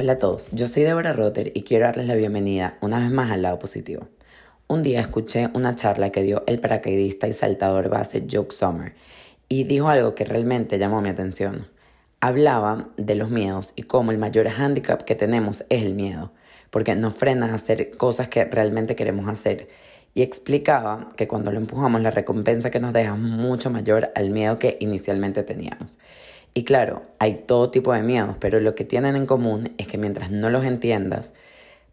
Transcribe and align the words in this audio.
Hola 0.00 0.12
a 0.12 0.18
todos, 0.18 0.48
yo 0.52 0.68
soy 0.68 0.84
Deborah 0.84 1.12
Rotter 1.12 1.50
y 1.56 1.62
quiero 1.62 1.86
darles 1.86 2.06
la 2.06 2.14
bienvenida 2.14 2.78
una 2.80 3.00
vez 3.00 3.10
más 3.10 3.32
al 3.32 3.42
lado 3.42 3.58
positivo. 3.58 4.06
Un 4.68 4.84
día 4.84 5.00
escuché 5.00 5.50
una 5.54 5.74
charla 5.74 6.10
que 6.10 6.22
dio 6.22 6.44
el 6.46 6.60
paracaidista 6.60 7.26
y 7.26 7.32
saltador 7.32 7.88
base 7.88 8.24
Joke 8.30 8.54
Sommer 8.54 8.94
y 9.48 9.64
dijo 9.64 9.88
algo 9.88 10.14
que 10.14 10.24
realmente 10.24 10.78
llamó 10.78 11.02
mi 11.02 11.08
atención. 11.08 11.66
Hablaba 12.20 12.90
de 12.96 13.16
los 13.16 13.30
miedos 13.30 13.72
y 13.74 13.82
cómo 13.82 14.12
el 14.12 14.18
mayor 14.18 14.48
hándicap 14.48 15.02
que 15.02 15.16
tenemos 15.16 15.64
es 15.68 15.82
el 15.82 15.96
miedo, 15.96 16.30
porque 16.70 16.94
nos 16.94 17.14
frena 17.14 17.50
a 17.50 17.54
hacer 17.54 17.96
cosas 17.96 18.28
que 18.28 18.44
realmente 18.44 18.94
queremos 18.94 19.28
hacer. 19.28 19.66
Y 20.14 20.22
explicaba 20.22 21.08
que 21.16 21.26
cuando 21.26 21.50
lo 21.50 21.58
empujamos 21.58 22.00
la 22.02 22.12
recompensa 22.12 22.70
que 22.70 22.78
nos 22.78 22.92
deja 22.92 23.14
es 23.14 23.20
mucho 23.20 23.68
mayor 23.70 24.12
al 24.14 24.30
miedo 24.30 24.60
que 24.60 24.76
inicialmente 24.78 25.42
teníamos. 25.42 25.98
Y 26.54 26.64
claro, 26.64 27.02
hay 27.18 27.34
todo 27.34 27.70
tipo 27.70 27.92
de 27.92 28.02
miedos, 28.02 28.36
pero 28.40 28.60
lo 28.60 28.74
que 28.74 28.84
tienen 28.84 29.16
en 29.16 29.26
común 29.26 29.72
es 29.78 29.86
que 29.86 29.98
mientras 29.98 30.30
no 30.30 30.50
los 30.50 30.64
entiendas, 30.64 31.32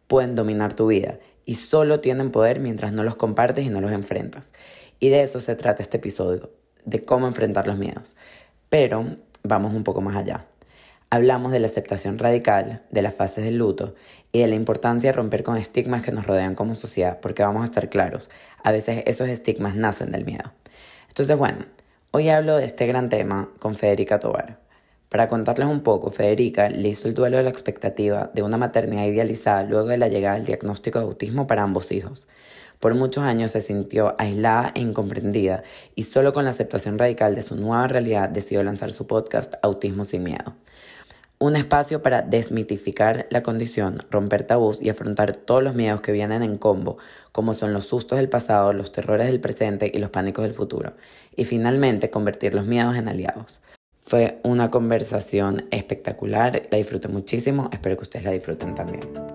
pueden 0.08 0.36
dominar 0.36 0.74
tu 0.74 0.88
vida 0.88 1.20
y 1.46 1.56
solo 1.56 2.00
tienen 2.00 2.32
poder 2.32 2.60
mientras 2.60 2.92
no 2.92 3.04
los 3.04 3.16
compartes 3.16 3.66
y 3.66 3.70
no 3.70 3.82
los 3.82 3.92
enfrentas. 3.92 4.50
Y 5.00 5.10
de 5.10 5.22
eso 5.22 5.40
se 5.40 5.56
trata 5.56 5.82
este 5.84 5.98
episodio, 5.98 6.52
de 6.86 7.04
cómo 7.06 7.28
enfrentar 7.28 7.68
los 7.68 7.78
miedos. 7.78 8.16
Pero 8.70 9.16
vamos 9.44 9.74
un 9.74 9.84
poco 9.84 10.02
más 10.02 10.16
allá. 10.16 10.46
Hablamos 11.12 11.52
de 11.52 11.60
la 11.60 11.68
aceptación 11.68 12.18
radical, 12.18 12.82
de 12.90 13.02
las 13.02 13.14
fases 13.14 13.44
del 13.46 13.58
luto 13.58 13.94
y 14.32 14.40
de 14.40 14.48
la 14.48 14.56
importancia 14.56 15.12
de 15.12 15.16
romper 15.16 15.44
con 15.44 15.56
estigmas 15.56 16.02
que 16.02 16.12
nos 16.12 16.26
rodean 16.26 16.56
como 16.56 16.74
sociedad, 16.74 17.20
porque 17.22 17.44
vamos 17.44 17.62
a 17.62 17.66
estar 17.66 17.90
claros, 17.90 18.32
a 18.64 18.72
veces 18.72 19.04
esos 19.06 19.30
estigmas 19.30 19.76
nacen 19.76 20.12
del 20.12 20.26
miedo. 20.26 20.52
Entonces, 21.08 21.38
bueno, 21.38 21.66
Hoy 22.18 22.30
hablo 22.30 22.56
de 22.56 22.64
este 22.64 22.88
gran 22.88 23.10
tema 23.10 23.50
con 23.60 23.76
Federica 23.76 24.22
Tobar. 24.22 24.58
Para 25.10 25.28
contarles 25.28 25.68
un 25.68 25.82
poco, 25.82 26.12
Federica 26.12 26.70
le 26.70 26.88
hizo 26.88 27.10
el 27.10 27.14
duelo 27.14 27.36
de 27.36 27.44
la 27.44 27.50
expectativa 27.50 28.32
de 28.34 28.42
una 28.42 28.56
maternidad 28.56 29.04
idealizada 29.04 29.64
luego 29.64 29.90
de 29.90 29.98
la 29.98 30.08
llegada 30.08 30.36
del 30.36 30.46
diagnóstico 30.46 31.00
de 31.00 31.04
autismo 31.08 31.46
para 31.46 31.64
ambos 31.64 31.92
hijos. 31.92 32.30
Por 32.80 32.96
muchos 32.96 33.26
años 33.26 33.52
se 33.52 33.60
sintió 33.60 34.16
aislada 34.18 34.72
e 34.76 34.80
incomprendida 34.80 35.64
y 35.94 36.04
solo 36.04 36.32
con 36.32 36.46
la 36.46 36.52
aceptación 36.52 36.98
radical 36.98 37.36
de 37.36 37.42
su 37.42 37.58
nueva 37.58 37.86
realidad 37.90 38.30
decidió 38.30 38.64
lanzar 38.64 38.94
su 38.94 39.08
podcast 39.08 39.56
Autismo 39.62 40.06
sin 40.06 40.24
Miedo 40.24 40.56
un 41.46 41.56
espacio 41.56 42.02
para 42.02 42.22
desmitificar 42.22 43.28
la 43.30 43.44
condición, 43.44 44.00
romper 44.10 44.44
tabús 44.44 44.82
y 44.82 44.90
afrontar 44.90 45.36
todos 45.36 45.64
los 45.64 45.76
miedos 45.76 46.02
que 46.02 46.12
vienen 46.12 46.42
en 46.44 46.58
combo, 46.58 46.98
como 47.32 47.54
son 47.54 47.72
los 47.74 47.86
sustos 47.86 48.18
del 48.18 48.30
pasado, 48.30 48.74
los 48.74 48.92
terrores 48.92 49.28
del 49.28 49.40
presente 49.40 49.92
y 49.94 50.00
los 50.00 50.10
pánicos 50.10 50.44
del 50.44 50.54
futuro, 50.54 50.94
y 51.36 51.46
finalmente 51.46 52.10
convertir 52.10 52.54
los 52.54 52.66
miedos 52.66 52.96
en 52.96 53.08
aliados. 53.08 53.62
Fue 54.00 54.40
una 54.44 54.72
conversación 54.72 55.68
espectacular, 55.72 56.64
la 56.72 56.78
disfruté 56.78 57.08
muchísimo, 57.08 57.70
espero 57.72 57.96
que 57.98 58.04
ustedes 58.04 58.26
la 58.26 58.32
disfruten 58.32 58.76
también. 58.76 59.35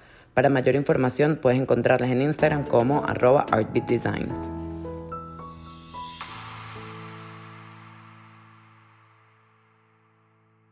Para 0.33 0.49
mayor 0.49 0.75
información 0.75 1.39
puedes 1.41 1.59
encontrarlas 1.59 2.09
en 2.09 2.21
Instagram 2.21 2.65
como 2.65 3.03
arroba 3.03 3.45
artbeatdesigns. 3.51 4.37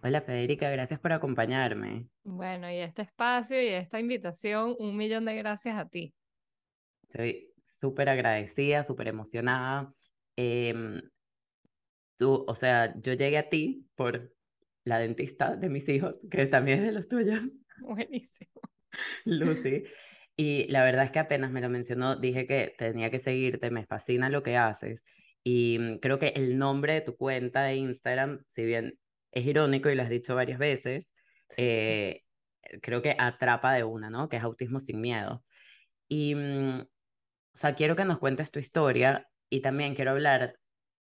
Hola 0.02 0.22
Federica, 0.22 0.70
gracias 0.70 0.98
por 1.02 1.12
acompañarme. 1.12 2.08
Bueno, 2.24 2.72
y 2.72 2.78
este 2.78 3.02
espacio 3.02 3.62
y 3.62 3.68
esta 3.68 4.00
invitación, 4.00 4.76
un 4.80 4.96
millón 4.96 5.26
de 5.26 5.36
gracias 5.36 5.78
a 5.78 5.90
ti. 5.90 6.14
Estoy 7.04 7.52
súper 7.62 8.08
agradecida, 8.08 8.84
súper 8.84 9.10
emocionada. 9.10 9.92
Em, 10.38 11.02
tú, 12.16 12.46
o 12.48 12.56
sea, 12.56 12.94
yo 13.02 13.12
llegué 13.14 13.38
a 13.38 13.50
ti 13.50 13.86
por 13.96 14.34
la 14.86 15.00
dentista 15.00 15.58
de 15.58 15.68
mis 15.68 15.90
hijos, 15.90 16.18
que 16.32 16.46
también 16.46 16.80
es 16.80 16.86
de 16.86 16.92
los 16.94 17.10
tuyos. 17.10 17.46
Buenísimo. 17.82 18.62
Lucy. 19.26 19.84
Y 20.36 20.68
la 20.70 20.84
verdad 20.84 21.06
es 21.06 21.12
que 21.12 21.20
apenas 21.20 21.52
me 21.52 21.62
lo 21.62 21.70
mencionó, 21.70 22.16
dije 22.16 22.48
que 22.48 22.74
tenía 22.78 23.12
que 23.12 23.20
seguirte, 23.20 23.72
me 23.72 23.86
fascina 23.86 24.30
lo 24.30 24.42
que 24.44 24.56
haces. 24.58 25.04
Y 25.44 25.78
mm, 25.80 26.00
creo 26.00 26.20
que 26.20 26.30
el 26.30 26.58
nombre 26.58 26.94
de 26.94 27.02
tu 27.02 27.18
cuenta 27.18 27.64
de 27.64 27.76
Instagram, 27.76 28.44
si 28.50 28.66
bien 28.66 29.00
es 29.32 29.46
irónico 29.46 29.90
y 29.90 29.96
lo 29.96 30.04
has 30.04 30.10
dicho 30.10 30.36
varias 30.36 30.60
veces, 30.60 31.08
eh, 31.58 32.24
creo 32.82 33.02
que 33.02 33.16
atrapa 33.18 33.74
de 33.74 33.84
una, 33.84 34.10
¿no? 34.10 34.30
Que 34.30 34.38
es 34.38 34.44
autismo 34.44 34.80
sin 34.80 35.02
miedo. 35.02 35.44
Y, 36.08 36.36
mm, 36.36 36.82
o 36.82 37.58
sea, 37.58 37.76
quiero 37.76 37.96
que 37.96 38.06
nos 38.06 38.20
cuentes 38.20 38.52
tu 38.52 38.60
historia 38.60 39.28
y 39.50 39.62
también 39.62 39.96
quiero 39.96 40.12
hablar 40.12 40.58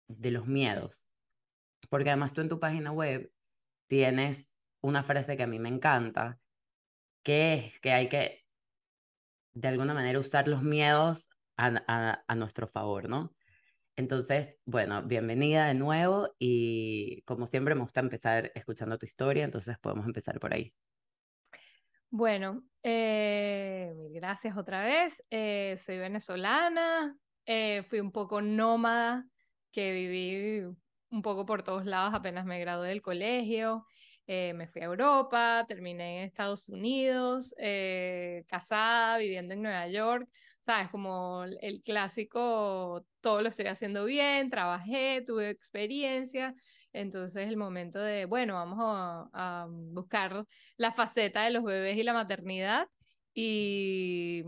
de 0.08 0.30
los 0.30 0.46
miedos. 0.46 1.08
Porque 1.90 2.10
además 2.10 2.32
tú 2.32 2.40
en 2.40 2.48
tu 2.48 2.60
página 2.60 2.92
web 2.92 3.30
tienes 3.88 4.48
una 4.80 5.02
frase 5.02 5.36
que 5.36 5.42
a 5.42 5.46
mí 5.46 5.58
me 5.58 5.68
encanta, 5.68 6.38
que 7.24 7.72
que 7.82 7.90
hay 7.92 8.08
que, 8.08 8.44
de 9.54 9.68
alguna 9.68 9.94
manera, 9.94 10.20
usar 10.20 10.46
los 10.46 10.62
miedos 10.62 11.28
a, 11.56 12.22
a, 12.26 12.34
nuestro 12.36 12.68
favor, 12.68 13.08
¿no? 13.08 13.34
Entonces, 13.96 14.58
bueno, 14.64 15.02
bienvenida 15.04 15.66
de 15.66 15.74
nuevo 15.74 16.34
y 16.38 17.22
como 17.22 17.46
siempre 17.46 17.74
me 17.74 17.82
gusta 17.82 18.00
empezar 18.00 18.50
escuchando 18.54 18.98
tu 18.98 19.06
historia, 19.06 19.44
entonces 19.44 19.78
podemos 19.78 20.06
empezar 20.06 20.40
por 20.40 20.52
ahí. 20.52 20.72
Bueno, 22.10 22.64
eh, 22.82 23.92
gracias 24.10 24.56
otra 24.56 24.84
vez. 24.84 25.22
Eh, 25.30 25.76
soy 25.78 25.98
venezolana, 25.98 27.16
eh, 27.46 27.82
fui 27.84 28.00
un 28.00 28.12
poco 28.12 28.40
nómada, 28.40 29.26
que 29.70 29.92
viví 29.92 30.76
un 31.10 31.22
poco 31.22 31.46
por 31.46 31.62
todos 31.62 31.86
lados 31.86 32.14
apenas 32.14 32.44
me 32.44 32.60
gradué 32.60 32.88
del 32.88 33.02
colegio. 33.02 33.86
Eh, 34.26 34.54
me 34.54 34.66
fui 34.68 34.80
a 34.80 34.86
Europa, 34.86 35.66
terminé 35.68 36.20
en 36.20 36.24
Estados 36.24 36.70
Unidos, 36.70 37.54
eh, 37.58 38.44
casada, 38.48 39.18
viviendo 39.18 39.52
en 39.52 39.60
Nueva 39.60 39.86
York, 39.88 40.26
¿sabes? 40.60 40.88
Como 40.90 41.44
el 41.60 41.82
clásico, 41.82 43.04
todo 43.20 43.42
lo 43.42 43.50
estoy 43.50 43.66
haciendo 43.66 44.06
bien, 44.06 44.48
trabajé, 44.48 45.22
tuve 45.26 45.50
experiencia, 45.50 46.54
entonces 46.94 47.48
el 47.48 47.58
momento 47.58 47.98
de, 47.98 48.24
bueno, 48.24 48.54
vamos 48.54 48.78
a, 48.80 49.66
buscar 49.68 50.46
la 50.78 50.92
faceta 50.92 51.42
de 51.44 51.50
los 51.50 51.64
bebés 51.64 51.98
y 51.98 52.02
la 52.02 52.14
maternidad. 52.14 52.88
Y 53.34 54.44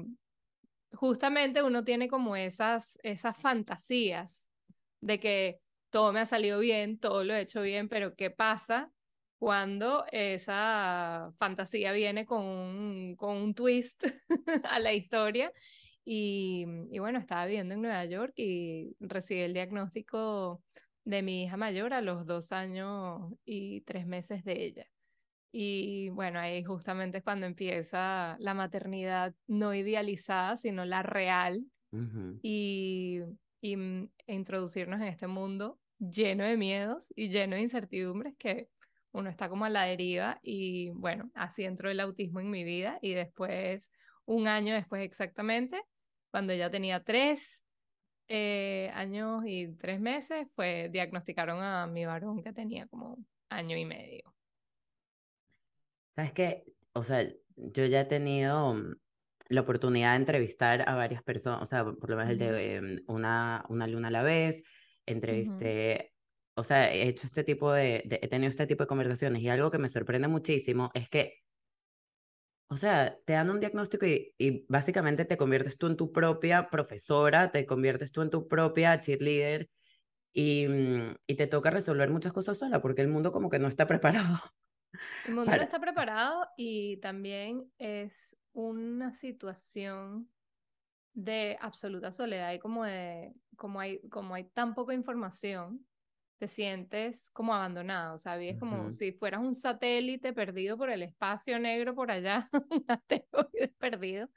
justamente 0.92 1.62
uno 1.62 1.84
tiene 1.84 2.09
como 2.09 2.36
esas, 2.36 2.98
esas 3.03 3.36
fantasías 3.36 4.48
de 5.00 5.20
que 5.20 5.60
todo 5.91 6.12
me 6.12 6.20
ha 6.20 6.26
salido 6.26 6.60
bien, 6.60 6.98
todo 6.98 7.25
lo 7.25 7.34
he 7.34 7.42
hecho 7.42 7.62
bien, 7.62 7.88
pero 7.88 8.15
¿qué 8.16 8.31
pasa 8.31 8.91
cuando 9.38 10.04
esa 10.12 11.32
fantasía 11.38 11.92
viene 11.92 12.24
con 12.24 12.44
un, 12.44 13.16
con 13.16 13.36
un 13.36 13.54
twist 13.54 14.04
a 14.65 14.78
la 14.78 14.94
historia. 14.94 15.53
Y, 16.04 16.65
y, 16.91 16.98
bueno, 17.00 17.18
estaba 17.18 17.47
viviendo 17.47 17.74
en 17.74 17.83
Nueva 17.83 18.04
York 18.04 18.33
y 18.36 18.94
recibí 19.00 19.41
el 19.41 19.54
diagnóstico 19.54 20.62
de 21.04 21.22
mi 21.22 21.44
hija 21.44 21.56
mayor 21.56 21.92
a 21.94 22.00
los 22.00 22.27
dos 22.27 22.53
años 22.53 23.33
y 23.44 23.80
tres 23.83 24.06
meses 24.06 24.44
de 24.44 24.65
ella. 24.65 24.86
Y 25.53 26.10
bueno, 26.10 26.38
ahí 26.38 26.62
justamente 26.62 27.18
es 27.18 27.24
cuando 27.24 27.47
empieza 27.47 28.36
la 28.41 28.54
maternidad 28.54 29.34
no 29.47 29.74
idealizada, 29.74 30.56
sino 30.56 30.84
la 30.84 31.03
real. 31.03 31.65
y, 32.42 33.21
y 33.60 33.77
mm, 33.77 34.10
introducirnos 34.27 35.00
en 35.00 35.06
este 35.06 35.27
mundo 35.27 35.78
lleno 35.98 36.44
de 36.44 36.56
miedos 36.56 37.12
y 37.16 37.28
lleno 37.30 37.56
de 37.56 37.62
incertidumbres 37.62 38.34
que 38.36 38.68
uno 39.16 39.30
está 39.30 39.48
como 39.48 39.65
a 39.65 39.71
la 39.71 39.84
deriva 39.84 40.39
y 40.42 40.91
bueno, 40.91 41.30
así 41.34 41.65
entró 41.65 41.91
el 41.91 42.01
autismo 42.01 42.41
en 42.41 42.51
mi 42.51 42.65
vida 42.65 42.98
y 43.01 43.15
después, 43.15 43.91
un 44.27 44.47
año 44.47 44.74
después 44.74 45.03
exactamente, 45.03 45.83
cuando 46.30 46.53
ya 46.53 46.71
tenía 46.71 47.03
tres 47.03 47.65
eh, 48.28 48.91
años 48.92 49.42
y 49.47 49.68
tres 49.77 50.01
meses, 50.01 50.47
pues 50.54 50.92
diagnosticaron 50.92 51.63
a 51.63 51.86
mi 51.86 52.04
varón 52.04 52.42
que 52.42 52.53
tenía 52.53 52.86
como 52.89 53.16
año 53.48 53.77
y 53.77 53.86
medio. 53.86 54.34
¿Sabes 56.15 56.33
qué? 56.33 56.65
O 56.92 57.03
sea, 57.03 57.27
yo 57.57 57.86
ya 57.86 58.03
he 58.03 58.04
tenido 58.04 58.74
mm, 58.74 58.97
la 59.48 59.60
oportunidad 59.62 60.12
de 60.12 60.16
entrevistar 60.16 60.86
a 60.86 60.95
varias 60.95 61.22
personas, 61.22 61.62
o 61.62 61.66
sea, 61.66 61.84
por 61.84 62.10
lo 62.10 62.16
menos 62.16 62.33
el 62.33 62.39
de 62.39 62.74
em, 62.74 63.04
una, 63.07 63.65
una 63.71 63.86
luna 63.86 64.09
a 64.09 64.10
la 64.10 64.22
vez, 64.22 64.62
entrevisté 65.07 66.16
o 66.56 66.64
sea, 66.64 66.92
he 66.92 67.08
hecho 67.08 67.26
este 67.26 67.44
tipo 67.44 67.70
de, 67.72 68.03
de, 68.06 68.18
he 68.22 68.28
tenido 68.28 68.48
este 68.48 68.66
tipo 68.66 68.82
de 68.84 68.88
conversaciones 68.88 69.42
y 69.42 69.48
algo 69.48 69.70
que 69.70 69.78
me 69.78 69.91
sorprende 69.91 70.26
muchísimo 70.26 70.91
es 70.94 71.08
que, 71.10 71.42
o 72.68 72.78
sea, 72.78 73.18
te 73.26 73.34
dan 73.34 73.50
un 73.50 73.60
diagnóstico 73.60 74.06
y, 74.06 74.34
y 74.38 74.64
básicamente 74.68 75.26
te 75.26 75.36
conviertes 75.36 75.76
tú 75.76 75.86
en 75.86 75.97
tu 75.97 76.12
propia 76.12 76.68
profesora, 76.70 77.53
te 77.53 77.66
conviertes 77.66 78.10
tú 78.10 78.22
en 78.22 78.30
tu 78.30 78.48
propia 78.48 78.98
cheerleader 78.98 79.68
y, 80.32 80.66
mm, 80.66 81.16
y 81.26 81.34
te 81.36 81.47
toca 81.47 81.70
resolver 81.70 82.08
muchas 82.10 82.32
cosas 82.32 82.56
sola 82.59 82.80
porque 82.80 83.02
el 83.02 83.09
mundo 83.09 83.32
como 83.32 83.50
que 83.50 83.59
no 83.59 83.68
está 83.68 83.86
preparado. 83.88 84.41
El 85.26 85.34
mundo 85.34 85.54
no 85.54 85.62
está 85.62 85.78
preparado 85.78 86.47
y 86.56 86.97
también 86.98 87.70
es 87.76 88.36
una 88.52 89.12
situación 89.12 90.30
de 91.12 91.59
absoluta 91.60 92.12
soledad 92.12 92.52
y 92.54 92.59
como 92.59 92.84
de 92.84 93.34
como 93.56 93.80
hay 93.80 94.00
como 94.09 94.34
hay 94.34 94.44
tan 94.44 94.74
poca 94.74 94.94
información 94.94 95.86
te 96.38 96.48
sientes 96.48 97.30
como 97.30 97.54
abandonado, 97.54 98.18
¿sabes? 98.18 98.59
Como 98.59 98.91
si 98.91 99.12
fueras 99.12 99.41
un 99.41 99.54
satélite 99.54 100.33
perdido 100.33 100.77
por 100.77 100.91
el 100.91 101.03
espacio 101.03 101.59
negro 101.59 101.94
por 101.94 102.10
allá, 102.10 102.48
un 102.71 102.84
asteroide 102.88 103.68
perdido. 103.78 104.28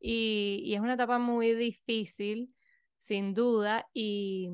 Y, 0.00 0.62
y, 0.64 0.74
es 0.74 0.80
una 0.80 0.94
etapa 0.94 1.18
muy 1.18 1.54
difícil, 1.54 2.54
sin 2.96 3.34
duda, 3.34 3.88
y, 3.92 4.48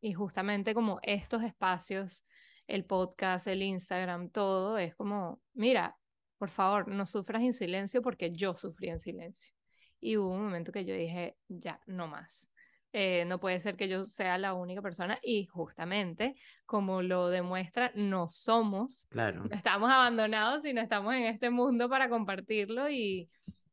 y 0.00 0.12
justamente 0.12 0.74
como 0.74 1.00
estos 1.02 1.42
espacios, 1.42 2.24
el 2.66 2.84
podcast, 2.84 3.46
el 3.46 3.62
Instagram, 3.62 4.30
todo, 4.30 4.78
es 4.78 4.94
como, 4.94 5.40
mira, 5.54 5.96
por 6.38 6.50
favor, 6.50 6.88
no 6.88 7.06
sufras 7.06 7.42
en 7.42 7.52
silencio 7.52 8.02
porque 8.02 8.30
yo 8.30 8.56
sufrí 8.56 8.88
en 8.88 9.00
silencio. 9.00 9.52
Y 10.00 10.16
hubo 10.16 10.30
un 10.30 10.44
momento 10.44 10.72
que 10.72 10.84
yo 10.84 10.94
dije, 10.94 11.36
ya, 11.48 11.80
no 11.86 12.06
más. 12.06 12.52
Eh, 13.00 13.24
no 13.26 13.38
puede 13.38 13.60
ser 13.60 13.76
que 13.76 13.86
yo 13.86 14.06
sea 14.06 14.38
la 14.38 14.54
única 14.54 14.82
persona 14.82 15.20
y 15.22 15.46
justamente 15.46 16.34
como 16.66 17.00
lo 17.00 17.28
demuestra, 17.28 17.92
no 17.94 18.28
somos, 18.28 19.06
claro. 19.08 19.44
no 19.44 19.54
estamos 19.54 19.88
abandonados 19.88 20.64
y 20.64 20.72
no 20.72 20.80
estamos 20.80 21.14
en 21.14 21.22
este 21.22 21.48
mundo 21.48 21.88
para 21.88 22.08
compartirlo 22.08 22.90
y, 22.90 23.30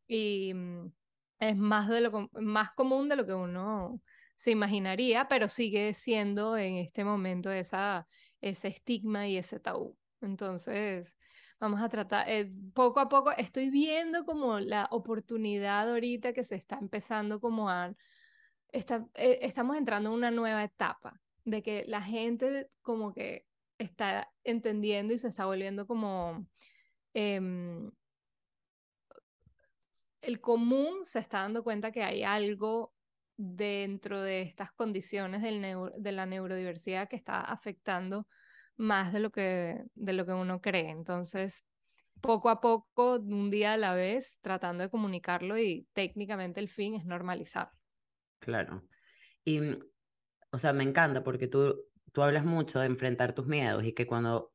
y 0.07 0.53
mm, 0.53 0.91
es 1.39 1.57
más, 1.57 1.89
de 1.89 2.01
lo, 2.01 2.29
más 2.33 2.69
común 2.73 3.09
de 3.09 3.15
lo 3.15 3.25
que 3.25 3.33
uno 3.33 3.99
se 4.35 4.51
imaginaría, 4.51 5.27
pero 5.27 5.49
sigue 5.49 5.95
siendo 5.95 6.55
en 6.55 6.75
este 6.75 7.03
momento 7.03 7.51
esa, 7.51 8.05
ese 8.41 8.67
estigma 8.67 9.27
y 9.27 9.37
ese 9.37 9.59
tabú. 9.59 9.97
Entonces, 10.21 11.17
vamos 11.59 11.81
a 11.81 11.89
tratar, 11.89 12.29
eh, 12.29 12.51
poco 12.75 12.99
a 12.99 13.09
poco 13.09 13.31
estoy 13.31 13.71
viendo 13.71 14.23
como 14.23 14.59
la 14.59 14.87
oportunidad 14.91 15.89
ahorita 15.89 16.31
que 16.31 16.43
se 16.43 16.57
está 16.57 16.77
empezando 16.77 17.39
como 17.39 17.71
a, 17.71 17.91
está, 18.75 19.05
eh, 19.15 19.39
estamos 19.41 19.77
entrando 19.77 20.09
en 20.09 20.15
una 20.15 20.31
nueva 20.31 20.63
etapa 20.63 21.19
de 21.43 21.63
que 21.63 21.85
la 21.87 22.01
gente 22.01 22.69
como 22.81 23.13
que 23.13 23.45
está 23.77 24.31
entendiendo 24.43 25.13
y 25.13 25.19
se 25.19 25.27
está 25.27 25.45
volviendo 25.45 25.87
como... 25.87 26.47
Em, 27.13 27.91
el 30.21 30.41
común 30.41 31.05
se 31.05 31.19
está 31.19 31.41
dando 31.41 31.63
cuenta 31.63 31.91
que 31.91 32.03
hay 32.03 32.23
algo 32.23 32.93
dentro 33.37 34.21
de 34.21 34.41
estas 34.41 34.71
condiciones 34.71 35.41
del 35.41 35.61
de 35.97 36.11
la 36.11 36.25
neurodiversidad 36.25 37.07
que 37.07 37.15
está 37.15 37.41
afectando 37.41 38.27
más 38.75 39.13
de 39.13 39.19
lo 39.19 39.31
que, 39.31 39.83
de 39.93 40.13
lo 40.13 40.25
que 40.25 40.33
uno 40.33 40.61
cree. 40.61 40.89
Entonces, 40.89 41.63
poco 42.21 42.49
a 42.49 42.59
poco, 42.59 43.15
un 43.15 43.51
día 43.51 43.73
a 43.73 43.77
la 43.77 43.93
vez, 43.93 44.39
tratando 44.41 44.83
de 44.83 44.89
comunicarlo 44.89 45.59
y 45.59 45.87
técnicamente 45.93 46.59
el 46.59 46.69
fin 46.69 46.95
es 46.95 47.05
normalizar. 47.05 47.69
Claro. 48.45 48.87
Y, 49.43 49.59
o 50.51 50.59
sea, 50.59 50.71
me 50.71 50.83
encanta 50.83 51.23
porque 51.23 51.47
tú, 51.47 51.83
tú 52.13 52.21
hablas 52.21 52.45
mucho 52.45 52.79
de 52.79 52.85
enfrentar 52.85 53.33
tus 53.33 53.47
miedos 53.47 53.83
y 53.83 53.93
que 53.93 54.05
cuando, 54.05 54.53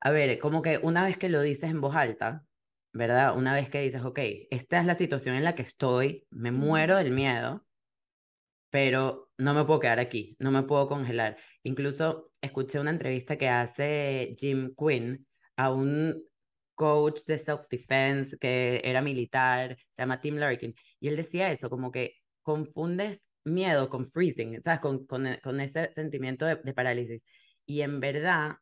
a 0.00 0.12
ver, 0.12 0.38
como 0.38 0.62
que 0.62 0.78
una 0.78 1.04
vez 1.04 1.18
que 1.18 1.28
lo 1.28 1.42
dices 1.42 1.70
en 1.70 1.80
voz 1.80 1.96
alta, 1.96 2.44
¿verdad? 2.92 3.36
Una 3.36 3.52
vez 3.52 3.68
que 3.68 3.80
dices, 3.80 4.04
ok, 4.04 4.20
esta 4.50 4.78
es 4.78 4.86
la 4.86 4.94
situación 4.94 5.34
en 5.34 5.42
la 5.42 5.56
que 5.56 5.62
estoy, 5.62 6.24
me 6.30 6.52
muero 6.52 6.96
del 6.98 7.10
miedo, 7.10 7.66
pero 8.70 9.32
no 9.38 9.54
me 9.54 9.64
puedo 9.64 9.80
quedar 9.80 9.98
aquí, 9.98 10.36
no 10.38 10.52
me 10.52 10.62
puedo 10.62 10.86
congelar. 10.86 11.36
Incluso 11.64 12.32
escuché 12.40 12.78
una 12.78 12.90
entrevista 12.90 13.36
que 13.36 13.48
hace 13.48 14.36
Jim 14.38 14.72
Quinn 14.78 15.26
a 15.56 15.72
un 15.72 16.22
coach 16.76 17.22
de 17.26 17.38
self-defense 17.38 18.38
que 18.38 18.80
era 18.84 19.02
militar, 19.02 19.76
se 19.90 20.02
llama 20.02 20.20
Tim 20.20 20.36
Larkin, 20.36 20.74
y 21.00 21.08
él 21.08 21.16
decía 21.16 21.50
eso, 21.50 21.68
como 21.68 21.90
que 21.90 22.21
confundes 22.42 23.22
miedo 23.44 23.88
con 23.88 24.06
freezing, 24.06 24.62
¿sabes? 24.62 24.80
Con, 24.80 25.06
con, 25.06 25.26
con 25.42 25.60
ese 25.60 25.92
sentimiento 25.94 26.44
de, 26.44 26.56
de, 26.56 26.74
parálisis. 26.74 27.24
Y 27.66 27.82
en 27.82 28.00
verdad, 28.00 28.56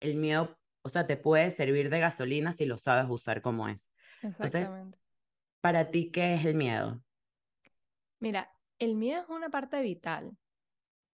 el 0.00 0.16
miedo, 0.16 0.58
o 0.82 0.88
sea, 0.88 1.06
te 1.06 1.16
puede 1.16 1.50
servir 1.50 1.90
de 1.90 2.00
gasolina 2.00 2.52
si 2.52 2.66
lo 2.66 2.78
sabes 2.78 3.06
usar 3.08 3.42
como 3.42 3.68
es. 3.68 3.90
Exactamente. 4.22 4.78
Entonces, 4.78 5.00
para 5.60 5.90
ti, 5.90 6.10
¿qué 6.10 6.34
es 6.34 6.44
el 6.44 6.54
miedo? 6.54 7.02
Mira, 8.18 8.50
el 8.78 8.96
miedo 8.96 9.22
es 9.22 9.28
una 9.28 9.48
parte 9.48 9.80
vital 9.82 10.36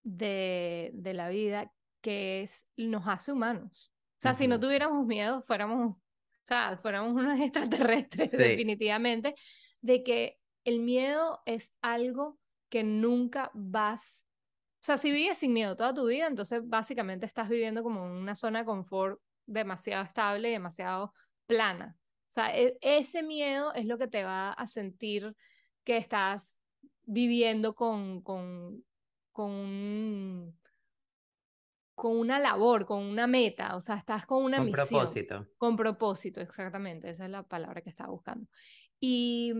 de, 0.03 0.91
de 0.93 1.13
la 1.13 1.29
vida 1.29 1.71
que 2.01 2.41
es, 2.41 2.67
nos 2.77 3.07
hace 3.07 3.31
humanos. 3.31 3.91
O 4.17 4.21
sea, 4.21 4.33
si 4.33 4.47
no 4.47 4.59
tuviéramos 4.59 5.05
miedo, 5.05 5.41
fuéramos, 5.43 5.95
o 5.95 6.01
sea, 6.43 6.77
fuéramos 6.81 7.13
unos 7.13 7.39
extraterrestres, 7.39 8.31
sí. 8.31 8.37
definitivamente, 8.37 9.33
de 9.81 10.03
que 10.03 10.38
el 10.63 10.79
miedo 10.79 11.41
es 11.45 11.73
algo 11.81 12.37
que 12.69 12.83
nunca 12.83 13.51
vas, 13.53 14.25
o 14.75 14.83
sea, 14.83 14.97
si 14.97 15.11
vives 15.11 15.37
sin 15.37 15.53
miedo 15.53 15.75
toda 15.75 15.93
tu 15.93 16.05
vida, 16.07 16.27
entonces 16.27 16.61
básicamente 16.63 17.25
estás 17.25 17.49
viviendo 17.49 17.83
como 17.83 18.05
en 18.05 18.11
una 18.11 18.35
zona 18.35 18.59
de 18.59 18.65
confort 18.65 19.19
demasiado 19.45 20.03
estable 20.03 20.49
y 20.49 20.53
demasiado 20.53 21.13
plana. 21.47 21.97
O 22.29 22.31
sea, 22.31 22.55
e 22.55 22.77
ese 22.81 23.23
miedo 23.23 23.73
es 23.73 23.85
lo 23.85 23.97
que 23.97 24.07
te 24.07 24.23
va 24.23 24.51
a 24.51 24.67
sentir 24.67 25.35
que 25.83 25.97
estás 25.97 26.59
viviendo 27.03 27.73
con, 27.73 28.21
con, 28.21 28.85
con, 29.31 30.55
con 31.95 32.17
una 32.17 32.37
labor, 32.39 32.85
con 32.85 33.03
una 33.03 33.25
meta, 33.25 33.75
o 33.75 33.81
sea, 33.81 33.95
estás 33.95 34.27
con 34.27 34.43
una 34.43 34.57
con 34.57 34.67
misión. 34.67 34.87
Con 34.87 34.99
propósito. 34.99 35.47
Con 35.57 35.75
propósito, 35.75 36.39
exactamente, 36.39 37.09
esa 37.09 37.25
es 37.25 37.31
la 37.31 37.43
palabra 37.43 37.81
que 37.81 37.89
estaba 37.89 38.11
buscando. 38.11 38.47
Y, 38.99 39.51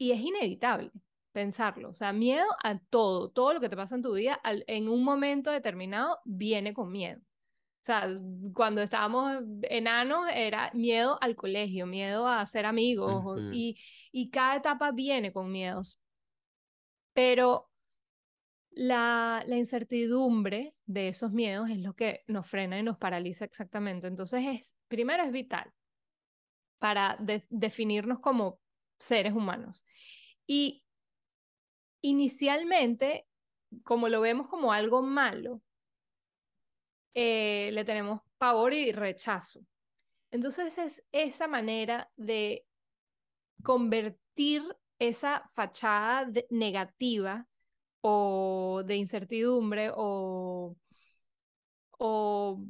y 0.00 0.12
es 0.12 0.20
inevitable 0.20 0.90
pensarlo, 1.30 1.90
o 1.90 1.94
sea, 1.94 2.12
miedo 2.14 2.46
a 2.64 2.78
todo, 2.78 3.30
todo 3.30 3.52
lo 3.52 3.60
que 3.60 3.68
te 3.68 3.76
pasa 3.76 3.94
en 3.94 4.02
tu 4.02 4.14
vida, 4.14 4.34
al, 4.42 4.64
en 4.66 4.88
un 4.88 5.04
momento 5.04 5.50
determinado 5.50 6.18
viene 6.24 6.72
con 6.72 6.90
miedo. 6.90 7.20
O 7.20 7.84
sea, 7.84 8.08
cuando 8.54 8.80
estábamos 8.80 9.42
enanos 9.62 10.26
era 10.32 10.70
miedo 10.72 11.18
al 11.20 11.36
colegio, 11.36 11.86
miedo 11.86 12.26
a 12.26 12.44
ser 12.46 12.64
amigos, 12.64 13.12
uh 13.24 13.28
-huh. 13.28 13.50
y, 13.54 13.76
y 14.10 14.30
cada 14.30 14.56
etapa 14.56 14.90
viene 14.90 15.32
con 15.34 15.52
miedos. 15.52 16.00
Pero 17.12 17.70
la, 18.70 19.42
la, 19.46 19.56
incertidumbre 19.56 20.74
de 20.86 21.08
esos 21.08 21.32
miedos 21.32 21.68
es 21.68 21.78
lo 21.78 21.94
que 21.94 22.22
nos 22.26 22.46
frena 22.48 22.78
y 22.78 22.82
nos 22.82 22.96
paraliza 22.96 23.44
exactamente. 23.44 24.06
Entonces, 24.06 24.42
es, 24.46 24.76
primero 24.88 25.22
es 25.24 25.32
vital 25.32 25.70
para 26.78 27.16
de, 27.20 27.42
definirnos 27.50 28.20
como 28.20 28.60
seres 29.00 29.32
humanos. 29.32 29.84
Y 30.46 30.84
inicialmente, 32.02 33.26
como 33.82 34.08
lo 34.08 34.20
vemos 34.20 34.48
como 34.48 34.72
algo 34.72 35.02
malo, 35.02 35.62
eh, 37.14 37.70
le 37.72 37.84
tenemos 37.84 38.20
pavor 38.38 38.72
y 38.72 38.92
rechazo. 38.92 39.60
Entonces 40.30 40.78
es 40.78 41.04
esa 41.10 41.48
manera 41.48 42.10
de 42.16 42.64
convertir 43.62 44.62
esa 44.98 45.50
fachada 45.54 46.30
negativa 46.50 47.46
o 48.00 48.82
de 48.84 48.96
incertidumbre 48.96 49.90
o, 49.94 50.76
o 51.98 52.64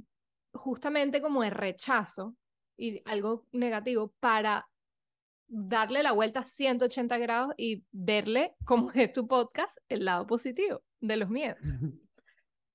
justamente 0.52 1.20
como 1.20 1.42
de 1.42 1.50
rechazo 1.50 2.34
y 2.76 3.02
algo 3.04 3.46
negativo 3.52 4.14
para 4.20 4.69
darle 5.50 6.02
la 6.02 6.12
vuelta 6.12 6.40
a 6.40 6.44
180 6.44 7.18
grados 7.18 7.54
y 7.56 7.84
verle, 7.90 8.54
como 8.64 8.90
es 8.94 9.12
tu 9.12 9.26
podcast, 9.26 9.76
el 9.88 10.04
lado 10.04 10.26
positivo 10.26 10.82
de 11.00 11.16
los 11.16 11.28
miedos. 11.28 11.58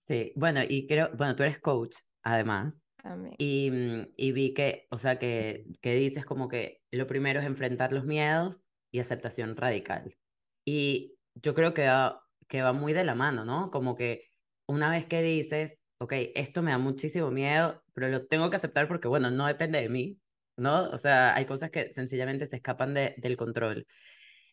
Sí, 0.07 0.33
bueno, 0.35 0.59
y 0.69 0.85
creo, 0.85 1.09
bueno, 1.17 1.35
tú 1.35 1.41
eres 1.41 1.57
coach, 1.57 1.97
además. 2.21 2.79
También. 2.97 3.33
Y, 3.39 3.71
y 4.15 4.31
vi 4.33 4.53
que, 4.53 4.85
o 4.91 4.99
sea, 4.99 5.17
que, 5.17 5.65
que 5.81 5.95
dices 5.95 6.25
como 6.25 6.47
que 6.47 6.83
lo 6.91 7.07
primero 7.07 7.39
es 7.39 7.47
enfrentar 7.47 7.91
los 7.91 8.05
miedos 8.05 8.61
y 8.91 8.99
aceptación 8.99 9.57
radical. 9.57 10.15
Y 10.63 11.17
yo 11.33 11.55
creo 11.55 11.73
que 11.73 11.87
va, 11.87 12.21
que 12.47 12.61
va 12.61 12.71
muy 12.71 12.93
de 12.93 13.03
la 13.03 13.15
mano, 13.15 13.45
¿no? 13.45 13.71
Como 13.71 13.95
que 13.95 14.29
una 14.67 14.91
vez 14.91 15.07
que 15.07 15.23
dices, 15.23 15.79
ok, 15.99 16.13
esto 16.35 16.61
me 16.61 16.69
da 16.69 16.77
muchísimo 16.77 17.31
miedo, 17.31 17.83
pero 17.93 18.07
lo 18.09 18.27
tengo 18.27 18.51
que 18.51 18.57
aceptar 18.57 18.87
porque, 18.87 19.07
bueno, 19.07 19.31
no 19.31 19.47
depende 19.47 19.81
de 19.81 19.89
mí, 19.89 20.19
¿no? 20.57 20.89
O 20.91 20.97
sea, 20.97 21.35
hay 21.35 21.45
cosas 21.45 21.71
que 21.71 21.91
sencillamente 21.93 22.45
se 22.47 22.57
escapan 22.57 22.93
de, 22.93 23.15
del 23.17 23.37
control. 23.37 23.87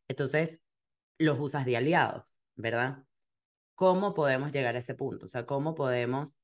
Entonces, 0.09 0.61
los 1.19 1.39
usas 1.41 1.65
de 1.67 1.77
aliados, 1.77 2.41
¿verdad? 2.57 3.05
¿cómo 3.75 4.15
podemos 4.15 4.53
llegar 4.53 4.77
a 4.77 4.79
ese 4.81 4.95
punto? 4.95 5.27
O 5.27 5.29
sea, 5.29 5.47
¿cómo 5.47 5.75
podemos, 5.75 6.39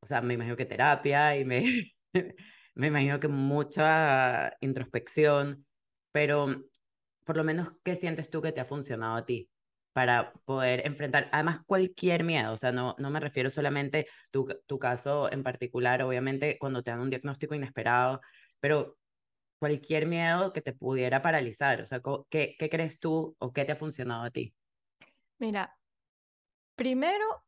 o 0.00 0.06
sea, 0.06 0.20
me 0.22 0.34
imagino 0.34 0.56
que 0.56 0.66
terapia 0.66 1.36
y 1.36 1.44
me, 1.44 1.62
me 2.74 2.86
imagino 2.88 3.20
que 3.20 3.28
mucha 3.28 4.56
introspección, 4.60 5.66
pero 6.12 6.64
por 7.24 7.36
lo 7.36 7.44
menos, 7.44 7.72
¿qué 7.84 7.96
sientes 7.96 8.30
tú 8.30 8.42
que 8.42 8.52
te 8.52 8.60
ha 8.60 8.64
funcionado 8.64 9.16
a 9.16 9.26
ti? 9.26 9.49
Para 9.92 10.32
poder 10.44 10.86
enfrentar, 10.86 11.28
además, 11.32 11.60
cualquier 11.66 12.24
miedo, 12.24 12.52
o 12.52 12.58
sea, 12.58 12.72
no, 12.72 12.94
no 12.98 13.10
me 13.10 13.20
refiero 13.20 13.50
solamente 13.50 14.06
tu, 14.30 14.46
tu 14.66 14.78
caso 14.78 15.30
en 15.32 15.42
particular, 15.42 16.02
obviamente, 16.02 16.58
cuando 16.58 16.82
te 16.82 16.90
dan 16.90 17.00
un 17.00 17.10
diagnóstico 17.10 17.54
inesperado, 17.54 18.20
pero 18.60 18.96
cualquier 19.58 20.06
miedo 20.06 20.52
que 20.52 20.62
te 20.62 20.72
pudiera 20.72 21.22
paralizar, 21.22 21.82
o 21.82 21.86
sea, 21.86 22.00
¿qué, 22.30 22.56
qué 22.58 22.70
crees 22.70 22.98
tú 22.98 23.36
o 23.38 23.52
qué 23.52 23.64
te 23.64 23.72
ha 23.72 23.76
funcionado 23.76 24.24
a 24.24 24.30
ti? 24.30 24.54
Mira, 25.38 25.78
primero, 26.76 27.44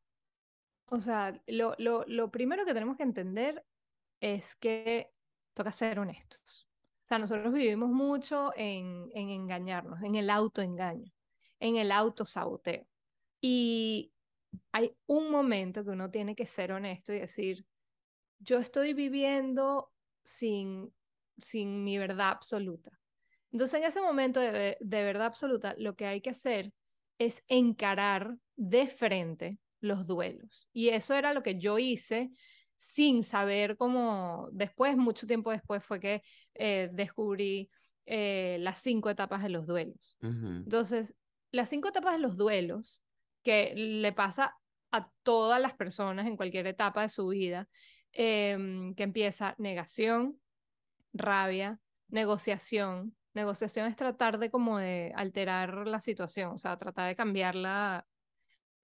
o 0.86 1.00
sea, 1.00 1.40
lo, 1.46 1.74
lo, 1.78 2.04
lo 2.06 2.30
primero 2.30 2.64
que 2.66 2.74
tenemos 2.74 2.96
que 2.96 3.02
entender 3.02 3.64
es 4.20 4.56
que 4.56 5.10
toca 5.54 5.72
ser 5.72 5.98
honestos. 5.98 6.68
O 7.02 7.06
sea, 7.06 7.18
nosotros 7.18 7.52
vivimos 7.52 7.90
mucho 7.90 8.52
en, 8.56 9.08
en 9.14 9.28
engañarnos, 9.30 10.02
en 10.02 10.16
el 10.16 10.30
autoengaño, 10.30 11.12
en 11.62 11.76
el 11.76 11.92
autosaboteo. 11.92 12.84
Y 13.40 14.12
hay 14.72 14.94
un 15.06 15.30
momento 15.30 15.84
que 15.84 15.90
uno 15.90 16.10
tiene 16.10 16.34
que 16.34 16.44
ser 16.44 16.72
honesto 16.72 17.12
y 17.12 17.20
decir, 17.20 17.64
yo 18.40 18.58
estoy 18.58 18.94
viviendo 18.94 19.92
sin, 20.24 20.92
sin 21.38 21.84
mi 21.84 21.98
verdad 21.98 22.30
absoluta. 22.30 22.90
Entonces, 23.52 23.80
en 23.80 23.86
ese 23.86 24.00
momento 24.00 24.40
de, 24.40 24.76
de 24.80 25.02
verdad 25.04 25.26
absoluta, 25.26 25.74
lo 25.78 25.94
que 25.94 26.06
hay 26.06 26.20
que 26.20 26.30
hacer 26.30 26.72
es 27.18 27.44
encarar 27.46 28.36
de 28.56 28.88
frente 28.88 29.58
los 29.80 30.04
duelos. 30.04 30.68
Y 30.72 30.88
eso 30.88 31.14
era 31.14 31.32
lo 31.32 31.44
que 31.44 31.58
yo 31.58 31.78
hice 31.78 32.30
sin 32.76 33.22
saber 33.22 33.76
cómo, 33.76 34.48
después, 34.50 34.96
mucho 34.96 35.28
tiempo 35.28 35.52
después, 35.52 35.84
fue 35.84 36.00
que 36.00 36.22
eh, 36.54 36.90
descubrí 36.92 37.70
eh, 38.06 38.56
las 38.60 38.80
cinco 38.80 39.10
etapas 39.10 39.44
de 39.44 39.50
los 39.50 39.64
duelos. 39.64 40.18
Entonces, 40.20 41.14
las 41.52 41.68
cinco 41.68 41.88
etapas 41.88 42.14
de 42.14 42.20
los 42.20 42.36
duelos, 42.36 43.02
que 43.42 43.74
le 43.76 44.12
pasa 44.12 44.56
a 44.90 45.10
todas 45.22 45.60
las 45.60 45.74
personas 45.74 46.26
en 46.26 46.36
cualquier 46.36 46.66
etapa 46.66 47.02
de 47.02 47.08
su 47.08 47.28
vida, 47.28 47.68
em, 48.12 48.94
que 48.94 49.04
empieza 49.04 49.54
negación, 49.58 50.40
rabia, 51.12 51.78
negociación. 52.08 53.16
Negociación 53.34 53.86
es 53.86 53.96
tratar 53.96 54.38
de 54.38 54.50
como 54.50 54.78
de 54.78 55.12
alterar 55.16 55.86
la 55.88 56.00
situación, 56.00 56.52
o 56.52 56.58
sea, 56.58 56.76
tratar 56.76 57.08
de 57.08 57.16
cambiarla 57.16 58.06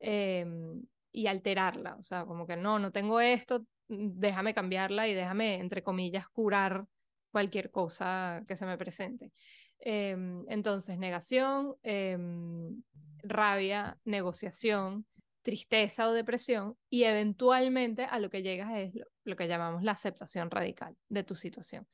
em, 0.00 0.82
y 1.12 1.26
alterarla, 1.26 1.96
o 1.96 2.02
sea, 2.02 2.24
como 2.24 2.46
que 2.46 2.56
no, 2.56 2.78
no 2.78 2.92
tengo 2.92 3.20
esto, 3.20 3.66
déjame 3.88 4.54
cambiarla 4.54 5.08
y 5.08 5.14
déjame, 5.14 5.56
entre 5.56 5.82
comillas, 5.82 6.28
curar 6.28 6.86
cualquier 7.30 7.70
cosa 7.70 8.42
que 8.46 8.56
se 8.56 8.66
me 8.66 8.78
presente. 8.78 9.32
Em, 9.80 10.44
entonces, 10.48 10.98
negación, 10.98 11.76
em, 11.82 12.82
rabia, 13.22 13.98
negociación, 14.04 15.06
tristeza 15.42 16.08
o 16.08 16.12
depresión 16.12 16.76
y 16.90 17.04
eventualmente 17.04 18.04
a 18.04 18.18
lo 18.18 18.28
que 18.28 18.42
llegas 18.42 18.70
es 18.74 18.92
lo, 19.24 19.36
que 19.36 19.48
llamamos 19.48 19.82
la 19.82 19.92
aceptación 19.92 20.50
radical 20.50 20.96
de 21.08 21.24
tu 21.24 21.34
situación. 21.34 21.86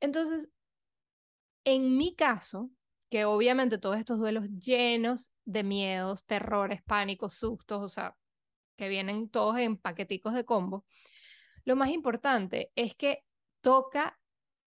Entonces, 0.00 0.50
en 1.64 1.96
mi 1.96 2.14
caso, 2.14 2.70
que 3.08 3.24
obviamente 3.24 3.78
todos 3.78 3.98
estos 3.98 4.18
duelos 4.18 4.44
llenos 4.58 5.32
de 5.44 5.62
miedos, 5.62 6.24
terrores, 6.26 6.82
pánicos, 6.82 7.34
sustos, 7.34 7.82
o 7.82 7.88
sea, 7.88 8.14
que 8.76 8.88
vienen 8.88 9.30
todos 9.30 9.58
en 9.58 9.78
paqueticos 9.78 10.34
de 10.34 10.44
combo, 10.44 10.84
lo 11.64 11.76
más 11.76 11.90
importante 11.90 12.72
es 12.74 12.94
que 12.94 13.24
toca 13.60 14.18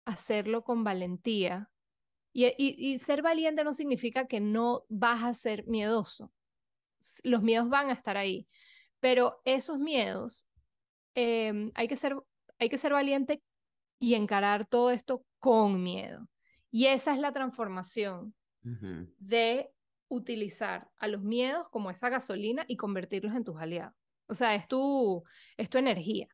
hacerlo 0.05 0.63
con 0.63 0.83
valentía. 0.83 1.69
Y, 2.37 2.97
ser 2.97 3.21
valiente 3.21 3.63
no 3.63 3.73
significa 3.73 4.27
que 4.27 4.41
no 4.41 4.83
vas 4.89 5.23
a 5.23 5.33
ser 5.33 5.65
miedoso. 5.67 6.33
Los 7.23 7.41
miedos 7.41 7.69
van 7.69 7.89
a 7.89 7.93
estar 7.93 8.17
ahí. 8.17 8.45
Pero 8.99 9.41
esos 9.45 9.79
miedos, 9.79 10.45
em, 11.13 11.71
hay, 11.75 11.87
que 11.87 11.95
ser, 11.95 12.17
hay 12.59 12.67
que 12.67 12.77
ser 12.77 12.91
valiente 12.91 13.41
y 13.99 14.15
encarar 14.15 14.65
todo 14.65 14.91
esto 14.91 15.25
con 15.39 15.81
miedo. 15.81 16.27
Y 16.71 16.87
esa 16.87 17.13
es 17.13 17.19
la 17.19 17.31
transformación 17.31 18.35
de 19.17 19.71
utilizar 20.09 20.89
a 20.97 21.07
los 21.07 21.21
miedos 21.21 21.69
como 21.69 21.89
esa 21.89 22.09
gasolina 22.09 22.65
y 22.67 22.75
convertirlos 22.75 23.33
en 23.33 23.45
tus 23.45 23.57
aliados. 23.57 23.95
O 24.27 24.35
sea, 24.35 24.55
es 24.55 24.67
tu, 24.67 25.23
es 25.55 25.69
tu 25.69 25.77
energía. 25.77 26.27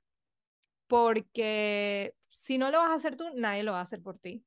Porque 0.88 2.16
si 2.30 2.58
no 2.58 2.72
lo 2.72 2.80
vas 2.80 2.90
a 2.90 2.96
hacer 2.96 3.18
tú, 3.18 3.26
nadie 3.36 3.62
lo 3.62 3.74
va 3.74 3.80
a 3.80 3.84
hacer 3.84 4.02
por 4.02 4.18
ti. 4.18 4.44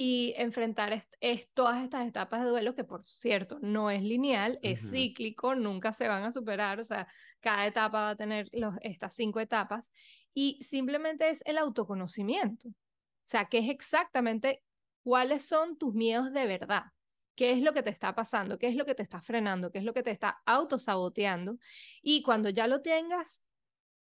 Y 0.00 0.32
enfrentar 0.36 0.92
es, 1.18 1.50
todas 1.54 1.82
estas 1.82 2.06
etapas 2.06 2.44
de 2.44 2.50
duelo, 2.50 2.76
que 2.76 2.84
por 2.84 3.04
cierto, 3.04 3.58
no 3.60 3.90
es 3.90 4.00
lineal, 4.00 4.60
es 4.62 4.92
cíclico, 4.92 5.56
nunca 5.56 5.92
se 5.92 6.06
van 6.06 6.22
a 6.22 6.30
superar, 6.30 6.78
o 6.78 6.84
sea, 6.84 7.08
cada 7.40 7.66
etapa 7.66 8.02
va 8.02 8.10
a 8.10 8.16
tener 8.16 8.48
los, 8.52 8.76
estas 8.82 9.12
cinco 9.16 9.40
etapas, 9.40 9.90
y 10.32 10.62
simplemente 10.62 11.28
es 11.30 11.42
el 11.46 11.58
autoconocimiento. 11.58 12.68
O 12.68 12.74
sea, 13.24 13.46
que 13.46 13.58
es 13.58 13.68
exactamente 13.68 14.62
cuáles 15.02 15.42
son 15.42 15.76
tus 15.76 15.92
miedos 15.94 16.32
de 16.32 16.46
verdad, 16.46 16.84
qué 17.34 17.50
es 17.50 17.60
lo 17.60 17.72
que 17.72 17.82
te 17.82 17.90
está 17.90 18.14
pasando, 18.14 18.56
qué 18.56 18.68
es 18.68 18.76
lo 18.76 18.86
que 18.86 18.94
te 18.94 19.02
está 19.02 19.20
frenando, 19.20 19.72
qué 19.72 19.78
es 19.78 19.84
lo 19.84 19.94
que 19.94 20.04
te 20.04 20.12
está 20.12 20.40
autosaboteando. 20.46 21.58
Y 22.02 22.22
cuando 22.22 22.50
ya 22.50 22.68
lo 22.68 22.82
tengas, 22.82 23.42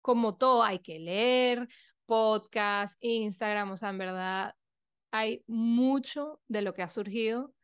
como 0.03 0.37
todo, 0.37 0.63
hay 0.63 0.81
que 0.81 0.99
leer, 0.99 1.69
podcast, 2.05 2.97
Instagram, 3.01 3.71
o 3.71 3.77
sea, 3.79 3.89
en 3.89 3.99
verdad 3.99 4.55
hay 5.11 5.45
mucho 5.47 6.41
de 6.49 6.63
lo 6.63 6.75
que 6.75 6.83
ha 6.83 6.89
surgido. 6.89 7.55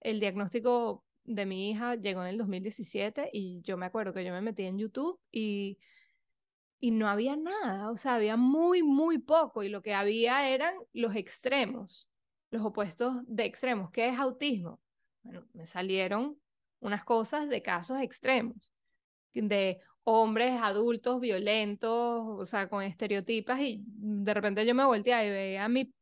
El 0.00 0.20
diagnóstico 0.20 1.04
de 1.24 1.46
mi 1.46 1.70
hija 1.70 1.94
llegó 1.94 2.22
en 2.22 2.28
el 2.28 2.38
2017 2.38 3.30
y 3.32 3.60
yo 3.62 3.76
me 3.76 3.86
acuerdo 3.86 4.12
que 4.12 4.24
yo 4.24 4.32
me 4.32 4.40
metí 4.40 4.64
en 4.64 4.78
YouTube 4.78 5.20
y, 5.30 5.78
y 6.80 6.90
no 6.90 7.08
había 7.08 7.36
nada, 7.36 7.90
o 7.90 7.96
sea, 7.96 8.16
había 8.16 8.36
muy, 8.36 8.82
muy 8.82 9.18
poco 9.18 9.62
y 9.62 9.68
lo 9.68 9.82
que 9.82 9.94
había 9.94 10.48
eran 10.48 10.74
los 10.92 11.14
extremos, 11.14 12.08
los 12.50 12.64
opuestos 12.64 13.16
de 13.26 13.44
extremos. 13.44 13.90
¿Qué 13.90 14.08
es 14.08 14.18
autismo? 14.18 14.80
Bueno, 15.22 15.46
me 15.52 15.66
salieron 15.66 16.36
unas 16.80 17.04
cosas 17.04 17.48
de 17.48 17.62
casos 17.62 18.00
extremos, 18.00 18.72
de 19.32 19.80
hombres 20.04 20.60
adultos 20.60 21.20
violentos, 21.20 22.24
o 22.26 22.44
sea, 22.46 22.68
con 22.68 22.82
estereotipas 22.82 23.60
y 23.60 23.84
de 23.86 24.34
repente 24.34 24.66
yo 24.66 24.74
me 24.74 24.84
volteé 24.84 25.26
y 25.26 25.30
veía 25.30 25.64
a 25.64 25.68
mi 25.68 25.92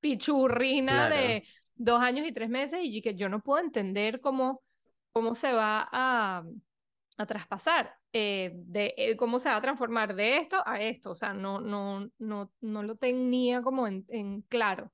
pichurrina 0.00 1.08
de 1.08 1.44
dos 1.74 2.00
años 2.00 2.26
y 2.26 2.32
tres 2.32 2.48
meses 2.48 2.80
y 2.82 3.02
que 3.02 3.14
yo 3.14 3.28
no 3.28 3.40
puedo 3.42 3.62
entender 3.64 4.20
cómo, 4.20 4.62
cómo 5.12 5.34
se 5.34 5.52
va 5.52 5.88
a, 5.90 6.44
a 7.16 7.26
traspasar, 7.26 7.94
eh, 8.12 8.52
de 8.54 8.94
eh, 8.96 9.16
cómo 9.16 9.38
se 9.38 9.48
va 9.48 9.56
a 9.56 9.62
transformar 9.62 10.14
de 10.14 10.38
esto 10.38 10.62
a 10.66 10.80
esto, 10.80 11.12
o 11.12 11.14
sea, 11.14 11.32
no, 11.32 11.60
no, 11.60 12.08
no, 12.18 12.52
no 12.60 12.82
lo 12.82 12.96
tenía 12.96 13.62
como 13.62 13.86
en, 13.86 14.04
en 14.08 14.42
claro. 14.42 14.92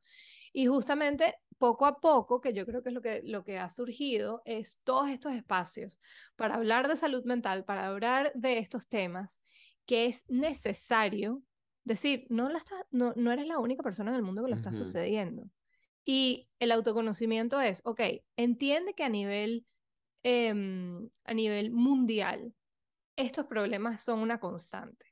Y 0.52 0.66
justamente 0.66 1.36
poco 1.58 1.86
a 1.86 2.00
poco, 2.00 2.40
que 2.40 2.52
yo 2.52 2.66
creo 2.66 2.82
que 2.82 2.90
es 2.90 2.94
lo 2.94 3.02
que, 3.02 3.20
lo 3.24 3.44
que 3.44 3.58
ha 3.58 3.70
surgido, 3.70 4.42
es 4.44 4.80
todos 4.84 5.08
estos 5.08 5.32
espacios 5.32 6.00
para 6.36 6.54
hablar 6.56 6.88
de 6.88 6.96
salud 6.96 7.24
mental, 7.24 7.64
para 7.64 7.86
hablar 7.86 8.32
de 8.34 8.58
estos 8.58 8.86
temas, 8.88 9.40
que 9.86 10.06
es 10.06 10.24
necesario 10.28 11.42
decir, 11.86 12.26
no, 12.28 12.48
la 12.48 12.62
no, 12.90 13.14
no 13.16 13.32
eres 13.32 13.46
la 13.46 13.58
única 13.58 13.82
persona 13.82 14.10
en 14.10 14.16
el 14.16 14.22
mundo 14.22 14.42
que 14.42 14.50
lo 14.50 14.56
está 14.56 14.72
sucediendo. 14.72 15.48
Y 16.04 16.48
el 16.58 16.72
autoconocimiento 16.72 17.60
es, 17.60 17.80
ok, 17.84 18.00
entiende 18.36 18.94
que 18.94 19.04
a 19.04 19.08
nivel, 19.08 19.64
em, 20.24 21.08
a 21.24 21.32
nivel 21.32 21.70
mundial 21.70 22.52
estos 23.14 23.46
problemas 23.46 24.02
son 24.02 24.18
una 24.18 24.40
constante, 24.40 25.06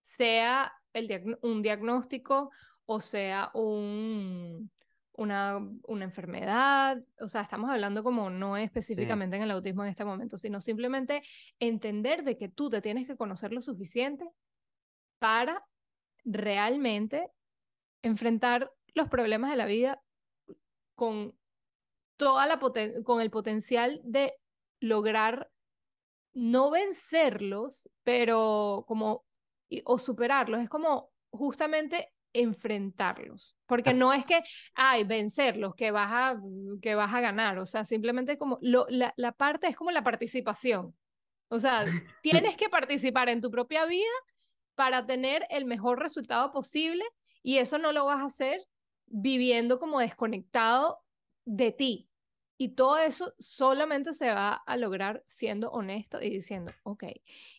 sea 0.00 0.72
el 0.92 1.38
un 1.42 1.60
diagnóstico 1.60 2.50
o 2.86 3.00
sea 3.00 3.50
un, 3.54 4.70
una, 5.12 5.58
una 5.82 6.04
enfermedad, 6.04 7.02
o 7.18 7.28
sea, 7.28 7.42
estamos 7.42 7.68
hablando 7.68 8.04
como 8.04 8.30
no 8.30 8.56
específicamente 8.56 9.36
en 9.36 9.42
el 9.42 9.50
autismo 9.50 9.82
en 9.82 9.90
este 9.90 10.04
momento, 10.04 10.38
sino 10.38 10.60
simplemente 10.60 11.22
entender 11.58 12.22
de 12.22 12.36
que 12.36 12.48
tú 12.48 12.70
te 12.70 12.80
tienes 12.80 13.06
que 13.06 13.16
conocer 13.16 13.52
lo 13.52 13.60
suficiente 13.60 14.28
para 15.18 15.64
realmente 16.24 17.30
enfrentar 18.02 18.72
los 18.94 19.08
problemas 19.08 19.50
de 19.50 19.56
la 19.56 19.66
vida 19.66 20.02
con 20.94 21.34
toda 22.16 22.46
la 22.46 22.60
con 23.04 23.20
el 23.20 23.30
potencial 23.30 24.00
de 24.04 24.32
lograr 24.80 25.50
no 26.34 26.70
vencerlos, 26.70 27.88
pero 28.04 28.84
como 28.86 29.24
o 29.84 29.98
superarlos, 29.98 30.60
es 30.60 30.68
como 30.68 31.10
justamente 31.30 32.12
enfrentarlos. 32.32 33.56
Porque 33.66 33.94
no 33.94 34.12
es 34.12 34.24
que, 34.24 34.42
ay, 34.74 35.04
vencerlos, 35.04 35.74
que 35.74 35.90
vas 35.90 36.10
a, 36.12 36.40
que 36.80 36.94
vas 36.94 37.12
a 37.14 37.20
ganar. 37.20 37.58
O 37.58 37.66
sea, 37.66 37.84
simplemente 37.84 38.36
como 38.38 38.58
lo, 38.60 38.86
la, 38.88 39.14
la 39.16 39.32
parte 39.32 39.68
es 39.68 39.76
como 39.76 39.90
la 39.90 40.04
participación. 40.04 40.94
O 41.48 41.58
sea, 41.58 41.84
tienes 42.22 42.56
que 42.56 42.68
participar 42.68 43.28
en 43.28 43.40
tu 43.40 43.50
propia 43.50 43.84
vida 43.86 44.10
para 44.74 45.06
tener 45.06 45.46
el 45.50 45.64
mejor 45.64 45.98
resultado 45.98 46.52
posible 46.52 47.04
y 47.42 47.58
eso 47.58 47.78
no 47.78 47.92
lo 47.92 48.04
vas 48.06 48.20
a 48.20 48.26
hacer 48.26 48.66
viviendo 49.06 49.78
como 49.78 50.00
desconectado 50.00 51.00
de 51.44 51.72
ti. 51.72 52.08
Y 52.56 52.70
todo 52.70 52.96
eso 52.98 53.34
solamente 53.38 54.14
se 54.14 54.28
va 54.28 54.54
a 54.54 54.76
lograr 54.76 55.22
siendo 55.26 55.70
honesto 55.70 56.22
y 56.22 56.30
diciendo, 56.30 56.72
ok. 56.84 57.04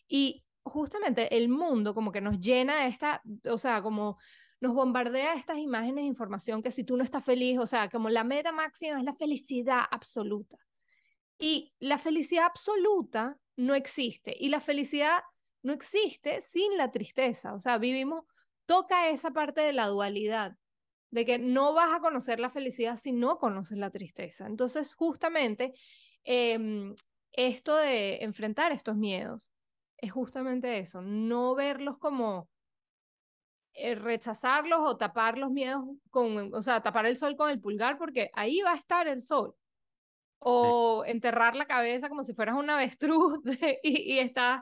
Y 0.08 0.44
justamente 0.62 1.36
el 1.36 1.48
mundo 1.48 1.94
como 1.94 2.10
que 2.10 2.22
nos 2.22 2.40
llena 2.40 2.86
esta, 2.86 3.22
o 3.50 3.58
sea, 3.58 3.82
como 3.82 4.16
nos 4.60 4.72
bombardea 4.72 5.34
estas 5.34 5.58
imágenes 5.58 5.96
de 5.96 6.08
información 6.08 6.62
que 6.62 6.70
si 6.70 6.84
tú 6.84 6.96
no 6.96 7.04
estás 7.04 7.22
feliz, 7.22 7.58
o 7.58 7.66
sea, 7.66 7.90
como 7.90 8.08
la 8.08 8.24
meta 8.24 8.50
máxima 8.50 8.98
es 8.98 9.04
la 9.04 9.14
felicidad 9.14 9.82
absoluta. 9.90 10.56
Y 11.38 11.74
la 11.80 11.98
felicidad 11.98 12.46
absoluta 12.46 13.36
no 13.56 13.74
existe. 13.74 14.34
Y 14.38 14.48
la 14.48 14.60
felicidad 14.60 15.18
no 15.64 15.72
existe 15.72 16.40
sin 16.42 16.76
la 16.76 16.92
tristeza. 16.92 17.54
O 17.54 17.58
sea, 17.58 17.78
vivimos, 17.78 18.24
toca 18.66 19.08
esa 19.08 19.32
parte 19.32 19.62
de 19.62 19.72
la 19.72 19.88
dualidad, 19.88 20.56
de 21.10 21.24
que 21.24 21.38
no 21.38 21.74
vas 21.74 21.92
a 21.94 22.00
conocer 22.00 22.38
la 22.38 22.50
felicidad 22.50 22.96
si 22.96 23.12
no 23.12 23.38
conoces 23.38 23.78
la 23.78 23.90
tristeza. 23.90 24.46
Entonces, 24.46 24.94
justamente, 24.94 25.72
em, 26.22 26.94
esto 27.32 27.76
de 27.76 28.22
enfrentar 28.22 28.72
estos 28.72 28.96
miedos 28.96 29.52
es 29.96 30.12
justamente 30.12 30.78
eso, 30.78 31.02
no 31.02 31.54
verlos 31.54 31.98
como 31.98 32.48
eh, 33.72 33.94
rechazarlos 33.94 34.80
o 34.82 34.96
tapar 34.96 35.38
los 35.38 35.50
miedos 35.50 35.84
con, 36.10 36.54
o 36.54 36.62
sea, 36.62 36.82
tapar 36.82 37.06
el 37.06 37.16
sol 37.16 37.36
con 37.36 37.50
el 37.50 37.60
pulgar, 37.60 37.98
porque 37.98 38.30
ahí 38.34 38.60
va 38.60 38.72
a 38.72 38.76
estar 38.76 39.08
el 39.08 39.20
sol. 39.20 39.54
O 40.46 41.04
enterrar 41.06 41.56
la 41.56 41.66
cabeza 41.66 42.08
como 42.10 42.22
si 42.22 42.34
fueras 42.34 42.56
un 42.56 42.68
avestruz 42.68 43.40
y, 43.82 44.14
y 44.14 44.18
estás 44.18 44.60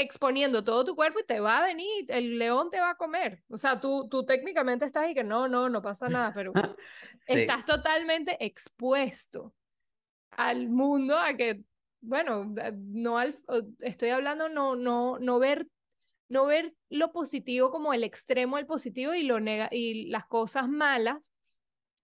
exponiendo 0.00 0.64
todo 0.64 0.84
tu 0.84 0.96
cuerpo 0.96 1.20
y 1.20 1.24
te 1.24 1.40
va 1.40 1.58
a 1.58 1.66
venir, 1.66 2.06
el 2.08 2.38
león 2.38 2.70
te 2.70 2.80
va 2.80 2.90
a 2.90 2.96
comer. 2.96 3.42
O 3.48 3.56
sea, 3.56 3.80
tú, 3.80 4.08
tú 4.08 4.24
técnicamente 4.24 4.84
estás 4.84 5.04
ahí 5.04 5.14
que 5.14 5.24
no, 5.24 5.48
no, 5.48 5.68
no 5.68 5.82
pasa 5.82 6.08
nada, 6.08 6.32
pero 6.34 6.52
estás 7.26 7.64
totalmente 7.64 8.44
expuesto 8.44 9.54
al 10.30 10.68
mundo, 10.68 11.18
a 11.18 11.34
que, 11.34 11.64
bueno, 12.00 12.52
no 12.74 13.18
al, 13.18 13.36
estoy 13.80 14.10
hablando 14.10 14.48
no, 14.48 14.76
no, 14.76 15.18
no 15.18 15.38
ver, 15.38 15.66
no 16.28 16.46
ver 16.46 16.74
lo 16.88 17.12
positivo 17.12 17.70
como 17.70 17.92
el 17.92 18.04
extremo 18.04 18.56
del 18.56 18.66
positivo 18.66 19.14
y, 19.14 19.22
lo 19.22 19.40
nega 19.40 19.68
y 19.70 20.06
las 20.06 20.26
cosas 20.26 20.68
malas 20.68 21.32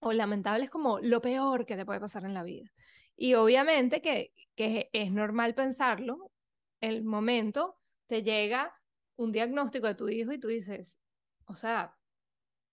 o 0.01 0.13
lamentables 0.13 0.71
como 0.71 1.01
lo 1.01 1.21
peor 1.21 1.67
que 1.67 1.77
te 1.77 1.87
puede 1.87 2.01
pasar 2.01 2.25
en 2.25 2.35
la 2.35 2.43
vida. 2.43 2.71
Y 3.17 3.35
obviamente 3.35 4.03
que, 4.03 4.33
que 4.55 4.91
es 4.93 5.11
normal 5.11 5.55
pensarlo, 5.55 6.31
el 6.81 7.05
momento 7.05 7.77
te 8.07 8.23
llega 8.23 8.75
un 9.17 9.33
diagnóstico 9.33 9.87
de 9.87 9.95
tu 9.95 10.09
hijo 10.09 10.33
y 10.33 10.39
tú 10.39 10.49
dices, 10.49 11.01
o 11.47 11.55
sea, 11.55 11.97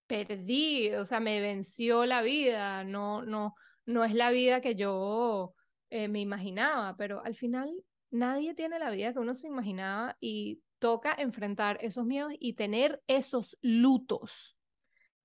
perdí, 0.07 0.93
o 0.93 1.05
sea, 1.05 1.19
me 1.19 1.41
venció 1.41 2.05
la 2.05 2.21
vida, 2.21 2.83
no, 2.83 3.23
no, 3.23 3.55
no 3.85 4.03
es 4.03 4.13
la 4.13 4.31
vida 4.31 4.61
que 4.61 4.75
yo 4.75 5.53
eh, 5.89 6.07
me 6.07 6.19
imaginaba, 6.19 6.95
pero 6.97 7.23
al 7.23 7.35
final 7.35 7.69
nadie 8.11 8.53
tiene 8.53 8.79
la 8.79 8.91
vida 8.91 9.13
que 9.13 9.19
uno 9.19 9.35
se 9.35 9.47
imaginaba 9.47 10.17
y 10.19 10.61
toca 10.79 11.15
enfrentar 11.17 11.77
esos 11.81 12.05
miedos 12.05 12.33
y 12.39 12.53
tener 12.53 13.01
esos 13.07 13.57
lutos. 13.61 14.57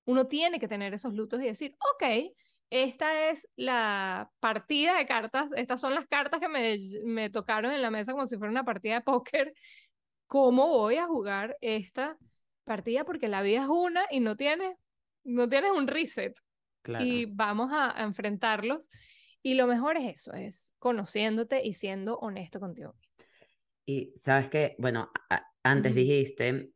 Uno 0.05 0.27
tiene 0.27 0.61
que 0.61 0.69
tener 0.69 0.95
esos 0.95 1.15
lutos 1.15 1.43
y 1.43 1.47
decir, 1.47 1.77
ok, 1.95 2.33
esta 2.71 3.31
es 3.31 3.49
la 3.57 4.31
partida 4.41 4.97
de 4.97 5.07
cartas, 5.07 5.49
estas 5.57 5.81
son 5.81 5.95
las 5.95 6.07
cartas 6.07 6.41
que 6.41 6.49
me, 6.49 6.79
me 7.05 7.31
tocaron 7.31 7.73
en 7.73 7.83
la 7.83 7.91
mesa 7.91 8.13
como 8.13 8.27
si 8.27 8.37
fuera 8.39 8.51
una 8.51 8.65
partida 8.65 8.95
de 8.95 9.01
póker 9.03 9.55
cómo 10.29 10.69
voy 10.69 10.97
a 10.97 11.07
jugar 11.07 11.57
esta 11.61 12.17
partida 12.65 13.05
porque 13.05 13.29
la 13.29 13.43
vida 13.43 13.63
es 13.63 13.69
una 13.69 14.07
y 14.11 14.21
no 14.21 14.37
tienes, 14.37 14.77
no 15.25 15.49
tienes 15.49 15.73
un 15.73 15.89
reset. 15.89 16.39
Y 17.01 17.27
vamos 17.27 17.71
a, 17.73 18.03
enfrentarlos. 18.03 18.89
Y 19.43 19.55
lo 19.55 19.67
mejor 19.67 19.97
es 19.97 20.21
eso, 20.21 20.33
es 20.33 20.75
conociéndote 20.79 21.67
y 21.67 21.75
siendo 21.75 22.19
honesto 22.19 22.61
contigo. 22.61 22.95
Y 23.85 24.15
sabes 24.21 24.49
que, 24.49 24.75
bueno, 24.79 25.11
antes 25.63 25.95
dijiste, 25.95 26.71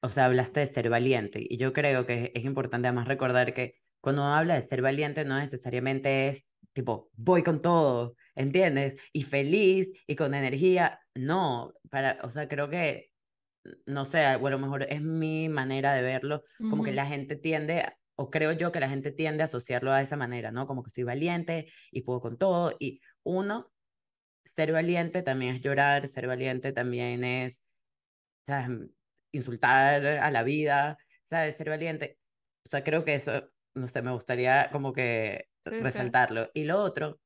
o 0.00 0.10
sea, 0.10 0.26
hablaste 0.26 0.60
de 0.60 0.66
ser 0.66 0.90
valiente. 0.90 1.44
Y 1.48 1.56
yo 1.56 1.72
creo 1.72 2.06
que 2.06 2.32
es 2.34 2.44
importante 2.44 2.88
además 2.88 3.08
recordar 3.08 3.54
que 3.54 3.74
cuando 4.00 4.22
habla 4.24 4.54
de 4.54 4.60
ser 4.60 4.82
valiente 4.82 5.24
no 5.24 5.38
necesariamente 5.38 6.28
es 6.28 6.44
tipo, 6.72 7.10
voy 7.14 7.42
con 7.42 7.60
todo, 7.60 8.16
¿entiendes? 8.34 8.96
Y 9.12 9.22
feliz 9.22 9.90
y 10.06 10.16
con 10.16 10.34
energía. 10.34 11.00
No, 11.14 11.72
para, 11.90 12.18
o 12.22 12.30
sea, 12.30 12.48
creo 12.48 12.68
que, 12.68 13.10
no 13.86 14.04
sé, 14.04 14.36
bueno, 14.36 14.56
a 14.56 14.60
lo 14.60 14.66
mejor 14.66 14.86
es 14.88 15.00
mi 15.00 15.48
manera 15.48 15.94
de 15.94 16.02
verlo, 16.02 16.44
como 16.58 16.84
que 16.84 16.92
la 16.92 17.06
gente 17.06 17.36
tiende, 17.36 17.84
o 18.16 18.30
creo 18.30 18.52
yo 18.52 18.72
que 18.72 18.80
la 18.80 18.88
gente 18.88 19.12
tiende 19.12 19.42
a 19.42 19.46
asociarlo 19.46 19.92
a 19.92 20.02
esa 20.02 20.16
manera, 20.16 20.50
¿no? 20.50 20.66
Como 20.66 20.82
que 20.82 20.88
estoy 20.88 21.04
valiente 21.04 21.70
y 21.90 22.02
puedo 22.02 22.20
con 22.20 22.36
todo. 22.38 22.74
Y 22.78 23.00
uno, 23.22 23.72
ser 24.44 24.72
valiente 24.72 25.22
también 25.22 25.56
es 25.56 25.62
llorar, 25.62 26.06
ser 26.08 26.26
valiente 26.26 26.72
también 26.72 27.24
es, 27.24 27.62
¿sabes? 28.46 28.90
Insultar 29.32 30.04
a 30.06 30.30
la 30.30 30.42
vida, 30.42 30.98
¿sabes? 31.24 31.56
Ser 31.56 31.70
valiente. 31.70 32.18
O 32.66 32.70
sea, 32.70 32.84
creo 32.84 33.04
que 33.04 33.14
eso, 33.14 33.50
no 33.74 33.86
sé, 33.86 34.02
me 34.02 34.12
gustaría 34.12 34.68
como 34.70 34.92
que 34.92 35.48
resaltarlo. 35.64 36.50
Y 36.54 36.64
lo 36.64 36.78
otro 36.82 37.20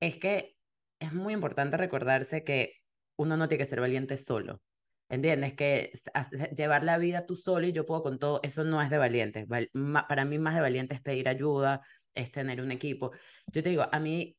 es 0.00 0.16
que 0.16 0.56
es 1.00 1.12
muy 1.12 1.34
importante 1.34 1.76
recordarse 1.76 2.44
que 2.44 2.74
uno 3.16 3.36
no 3.36 3.48
tiene 3.48 3.64
que 3.64 3.70
ser 3.70 3.80
valiente 3.80 4.16
solo. 4.16 4.62
¿Entiendes? 5.08 5.54
Que 5.54 5.92
llevar 6.56 6.84
la 6.84 6.96
vida 6.96 7.26
tú 7.26 7.34
solo 7.36 7.66
y 7.66 7.72
yo 7.72 7.84
puedo 7.84 8.02
con 8.02 8.18
todo, 8.18 8.40
eso 8.44 8.62
no 8.64 8.80
es 8.80 8.90
de 8.90 8.98
valiente. 8.98 9.46
Para 10.08 10.24
mí 10.24 10.38
más 10.38 10.54
de 10.54 10.60
valiente 10.60 10.94
es 10.94 11.00
pedir 11.00 11.28
ayuda, 11.28 11.82
es 12.14 12.30
tener 12.30 12.60
un 12.60 12.70
equipo. 12.70 13.10
Yo 13.46 13.62
te 13.62 13.70
digo, 13.70 13.88
a 13.90 13.98
mí, 13.98 14.36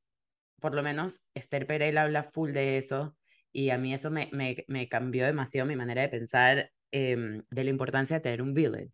por 0.61 0.73
lo 0.73 0.81
menos, 0.83 1.21
Esther 1.33 1.67
Perel 1.67 1.97
habla 1.97 2.23
full 2.23 2.51
de 2.53 2.77
eso 2.77 3.17
y 3.51 3.69
a 3.71 3.77
mí 3.77 3.93
eso 3.93 4.11
me, 4.11 4.29
me, 4.31 4.63
me 4.67 4.87
cambió 4.87 5.25
demasiado 5.25 5.67
mi 5.67 5.75
manera 5.75 6.03
de 6.03 6.09
pensar 6.09 6.71
em, 6.91 7.43
de 7.49 7.63
la 7.65 7.69
importancia 7.69 8.17
de 8.17 8.21
tener 8.21 8.41
un 8.41 8.53
village. 8.53 8.91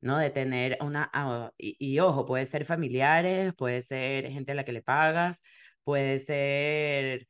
¿no? 0.00 0.18
De 0.18 0.30
tener 0.30 0.78
una, 0.80 1.10
ah, 1.12 1.52
y, 1.58 1.98
ojo, 2.00 2.26
puede 2.26 2.46
ser 2.46 2.64
familiares, 2.64 3.54
puede 3.54 3.82
ser 3.82 4.30
gente 4.30 4.52
a 4.52 4.54
la 4.54 4.64
que 4.64 4.72
le 4.72 4.82
pagas, 4.82 5.42
puede 5.84 6.18
ser, 6.20 7.28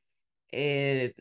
eh, 0.52 1.14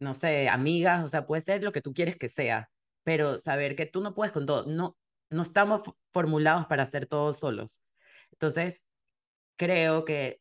no 0.00 0.14
sé, 0.14 0.48
amigas, 0.48 1.04
o 1.04 1.08
sea, 1.08 1.26
puede 1.26 1.42
ser 1.42 1.64
lo 1.64 1.72
que 1.72 1.82
tú 1.82 1.92
quieres 1.94 2.16
que 2.16 2.28
sea, 2.28 2.70
pero 3.04 3.38
saber 3.40 3.76
que 3.76 3.86
tú 3.86 4.00
no 4.02 4.14
puedes 4.14 4.32
con 4.32 4.46
todo, 4.46 4.66
no, 4.66 4.96
no 5.30 5.42
estamos 5.42 5.82
formulados 6.12 6.66
para 6.66 6.84
hacer 6.84 7.06
todo 7.06 7.32
solos. 7.32 7.82
Entonces, 8.32 8.82
creo 9.56 10.04
que 10.04 10.40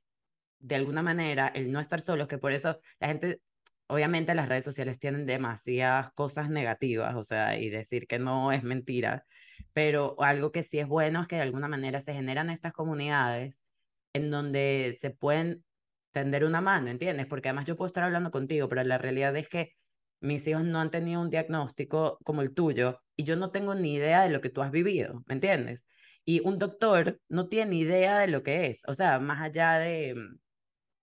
de 0.59 0.75
alguna 0.75 1.03
manera 1.03 1.47
el 1.47 1.71
no 1.71 1.79
estar 1.79 2.01
solos, 2.01 2.27
que 2.27 2.37
por 2.37 2.51
eso 2.53 2.79
la 2.99 3.07
gente 3.07 3.41
obviamente 3.87 4.33
las 4.35 4.49
redes 4.49 4.63
sociales 4.63 4.99
tienen 4.99 5.25
demasiadas 5.25 6.11
cosas 6.13 6.49
negativas, 6.49 7.15
o 7.15 7.23
sea, 7.23 7.57
y 7.59 7.69
decir 7.69 8.07
que 8.07 8.19
no 8.19 8.51
es 8.51 8.63
mentira, 8.63 9.25
pero 9.73 10.15
algo 10.21 10.51
que 10.51 10.63
sí 10.63 10.79
es 10.79 10.87
bueno 10.87 11.21
es 11.21 11.27
que 11.27 11.35
de 11.35 11.43
alguna 11.43 11.67
manera 11.67 12.01
se 12.01 12.13
generan 12.13 12.49
estas 12.49 12.73
comunidades 12.73 13.63
en 14.13 14.31
donde 14.31 14.97
se 15.01 15.11
pueden 15.11 15.63
tender 16.15 16.45
una 16.45 16.61
mano, 16.61 16.89
¿entiendes? 16.89 17.27
Porque 17.27 17.49
además 17.49 17.65
yo 17.67 17.75
puedo 17.77 17.87
estar 17.87 18.03
hablando 18.03 18.31
contigo, 18.31 18.69
pero 18.69 18.83
la 18.83 18.97
realidad 18.97 19.35
es 19.37 19.49
que 19.49 19.71
mis 20.21 20.47
hijos 20.47 20.63
no 20.63 20.79
han 20.79 20.91
tenido 20.91 21.21
un 21.21 21.29
diagnóstico 21.29 22.17
como 22.23 22.41
el 22.41 22.53
tuyo 22.55 23.01
y 23.17 23.25
yo 23.25 23.35
no 23.35 23.51
tengo 23.51 23.75
ni 23.75 23.95
idea 23.95 24.23
de 24.23 24.29
lo 24.29 24.41
que 24.41 24.49
tú 24.49 24.61
has 24.61 24.71
vivido, 24.71 25.23
¿me 25.27 25.35
entiendes? 25.35 25.85
Y 26.25 26.39
un 26.47 26.57
doctor 26.59 27.19
no 27.29 27.49
tiene 27.49 27.71
ni 27.71 27.79
idea 27.81 28.19
de 28.19 28.27
lo 28.29 28.43
que 28.43 28.67
es, 28.67 28.79
o 28.87 28.93
sea, 28.95 29.19
más 29.19 29.41
allá 29.41 29.73
de, 29.79 30.15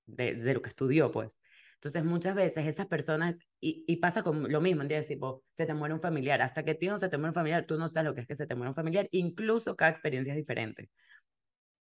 de, 0.07 0.35
de 0.35 0.55
lo 0.55 0.63
que 0.63 0.69
estudió, 0.69 1.11
pues. 1.13 1.41
Entonces, 1.77 2.05
muchas 2.05 2.35
veces 2.37 2.67
esas 2.67 2.87
personas, 2.87 3.39
y, 3.61 3.85
y 3.89 3.97
pasa 3.97 4.23
con 4.23 4.51
lo 4.53 4.61
mismo, 4.61 4.83
¿entiendes? 4.83 5.09
Tipo, 5.09 5.45
se 5.57 5.67
te 5.67 5.75
muere 5.75 5.95
un 5.95 6.01
familiar. 6.01 6.41
Hasta 6.43 6.65
que 6.65 6.75
tío 6.77 6.93
no 6.93 6.99
se 6.99 7.09
te 7.09 7.19
muere 7.19 7.31
un 7.31 7.35
familiar, 7.35 7.67
tú 7.67 7.79
no 7.79 7.89
sabes 7.89 8.07
lo 8.09 8.15
que 8.15 8.23
es 8.23 8.27
que 8.29 8.37
se 8.37 8.47
te 8.47 8.55
muere 8.55 8.71
un 8.71 8.77
familiar. 8.77 9.09
Incluso 9.13 9.77
cada 9.77 9.91
experiencia 9.91 10.33
es 10.33 10.37
diferente. 10.39 10.91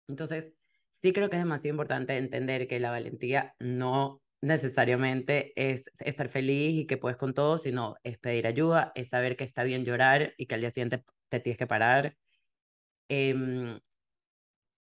Entonces, 0.08 0.54
sí 1.02 1.14
creo 1.14 1.30
que 1.30 1.38
es 1.38 1.44
demasiado 1.44 1.74
importante 1.74 2.18
entender 2.18 2.68
que 2.68 2.80
la 2.80 2.92
valentía 2.92 3.56
no 3.60 4.22
necesariamente 4.42 5.54
es 5.56 5.84
estar 6.00 6.28
feliz 6.30 6.74
y 6.74 6.88
que 6.88 6.98
puedes 6.98 7.18
con 7.18 7.34
todo, 7.34 7.58
sino 7.58 7.96
es 8.04 8.18
pedir 8.18 8.48
ayuda, 8.48 8.92
es 8.96 9.10
saber 9.10 9.36
que 9.38 9.44
está 9.44 9.64
bien 9.64 9.86
llorar 9.86 10.34
y 10.38 10.48
que 10.48 10.56
al 10.56 10.62
día 10.62 10.72
siguiente 10.72 11.04
te 11.30 11.40
tienes 11.40 11.58
que 11.58 11.68
parar. 11.68 12.16
Eh, 13.10 13.80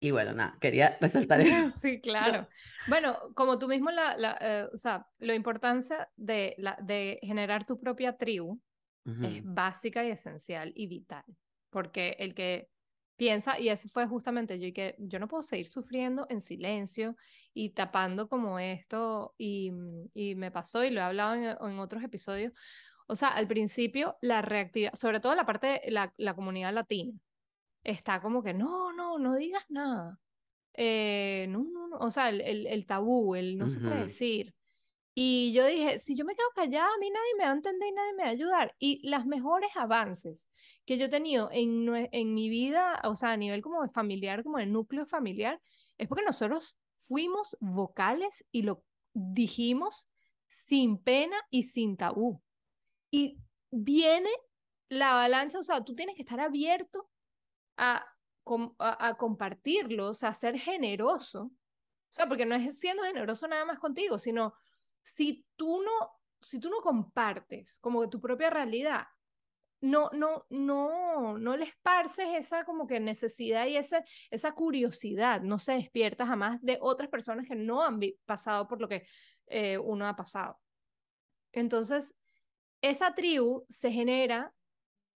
y 0.01 0.11
bueno, 0.11 0.33
nada, 0.33 0.59
quería 0.61 0.97
resaltar 1.01 1.41
eso. 1.41 1.73
Sí, 1.81 2.01
claro. 2.01 2.49
Bueno, 2.89 3.17
como 3.35 3.59
tú 3.59 3.69
mismo, 3.69 3.91
la, 3.91 4.17
la 4.17 4.37
eh, 4.41 4.69
o 4.73 4.77
sea, 4.77 5.07
la 5.19 5.35
importancia 5.35 6.11
de, 6.17 6.55
la, 6.59 6.77
de 6.83 7.21
generar 7.23 7.65
tu 7.67 7.79
propia 7.79 8.17
tribu 8.17 8.61
es 9.05 9.43
básica 9.45 10.05
y 10.05 10.11
esencial 10.11 10.73
y 10.77 10.87
vital. 10.87 11.25
porque 11.71 12.17
el 12.21 12.35
que 12.35 12.69
piensa, 13.17 13.59
y 13.59 13.69
ese 13.69 13.89
fue 13.89 14.07
justamente 14.07 14.59
yo, 14.59 14.67
y 14.67 14.73
que 14.73 14.97
yo 14.99 15.19
no 15.19 15.29
puedo 15.29 15.43
seguir 15.43 15.67
sufriendo 15.67 16.27
en 16.29 16.41
silencio 16.41 17.17
y 17.55 17.71
tapando 17.71 18.29
como 18.29 18.59
esto, 18.59 19.35
y, 19.39 19.73
y 20.15 20.35
me 20.35 20.51
pasó, 20.51 20.85
y 20.85 20.91
lo 20.91 21.01
he 21.01 21.05
hablado 21.05 21.35
en, 21.35 21.45
en 21.45 21.79
otros 21.79 22.03
episodios, 22.03 22.53
o 23.07 23.17
sea, 23.17 23.29
al 23.29 23.47
principio 23.47 24.17
la 24.21 24.43
reactividad, 24.43 24.95
sobre 24.95 25.21
todo 25.21 25.35
la 25.35 25.47
parte 25.47 25.81
de 25.85 25.91
la, 25.91 26.13
la 26.17 26.35
comunidad 26.35 26.73
latina, 26.73 27.13
está 27.85 28.21
como 28.21 28.43
que 28.43 28.55
no, 28.55 28.93
no, 28.93 29.19
no 29.19 29.37
digas 29.37 29.65
nada. 29.69 30.19
Eh, 30.75 31.47
no, 31.51 31.65
no, 31.65 31.89
no, 31.89 31.99
o 31.99 32.11
sea, 32.11 32.31
el, 32.31 32.41
el, 32.41 32.67
el 32.67 32.87
tabú, 32.87 33.35
el 33.35 33.59
no 33.59 33.69
se 33.69 33.81
puede 33.81 34.05
decir. 34.05 34.55
Y 35.15 35.53
yo 35.53 35.67
dije, 35.67 35.99
si 35.99 36.15
yo 36.15 36.25
me 36.25 36.35
quedo 36.35 36.49
callada, 36.55 36.87
a 36.87 36.99
mí 36.99 37.11
nadie 37.11 37.35
me 37.37 37.45
va 37.45 37.51
a 37.51 37.55
entender 37.55 37.89
y 37.89 37.93
nadie 37.93 38.13
me 38.15 38.23
va 38.23 38.29
a 38.29 38.33
ayudar. 38.33 38.75
Y 38.79 39.07
los 39.09 39.27
mejores 39.27 39.71
avances 39.75 40.49
que 40.87 40.97
yo 40.97 41.07
he 41.07 41.11
tenido 41.11 41.51
en, 41.53 42.09
en 42.13 42.35
mi 42.35 42.49
vida, 42.49 43.01
o 43.05 43.15
sea, 43.15 43.33
a 43.33 43.37
nivel 43.37 43.61
como 43.61 43.83
de 43.83 43.91
familiar, 43.91 44.43
como 44.43 44.59
de 44.59 44.67
núcleo 44.67 45.05
familiar, 45.05 45.61
es 45.99 46.09
porque 46.09 46.25
nosotros 46.25 46.79
fuimos 46.97 47.57
vocales 47.61 48.45
y 48.53 48.63
lo 48.63 48.85
dijimos 49.13 50.07
sin 50.47 50.99
pena 50.99 51.37
y 51.51 51.65
sin 51.65 51.97
tabú. 51.97 52.43
Y 53.11 53.39
viene 53.71 54.31
la 54.89 55.13
avalancha, 55.13 55.59
o 55.59 55.63
sea, 55.63 55.85
tú 55.85 55.95
tienes 55.95 56.17
que 56.17 56.23
estar 56.23 56.41
abierto 56.41 57.09
a, 57.77 58.05
a, 58.79 59.15
compartirlo, 59.17 60.11
o 60.11 60.15
sea, 60.15 60.31
a 60.31 60.35
ser 60.35 60.59
generoso. 60.59 61.45
O 61.45 62.15
sea, 62.15 62.29
porque 62.29 62.45
no 62.45 62.55
es 62.55 62.79
siendo 62.79 63.03
generoso 63.03 63.49
nada 63.49 63.65
más 63.65 63.79
contigo, 63.79 64.19
sino 64.19 64.55
si 65.03 65.45
tú 65.57 65.83
no, 65.83 66.11
si 66.41 66.59
tú 66.59 66.71
no 66.71 66.79
compartes 66.79 67.79
como 67.81 68.09
tu 68.09 68.21
propia 68.21 68.51
realidad, 68.51 69.05
no, 69.83 70.11
no, 70.13 70.47
no, 70.49 71.39
no 71.39 71.57
le 71.57 71.65
esparces 71.65 72.29
esa 72.35 72.65
como 72.65 72.87
que 72.87 73.01
necesidad 73.01 73.67
y 73.67 73.77
esa, 73.77 74.05
esa 74.31 74.53
curiosidad, 74.53 75.43
no 75.43 75.59
se 75.59 75.73
despierta 75.73 76.25
jamás 76.25 76.63
de 76.63 76.79
otras 76.81 77.11
personas 77.11 77.49
que 77.49 77.57
no 77.57 77.83
han 77.83 78.01
pasado 78.25 78.69
por 78.69 78.81
lo 78.81 78.89
que 78.89 79.05
eh, 79.49 79.79
uno 79.79 80.07
ha 80.07 80.15
pasado. 80.15 80.59
Entonces, 81.51 82.15
esa 82.81 83.15
tribu 83.15 83.65
se 83.69 83.91
genera 83.91 84.55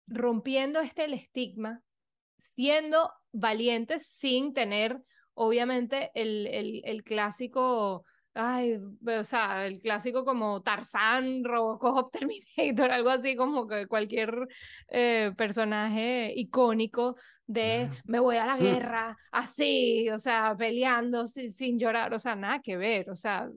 rompiendo 0.07 0.81
este 0.81 1.05
el 1.05 1.15
estigma, 1.15 1.83
siendo 2.37 3.13
valientes 3.33 4.07
sin 4.07 4.55
tener, 4.55 5.03
obviamente, 5.35 6.11
el, 6.15 6.47
el, 6.47 6.83
el 6.85 7.05
clásico 7.05 8.07
Ay, 8.37 8.81
o 9.07 9.25
sea, 9.25 9.65
el 9.65 9.79
clásico 9.79 10.25
como 10.25 10.61
Tarzán, 10.61 11.45
Robocop, 11.45 12.11
Terminator, 12.59 12.91
algo 12.91 13.11
así 13.11 13.37
como 13.37 13.69
que 13.69 13.87
cualquier 13.87 14.49
eh, 14.89 15.33
personaje 15.37 16.33
icónico 16.35 17.17
de 17.47 17.89
me 18.07 18.19
voy 18.19 18.37
a 18.37 18.47
la 18.47 18.57
mm. 18.57 18.61
guerra, 18.61 19.17
así, 19.31 20.11
o 20.11 20.19
sea, 20.19 20.57
peleando 20.59 21.29
sin, 21.29 21.53
sin 21.53 21.79
llorar, 21.79 22.13
o 22.13 22.19
sea, 22.19 22.35
nada 22.35 22.61
que 22.61 22.77
ver, 22.77 23.09
o 23.09 23.15
sea, 23.15 23.49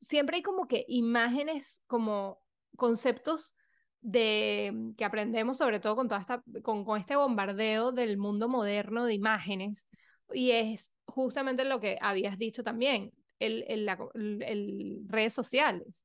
siempre 0.00 0.36
hay 0.36 0.42
como 0.42 0.66
que 0.66 0.84
imágenes, 0.88 1.82
como 1.86 2.40
conceptos 2.76 3.54
de 4.00 4.74
que 4.96 5.04
aprendemos 5.04 5.58
sobre 5.58 5.78
todo 5.78 5.94
con 5.94 6.08
toda 6.08 6.20
esta 6.20 6.42
con, 6.64 6.84
con 6.84 6.98
este 6.98 7.14
bombardeo 7.14 7.92
del 7.92 8.18
mundo 8.18 8.48
moderno 8.48 9.04
de 9.04 9.14
imágenes 9.14 9.86
y 10.32 10.50
es 10.50 10.90
justamente 11.04 11.64
lo 11.64 11.78
que 11.78 11.98
habías 12.00 12.36
dicho 12.36 12.64
también 12.64 13.12
el, 13.46 13.64
el, 13.68 14.42
el, 14.42 15.04
redes 15.08 15.32
sociales. 15.32 16.04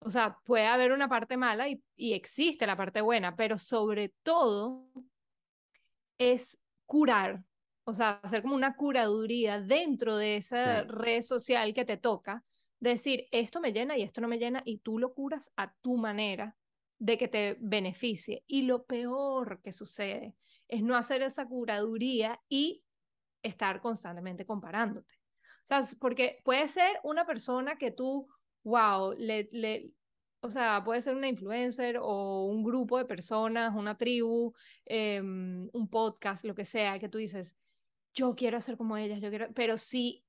O 0.00 0.10
sea, 0.10 0.38
puede 0.44 0.66
haber 0.66 0.92
una 0.92 1.08
parte 1.08 1.36
mala 1.36 1.68
y, 1.68 1.82
y 1.96 2.12
existe 2.14 2.66
la 2.66 2.76
parte 2.76 3.00
buena, 3.00 3.36
pero 3.36 3.58
sobre 3.58 4.12
todo 4.22 4.88
es 6.18 6.58
curar, 6.86 7.44
o 7.84 7.94
sea, 7.94 8.20
hacer 8.22 8.42
como 8.42 8.54
una 8.54 8.74
curaduría 8.74 9.60
dentro 9.60 10.16
de 10.16 10.36
esa 10.36 10.82
red 10.82 11.22
social 11.22 11.72
que 11.74 11.84
te 11.84 11.96
toca, 11.96 12.44
decir, 12.80 13.28
esto 13.30 13.60
me 13.60 13.72
llena 13.72 13.96
y 13.96 14.02
esto 14.02 14.20
no 14.20 14.28
me 14.28 14.38
llena, 14.38 14.62
y 14.64 14.78
tú 14.78 14.98
lo 14.98 15.14
curas 15.14 15.52
a 15.56 15.72
tu 15.80 15.96
manera 15.96 16.56
de 16.98 17.16
que 17.16 17.28
te 17.28 17.56
beneficie. 17.60 18.44
Y 18.46 18.62
lo 18.62 18.84
peor 18.84 19.60
que 19.62 19.72
sucede 19.72 20.34
es 20.68 20.82
no 20.82 20.96
hacer 20.96 21.22
esa 21.22 21.46
curaduría 21.46 22.40
y 22.48 22.82
estar 23.42 23.80
constantemente 23.80 24.46
comparándote. 24.46 25.21
Sea, 25.64 25.80
porque 26.00 26.40
puede 26.44 26.68
ser 26.68 26.98
una 27.04 27.24
persona 27.24 27.76
que 27.76 27.90
tú, 27.90 28.28
wow, 28.64 29.12
le, 29.16 29.48
le, 29.52 29.92
o 30.40 30.50
sea, 30.50 30.82
puede 30.84 31.00
ser 31.02 31.14
una 31.14 31.28
influencer 31.28 31.98
o 32.00 32.46
un 32.46 32.64
grupo 32.64 32.98
de 32.98 33.04
personas, 33.04 33.74
una 33.74 33.96
tribu, 33.96 34.54
em, 34.84 35.68
un 35.72 35.88
podcast, 35.88 36.44
lo 36.44 36.54
que 36.54 36.64
sea, 36.64 36.98
que 36.98 37.08
tú 37.08 37.18
dices, 37.18 37.56
yo 38.12 38.34
quiero 38.34 38.60
ser 38.60 38.76
como 38.76 38.96
ellas, 38.96 39.20
yo 39.20 39.30
quiero, 39.30 39.52
pero 39.54 39.78
si 39.78 40.24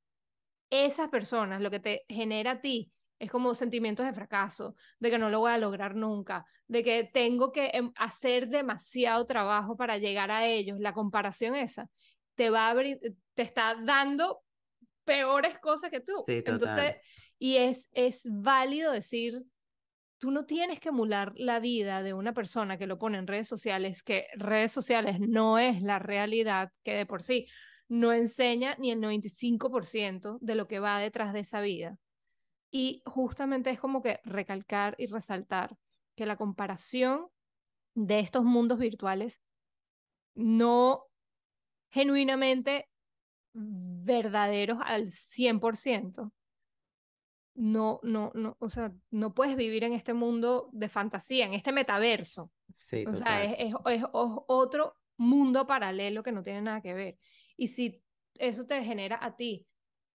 esas 0.70 1.10
personas 1.10 1.62
lo 1.62 1.72
que 1.72 1.80
te 1.80 2.06
genera 2.08 2.52
a 2.52 2.62
ti 2.62 2.92
es 3.20 3.32
como 3.32 3.56
sentimientos 3.56 4.06
de 4.06 4.14
fracaso, 4.14 4.76
de 5.00 5.10
que 5.10 5.18
no 5.18 5.30
lo 5.30 5.40
voy 5.40 5.52
a 5.52 5.58
lograr 5.58 5.96
nunca, 5.96 6.46
de 6.68 6.84
que 6.84 7.10
tengo 7.12 7.52
que 7.52 7.72
em, 7.74 7.92
hacer 7.96 8.50
demasiado 8.50 9.26
trabajo 9.26 9.76
para 9.78 9.98
llegar 9.98 10.30
a 10.30 10.46
ellos, 10.46 10.80
la 10.80 10.94
comparación 10.94 11.56
esa 11.56 11.90
te 12.36 12.50
va 12.50 12.70
a 12.70 12.76
te 12.76 13.42
está 13.42 13.76
dando 13.76 14.43
peores 15.04 15.60
cosas 15.60 15.90
que 15.90 16.00
tú. 16.00 16.24
Entonces, 16.28 16.96
y 17.40 17.58
es, 17.58 17.90
es 17.94 18.22
válido 18.26 18.92
decir, 18.92 19.44
tú 20.18 20.32
no 20.32 20.46
tienes 20.46 20.80
que 20.80 20.90
emular 20.90 21.34
la 21.36 21.60
vida 21.60 22.02
de 22.02 22.14
una 22.14 22.34
persona 22.34 22.78
que 22.78 22.88
lo 22.88 22.98
pone 22.98 23.18
en 23.18 23.28
redes 23.28 23.48
sociales, 23.48 24.04
que 24.04 24.28
redes 24.36 24.72
sociales 24.72 25.20
no 25.20 25.60
es 25.60 25.82
la 25.82 26.00
realidad, 26.00 26.72
que 26.84 26.94
de 26.94 27.06
por 27.06 27.24
sí 27.24 27.48
no 27.90 28.14
enseña 28.14 28.76
ni 28.80 28.92
el 28.92 29.00
95% 29.00 30.38
de 30.40 30.56
lo 30.56 30.68
que 30.68 30.80
va 30.80 31.00
detrás 31.00 31.34
de 31.34 31.42
esa 31.42 31.62
vida. 31.62 31.98
Y 32.72 33.04
justamente 33.06 33.70
es 33.70 33.80
como 33.80 34.02
que 34.02 34.20
recalcar 34.24 34.96
y 34.98 35.08
resaltar 35.08 35.76
que 36.16 36.26
la 36.26 36.38
comparación 36.38 37.28
de 37.94 38.20
estos 38.20 38.44
mundos 38.44 38.80
virtuales 38.80 39.42
no 40.36 41.04
genuinamente 41.92 42.88
verdaderos 43.54 44.80
al 44.84 45.08
100%, 45.08 46.32
no, 47.56 48.00
no, 48.02 48.32
no, 48.34 48.58
o 48.60 48.70
sea, 48.70 48.92
no 49.12 49.34
puedes 49.34 49.56
vivir 49.56 49.84
en 49.84 49.94
este 49.94 50.14
mundo 50.14 50.70
de 50.72 50.90
fantasía, 50.90 51.46
en 51.46 51.54
este 51.54 51.72
metaverso. 51.72 52.52
Sí, 52.74 53.06
o 53.06 53.14
sea, 53.14 53.44
es, 53.44 53.56
es, 53.60 53.76
es, 53.86 54.04
otro 54.12 54.96
mundo 55.18 55.68
paralelo 55.68 56.24
que 56.24 56.32
no 56.32 56.42
tiene 56.42 56.64
nada 56.64 56.82
que 56.82 56.94
ver. 56.94 57.18
Y 57.56 57.68
si 57.68 58.02
eso 58.36 58.66
te 58.66 58.84
genera 58.84 59.20
a 59.22 59.36
ti 59.36 59.68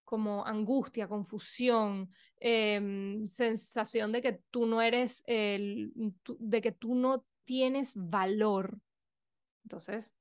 como 0.05 0.47
angustia, 0.47 1.07
confusión, 1.07 2.11
em, 2.41 3.27
sensación 3.27 4.11
de 4.11 4.23
que 4.23 4.41
tú 4.51 4.67
no 4.67 4.81
eres, 4.81 5.23
el, 5.27 5.93
de 6.39 6.63
que 6.63 6.73
tú 6.73 6.95
no 6.95 7.27
tienes 7.45 7.93
valor, 7.95 8.79
entonces 9.65 10.15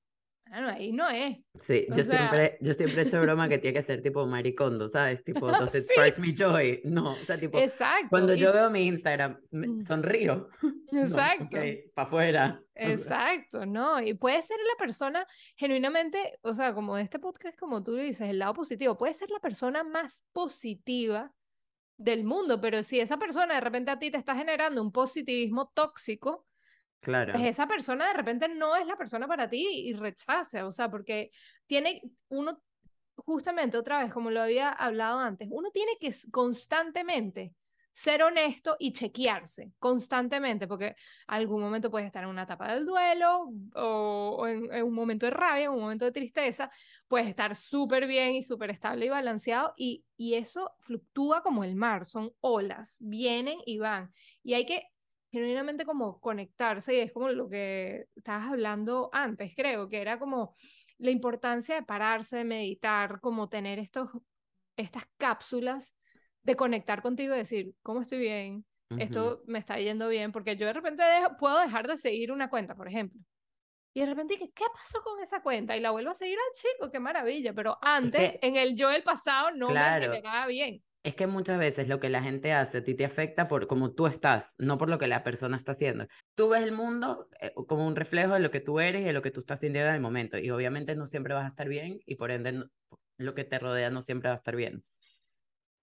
ahí 0.51 0.91
no 0.91 1.09
es. 1.09 1.37
Sí, 1.61 1.87
yo, 1.89 2.03
siempre, 2.03 2.57
yo 2.61 2.73
siempre 2.73 3.01
he 3.01 3.05
hecho 3.05 3.21
broma 3.21 3.49
que 3.49 3.57
tiene 3.57 3.73
que 3.75 3.83
ser 3.83 4.01
tipo 4.01 4.25
maricondo, 4.25 4.89
¿sabes? 4.89 5.23
Tipo, 5.23 5.47
does 5.47 5.73
it 5.75 5.89
spark 5.89 6.17
me 6.17 6.33
joy? 6.33 6.81
No, 6.83 7.11
o 7.11 7.15
sea, 7.15 7.39
tipo, 7.39 7.57
Exacto. 7.57 8.07
cuando 8.09 8.33
yo 8.35 8.53
veo 8.53 8.69
mi 8.69 8.85
Instagram, 8.85 9.39
mm. 9.51 9.81
sonrío. 9.81 10.49
Exacto. 10.91 11.57
No, 11.57 11.61
para 11.93 12.07
afuera. 12.07 12.61
Exacto, 12.75 13.65
¿no? 13.65 14.01
Y 14.01 14.13
puede 14.13 14.41
ser 14.43 14.57
la 14.57 14.77
persona 14.77 15.25
genuinamente, 15.55 16.39
o 16.41 16.53
sea, 16.53 16.73
como 16.73 16.97
este 16.97 17.19
podcast, 17.19 17.57
como 17.57 17.83
tú 17.83 17.95
dices, 17.95 18.29
el 18.29 18.39
lado 18.39 18.53
positivo, 18.53 18.97
puede 18.97 19.13
ser 19.13 19.29
la 19.31 19.39
persona 19.39 19.83
más 19.83 20.23
positiva 20.33 21.33
del 21.97 22.23
mundo, 22.23 22.61
pero 22.61 22.83
si 22.83 22.99
esa 22.99 23.17
persona 23.17 23.55
de 23.55 23.61
repente 23.61 23.91
a 23.91 23.99
ti 23.99 24.11
te 24.11 24.17
está 24.17 24.35
generando 24.35 24.81
un 24.81 24.91
positivismo 24.91 25.71
tóxico, 25.73 26.45
Claro. 26.99 27.33
Pues 27.33 27.45
esa 27.45 27.67
persona 27.67 28.07
de 28.07 28.13
repente 28.13 28.49
no 28.49 28.75
es 28.75 28.85
la 28.85 28.97
persona 28.97 29.27
para 29.27 29.49
ti 29.49 29.65
y 29.65 29.93
rechaza, 29.93 30.65
o 30.65 30.71
sea, 30.71 30.89
porque 30.89 31.31
tiene 31.65 32.01
uno, 32.29 32.61
justamente 33.15 33.77
otra 33.77 34.03
vez, 34.03 34.11
como 34.11 34.31
lo 34.31 34.41
había 34.41 34.69
hablado 34.69 35.19
antes, 35.19 35.47
uno 35.51 35.71
tiene 35.71 35.93
que 35.99 36.13
constantemente 36.31 37.53
ser 37.97 38.21
honesto 38.21 38.75
y 38.77 38.93
chequearse 38.93 39.71
constantemente, 39.79 40.67
porque 40.67 40.95
algún 41.25 41.61
momento 41.61 41.89
puedes 41.89 42.05
estar 42.05 42.23
en 42.23 42.29
una 42.29 42.43
etapa 42.43 42.71
del 42.71 42.85
duelo 42.85 43.51
o, 43.73 44.45
en, 44.47 44.83
un 44.83 44.93
momento 44.93 45.25
de 45.25 45.31
rabia, 45.31 45.65
en 45.65 45.71
un 45.71 45.79
momento 45.79 46.05
de 46.05 46.11
tristeza, 46.11 46.69
puedes 47.07 47.27
estar 47.27 47.55
súper 47.55 48.05
bien 48.05 48.35
y 48.35 48.43
súper 48.43 48.69
estable 48.69 49.07
y 49.07 49.09
balanceado 49.09 49.73
y, 49.75 50.05
y 50.15 50.35
eso 50.35 50.75
fluctúa 50.77 51.41
como 51.41 51.63
el 51.63 51.75
mar, 51.75 52.05
son 52.05 52.31
olas, 52.39 52.97
vienen 52.99 53.57
y 53.65 53.79
van. 53.79 54.11
Y 54.43 54.53
hay 54.53 54.67
que 54.67 54.83
genuinamente 55.37 55.85
como 55.85 56.19
conectarse 56.19 56.95
y 56.95 56.99
es 56.99 57.13
como 57.13 57.29
lo 57.29 57.47
que 57.47 58.05
estabas 58.15 58.49
hablando 58.49 59.09
antes, 59.13 59.53
creo, 59.55 59.87
que 59.87 60.01
era 60.01 60.17
como 60.19 60.55
la 60.97 61.11
importancia 61.11 61.75
de 61.75 61.83
pararse, 61.83 62.37
de 62.37 62.43
meditar, 62.43 63.19
como 63.21 63.49
tener 63.49 63.79
estos, 63.79 64.09
estas 64.75 65.03
cápsulas 65.17 65.95
de 66.43 66.55
conectar 66.55 67.01
contigo 67.01 67.35
y 67.35 67.39
decir, 67.39 67.73
¿cómo 67.83 68.01
estoy 68.01 68.19
bien? 68.19 68.65
Esto 68.97 69.43
me 69.47 69.59
está 69.59 69.77
yendo 69.79 70.07
bien, 70.07 70.31
porque 70.31 70.55
yo 70.55 70.65
de 70.65 70.73
repente 70.73 71.03
puedo 71.37 71.59
dejar 71.59 71.87
de 71.87 71.97
seguir 71.97 72.31
una 72.31 72.49
cuenta, 72.49 72.73
por 72.73 72.87
ejemplo. 72.87 73.19
Y 73.93 73.99
de 73.99 74.05
repente 74.05 74.35
dije, 74.35 74.51
¿qué 74.55 74.63
pasó 74.73 75.01
con 75.03 75.21
esa 75.21 75.41
cuenta? 75.41 75.75
Y 75.75 75.81
la 75.81 75.91
vuelvo 75.91 76.11
a 76.11 76.15
seguir 76.15 76.37
al 76.37 76.53
chico, 76.55 76.89
qué 76.89 76.99
maravilla. 76.99 77.51
Pero 77.53 77.77
antes, 77.81 78.37
en 78.41 78.55
el 78.55 78.75
yo 78.75 78.87
del 78.89 79.03
pasado, 79.03 79.51
no 79.51 79.69
me 79.69 79.99
generaba 79.99 80.47
bien. 80.47 80.81
Es 81.07 81.15
que 81.15 81.25
muchas 81.25 81.57
veces 81.57 81.87
lo 81.87 82.01
que 82.01 82.09
la 82.09 82.21
gente 82.21 82.51
hace 82.51 82.79
a 82.79 82.83
ti 82.83 82.93
te 82.93 83.05
afecta 83.05 83.47
por 83.47 83.67
cómo 83.67 83.93
tú 83.93 84.07
estás, 84.07 84.55
no 84.57 84.77
por 84.77 84.89
lo 84.89 84.99
que 84.99 85.07
la 85.07 85.23
persona 85.23 85.55
está 85.55 85.71
haciendo. 85.71 86.05
Tú 86.35 86.49
ves 86.49 86.61
el 86.63 86.73
mundo 86.73 87.29
eh, 87.39 87.53
como 87.65 87.87
un 87.87 87.95
reflejo 87.95 88.33
de 88.33 88.41
lo 88.41 88.51
que 88.51 88.59
tú 88.59 88.81
eres 88.81 89.03
y 89.03 89.05
de 89.05 89.13
lo 89.13 89.21
que 89.21 89.31
tú 89.31 89.39
estás 89.39 89.61
sintiendo 89.61 89.87
en 89.87 89.95
el 89.95 90.01
momento. 90.01 90.37
Y 90.37 90.49
obviamente 90.49 90.97
no 90.97 91.05
siempre 91.05 91.33
vas 91.33 91.45
a 91.45 91.47
estar 91.47 91.69
bien 91.69 92.01
y 92.05 92.15
por 92.15 92.29
ende 92.29 92.65
lo 93.19 93.35
que 93.35 93.45
te 93.45 93.57
rodea 93.57 93.89
no 93.89 94.01
siempre 94.01 94.27
va 94.27 94.33
a 94.33 94.35
estar 94.35 94.57
bien. 94.57 94.83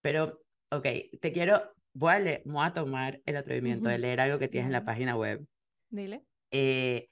Pero, 0.02 0.42
ok, 0.70 0.86
te 1.22 1.32
quiero, 1.32 1.72
voy 1.94 2.12
a, 2.12 2.18
leer, 2.18 2.42
voy 2.44 2.66
a 2.66 2.74
tomar 2.74 3.22
el 3.24 3.38
atrevimiento 3.38 3.88
de 3.88 3.96
leer 3.96 4.20
algo 4.20 4.38
que 4.38 4.48
tienes 4.48 4.66
en 4.66 4.72
la 4.72 4.84
página 4.84 5.16
web. 5.16 5.42
Dile. 5.88 6.22
Eh, 6.50 7.08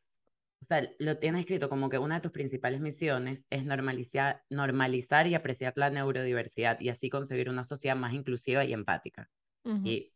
o 0.62 0.64
sea, 0.64 0.88
lo 1.00 1.18
tienes 1.18 1.40
escrito 1.40 1.68
como 1.68 1.88
que 1.88 1.98
una 1.98 2.16
de 2.16 2.20
tus 2.20 2.30
principales 2.30 2.80
misiones 2.80 3.48
es 3.50 3.64
normalizar, 3.64 4.44
normalizar 4.48 5.26
y 5.26 5.34
apreciar 5.34 5.72
la 5.74 5.90
neurodiversidad 5.90 6.80
y 6.80 6.88
así 6.88 7.10
conseguir 7.10 7.50
una 7.50 7.64
sociedad 7.64 7.96
más 7.96 8.14
inclusiva 8.14 8.64
y 8.64 8.72
empática. 8.72 9.28
Y, 9.84 10.12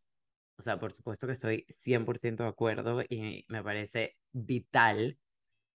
o 0.57 0.61
sea, 0.61 0.79
por 0.79 0.93
supuesto 0.93 1.27
que 1.27 1.33
estoy 1.33 1.65
100% 1.67 2.43
de 2.43 2.49
acuerdo 2.49 3.01
y 3.01 3.45
me 3.49 3.61
parece 3.61 4.15
vital. 4.31 5.17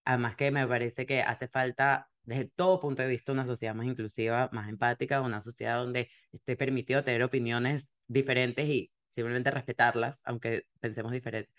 Además 0.05 0.35
que 0.35 0.49
me 0.49 0.67
parece 0.67 1.05
que 1.05 1.21
hace 1.21 1.47
falta, 1.47 2.09
desde 2.23 2.45
todo 2.45 2.79
punto 2.79 3.03
de 3.03 3.09
vista, 3.09 3.31
una 3.31 3.45
sociedad 3.45 3.75
más 3.75 3.85
inclusiva, 3.85 4.49
más 4.53 4.69
empática, 4.69 5.21
una 5.21 5.39
sociedad 5.39 5.77
donde 5.77 6.09
esté 6.31 6.55
permitido 6.55 7.03
tener 7.03 7.21
opiniones 7.21 7.93
diferentes 8.07 8.67
y 8.67 8.91
simplemente 9.09 9.51
respetarlas, 9.51 10.23
aunque 10.25 10.65
pensemos 10.79 11.11
diferente. 11.11 11.53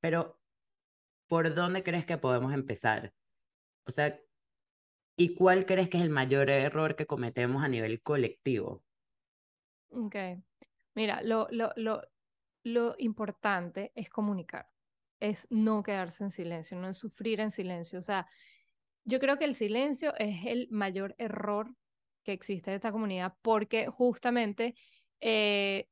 Pero 0.00 0.40
¿por 1.28 1.54
dónde 1.54 1.82
crees 1.82 2.06
que 2.06 2.18
podemos 2.18 2.52
empezar? 2.52 3.14
O 3.86 3.90
sea, 3.92 4.20
¿y 5.16 5.34
cuál 5.34 5.66
crees 5.66 5.88
que 5.88 5.98
es 5.98 6.02
el 6.04 6.10
mayor 6.10 6.50
error 6.50 6.96
que 6.96 7.06
cometemos 7.06 7.62
a 7.62 7.68
nivel 7.68 8.02
colectivo? 8.02 8.84
Ok. 9.88 10.16
Mira, 10.94 11.22
lo, 11.22 11.48
lo, 11.50 11.72
lo, 11.76 12.02
lo 12.64 12.94
importante 12.98 13.92
es 13.94 14.08
comunicar, 14.08 14.66
es 15.20 15.46
no 15.50 15.82
quedarse 15.82 16.24
en 16.24 16.30
silencio, 16.30 16.78
no 16.78 16.88
es 16.88 16.98
sufrir 16.98 17.40
en 17.40 17.50
silencio. 17.50 17.98
O 17.98 18.02
sea, 18.02 18.26
yo 19.04 19.20
creo 19.20 19.38
que 19.38 19.44
el 19.44 19.54
silencio 19.54 20.14
es 20.18 20.46
el 20.46 20.68
mayor 20.70 21.14
error 21.18 21.74
que 22.24 22.32
existe 22.32 22.70
en 22.70 22.76
esta 22.76 22.92
comunidad 22.92 23.34
porque 23.42 23.86
justamente 23.86 24.74
eh, 25.20 25.88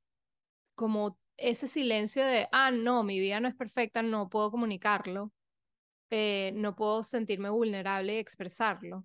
como 0.74 1.20
ese 1.36 1.68
silencio 1.68 2.24
de, 2.24 2.48
ah, 2.52 2.70
no, 2.70 3.02
mi 3.04 3.18
vida 3.20 3.40
no 3.40 3.48
es 3.48 3.54
perfecta, 3.54 4.02
no 4.02 4.28
puedo 4.28 4.50
comunicarlo, 4.50 5.32
eh, 6.10 6.52
no 6.56 6.76
puedo 6.76 7.02
sentirme 7.02 7.50
vulnerable 7.50 8.14
y 8.14 8.18
expresarlo. 8.18 9.04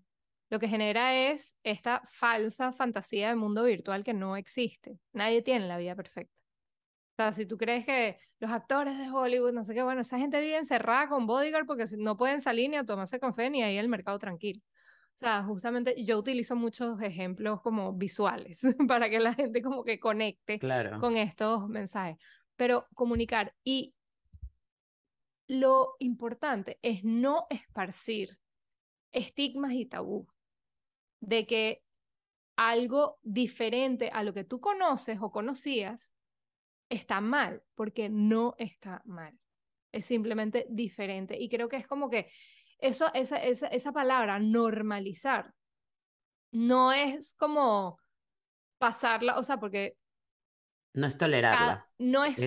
Lo 0.49 0.59
que 0.59 0.67
genera 0.67 1.31
es 1.31 1.55
esta 1.63 2.01
falsa 2.05 2.71
fantasía 2.73 3.29
de 3.29 3.35
mundo 3.35 3.63
virtual 3.63 4.03
que 4.03 4.13
no 4.13 4.35
existe. 4.37 4.99
Nadie 5.13 5.41
tiene 5.43 5.67
la 5.67 5.77
vida 5.77 5.95
perfecta. 5.95 6.33
O 7.13 7.21
sea, 7.21 7.31
si 7.33 7.45
tú 7.45 7.57
crees 7.57 7.85
que 7.85 8.19
los 8.39 8.51
actores 8.51 8.97
de 8.97 9.09
Hollywood, 9.11 9.53
no 9.53 9.65
sé 9.65 9.73
qué, 9.73 9.83
bueno, 9.83 10.01
esa 10.01 10.17
gente 10.17 10.39
vive 10.41 10.57
encerrada 10.57 11.09
con 11.09 11.27
bodyguard 11.27 11.65
porque 11.67 11.85
no 11.97 12.17
pueden 12.17 12.41
salir 12.41 12.69
ni 12.69 12.77
a 12.77 12.85
tomarse 12.85 13.19
café 13.19 13.49
ni 13.49 13.63
ahí 13.63 13.77
el 13.77 13.89
mercado 13.89 14.19
tranquilo. 14.19 14.61
O 15.19 15.25
sea, 15.25 15.43
justamente 15.43 16.01
yo 16.05 16.17
utilizo 16.17 16.55
muchos 16.55 17.01
ejemplos 17.01 17.61
como 17.61 17.91
visuales 17.91 18.61
para 18.87 19.09
que 19.09 19.19
la 19.19 19.33
gente 19.33 19.61
como 19.61 19.83
que 19.83 19.99
conecte 19.99 20.61
con 21.01 21.17
estos 21.17 21.67
mensajes. 21.67 22.15
Pero 22.55 22.87
comunicar 22.93 23.53
y 23.65 23.93
lo 25.45 25.95
importante 25.99 26.79
es 26.81 27.03
no 27.03 27.47
esparcir 27.49 28.37
estigmas 29.11 29.73
y 29.73 29.87
tabú 29.87 30.25
de 31.19 31.45
que 31.45 31.83
algo 32.55 33.19
diferente 33.21 34.11
a 34.13 34.23
lo 34.23 34.33
que 34.33 34.45
tú 34.45 34.61
conoces 34.61 35.17
o 35.21 35.33
conocías 35.33 36.15
está 36.87 37.19
mal, 37.19 37.61
porque 37.75 38.07
no 38.07 38.55
está 38.57 39.01
mal. 39.03 39.37
Es 39.91 40.05
simplemente 40.05 40.65
diferente. 40.69 41.37
Y 41.37 41.49
creo 41.49 41.67
que 41.67 41.75
es 41.75 41.87
como 41.87 42.09
que 42.09 42.29
eso, 42.79 43.13
esa, 43.13 43.37
esa, 43.37 43.67
esa 43.67 43.91
palabra, 43.91 44.39
normalizar, 44.39 45.53
no 46.51 46.91
es 46.91 47.35
como 47.35 47.99
pasarla, 48.77 49.37
o 49.37 49.43
sea, 49.43 49.57
porque... 49.57 49.95
No 50.93 51.07
es 51.07 51.17
tolerarla. 51.17 51.87
no 51.99 52.25
es, 52.25 52.39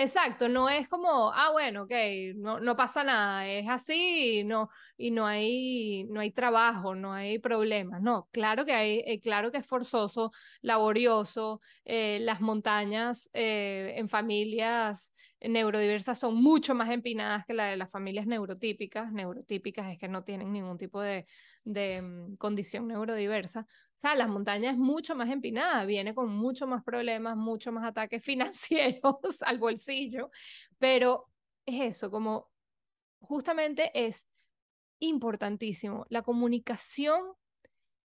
Exacto, 0.00 0.48
no 0.48 0.68
es 0.68 0.88
como, 0.88 1.32
ah, 1.34 1.50
bueno, 1.50 1.82
ok, 1.82 1.92
no, 2.36 2.60
no 2.60 2.76
pasa 2.76 3.02
nada, 3.02 3.48
es 3.48 3.68
así 3.68 4.38
y 4.38 4.44
no, 4.44 4.70
y 4.96 5.10
no 5.10 5.26
hay, 5.26 6.04
no 6.04 6.20
hay 6.20 6.30
trabajo, 6.30 6.94
no 6.94 7.12
hay 7.12 7.40
problemas. 7.40 8.00
No, 8.00 8.28
claro 8.30 8.64
que 8.64 8.72
hay, 8.74 9.02
eh, 9.04 9.18
claro 9.18 9.50
que 9.50 9.58
es 9.58 9.66
forzoso, 9.66 10.30
laborioso, 10.62 11.60
eh, 11.84 12.20
las 12.20 12.40
montañas 12.40 13.28
eh, 13.32 13.94
en 13.96 14.08
familias 14.08 15.12
neurodiversas 15.40 16.18
son 16.18 16.34
mucho 16.36 16.74
más 16.74 16.90
empinadas 16.90 17.46
que 17.46 17.54
la 17.54 17.66
de 17.66 17.76
las 17.76 17.90
familias 17.90 18.26
neurotípicas. 18.26 19.12
Neurotípicas 19.12 19.92
es 19.92 19.98
que 19.98 20.08
no 20.08 20.24
tienen 20.24 20.52
ningún 20.52 20.78
tipo 20.78 21.00
de, 21.00 21.26
de 21.64 22.02
mm, 22.02 22.36
condición 22.36 22.88
neurodiversa. 22.88 23.60
O 23.60 23.98
sea, 24.00 24.14
las 24.14 24.28
montañas 24.28 24.74
es 24.74 24.78
mucho 24.78 25.14
más 25.14 25.30
empinada, 25.30 25.84
viene 25.84 26.14
con 26.14 26.30
mucho 26.30 26.66
más 26.66 26.82
problemas, 26.82 27.36
mucho 27.36 27.72
más 27.72 27.84
ataques 27.84 28.22
financieros 28.24 29.42
al 29.42 29.58
bolsillo, 29.58 30.30
pero 30.78 31.28
es 31.66 31.96
eso, 31.96 32.10
como 32.10 32.50
justamente 33.20 33.90
es 33.94 34.26
importantísimo 35.00 36.06
la 36.08 36.22
comunicación, 36.22 37.20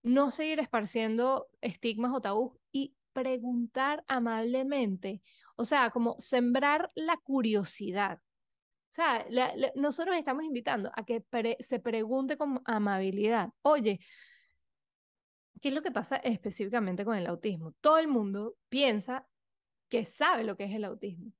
no 0.03 0.31
seguir 0.31 0.59
esparciendo 0.59 1.47
estigmas 1.61 2.11
o 2.13 2.21
tabús 2.21 2.53
y 2.71 2.93
preguntar 3.13 4.03
amablemente, 4.07 5.21
o 5.55 5.65
sea, 5.65 5.89
como 5.89 6.15
sembrar 6.19 6.91
la 6.95 7.17
curiosidad. 7.17 8.19
O 8.19 8.95
sea, 8.95 9.25
nosotros 9.75 10.15
estamos 10.17 10.43
invitando 10.43 10.91
a 10.95 11.03
que 11.03 11.25
se 11.59 11.79
pregunte 11.79 12.37
con 12.37 12.61
amabilidad, 12.65 13.49
oye, 13.63 13.99
¿Qué 15.63 15.69
es 15.69 15.75
lo 15.75 15.81
que 15.81 15.91
pasa 15.91 16.17
específicamente 16.17 17.05
con 17.05 17.15
el 17.15 17.25
autismo? 17.25 17.71
Todo 17.79 17.97
el 17.97 18.09
mundo 18.09 18.57
piensa 18.67 19.25
que 19.87 20.03
sabe 20.03 20.43
lo 20.43 20.57
que 20.57 20.65
es 20.65 20.75
el 20.75 20.83
autismo. 20.83 21.31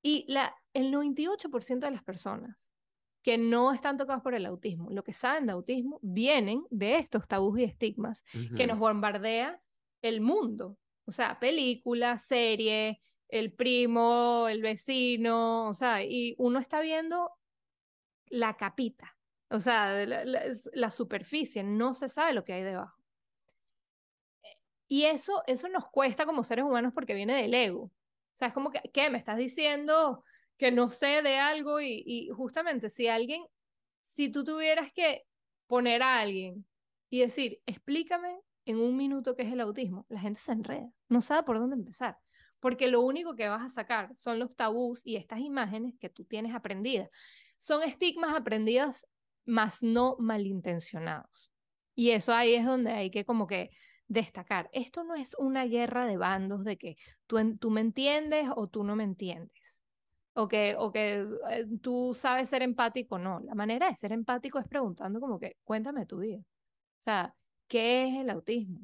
Y 0.00 0.24
la, 0.32 0.56
el 0.72 0.90
98% 0.90 1.80
de 1.80 1.90
las 1.90 2.02
personas 2.02 2.56
que 3.20 3.36
no 3.36 3.74
están 3.74 3.98
tocadas 3.98 4.22
por 4.22 4.34
el 4.34 4.46
autismo, 4.46 4.88
lo 4.88 5.04
que 5.04 5.12
saben 5.12 5.44
de 5.44 5.52
autismo, 5.52 6.00
vienen 6.00 6.64
de 6.70 6.96
estos 6.96 7.28
tabús 7.28 7.58
y 7.58 7.64
estigmas 7.64 8.24
que 8.56 8.66
nos 8.66 8.78
bombardea 8.78 9.60
el 10.00 10.22
mundo. 10.22 10.78
O 11.04 11.12
sea, 11.12 11.38
películas, 11.38 12.22
series, 12.22 12.96
el 13.28 13.52
primo, 13.52 14.48
el 14.48 14.62
vecino, 14.62 15.68
o 15.68 15.74
sea, 15.74 16.04
y 16.04 16.34
uno 16.38 16.58
está 16.58 16.80
viendo 16.80 17.32
la 18.26 18.56
capita, 18.56 19.16
o 19.50 19.60
sea, 19.60 20.04
la 20.06 20.90
superficie, 20.90 21.62
no 21.62 21.94
se 21.94 22.08
sabe 22.08 22.34
lo 22.34 22.44
que 22.44 22.54
hay 22.54 22.62
debajo. 22.62 22.96
Y 24.88 25.04
eso, 25.04 25.42
eso 25.46 25.68
nos 25.68 25.88
cuesta 25.90 26.26
como 26.26 26.44
seres 26.44 26.64
humanos 26.64 26.92
porque 26.94 27.14
viene 27.14 27.34
del 27.42 27.54
ego. 27.54 27.82
O 27.84 27.92
sea, 28.34 28.48
es 28.48 28.54
como 28.54 28.70
que, 28.70 28.80
¿qué? 28.92 29.10
¿Me 29.10 29.18
estás 29.18 29.36
diciendo 29.36 30.22
que 30.58 30.70
no 30.70 30.88
sé 30.88 31.22
de 31.22 31.38
algo? 31.38 31.80
Y, 31.80 32.02
y 32.06 32.28
justamente 32.30 32.88
si 32.90 33.08
alguien, 33.08 33.44
si 34.02 34.30
tú 34.30 34.44
tuvieras 34.44 34.92
que 34.92 35.24
poner 35.66 36.02
a 36.02 36.20
alguien 36.20 36.66
y 37.10 37.20
decir, 37.20 37.60
explícame 37.66 38.40
en 38.64 38.78
un 38.78 38.96
minuto 38.96 39.34
qué 39.36 39.42
es 39.42 39.52
el 39.52 39.60
autismo, 39.60 40.06
la 40.08 40.20
gente 40.20 40.40
se 40.40 40.52
enreda, 40.52 40.90
no 41.08 41.20
sabe 41.20 41.44
por 41.44 41.58
dónde 41.58 41.76
empezar. 41.76 42.18
Porque 42.66 42.88
lo 42.88 43.00
único 43.02 43.36
que 43.36 43.48
vas 43.48 43.62
a 43.62 43.68
sacar 43.68 44.12
son 44.16 44.40
los 44.40 44.56
tabús 44.56 45.00
y 45.04 45.14
estas 45.14 45.38
imágenes 45.38 45.94
que 46.00 46.08
tú 46.08 46.24
tienes 46.24 46.52
aprendidas. 46.52 47.08
Son 47.58 47.80
estigmas 47.84 48.34
aprendidos, 48.34 49.06
más 49.44 49.84
no 49.84 50.16
malintencionados. 50.18 51.52
Y 51.94 52.10
eso 52.10 52.34
ahí 52.34 52.54
es 52.54 52.66
donde 52.66 52.90
hay 52.90 53.12
que 53.12 53.24
como 53.24 53.46
que 53.46 53.70
destacar. 54.08 54.68
Esto 54.72 55.04
no 55.04 55.14
es 55.14 55.36
una 55.38 55.64
guerra 55.66 56.06
de 56.06 56.16
bandos 56.16 56.64
de 56.64 56.76
que 56.76 56.96
tú, 57.28 57.56
tú 57.56 57.70
me 57.70 57.82
entiendes 57.82 58.48
o 58.56 58.66
tú 58.66 58.82
no 58.82 58.96
me 58.96 59.04
entiendes. 59.04 59.80
O 60.32 60.48
que, 60.48 60.74
o 60.76 60.90
que 60.90 61.24
eh, 61.48 61.66
tú 61.80 62.14
sabes 62.16 62.50
ser 62.50 62.62
empático. 62.62 63.16
No, 63.16 63.38
la 63.44 63.54
manera 63.54 63.88
de 63.88 63.94
ser 63.94 64.10
empático 64.10 64.58
es 64.58 64.66
preguntando 64.66 65.20
como 65.20 65.38
que, 65.38 65.56
cuéntame 65.62 66.04
tu 66.04 66.18
vida. 66.18 66.38
O 66.38 67.04
sea, 67.04 67.32
¿qué 67.68 68.08
es 68.08 68.14
el 68.16 68.28
autismo? 68.28 68.80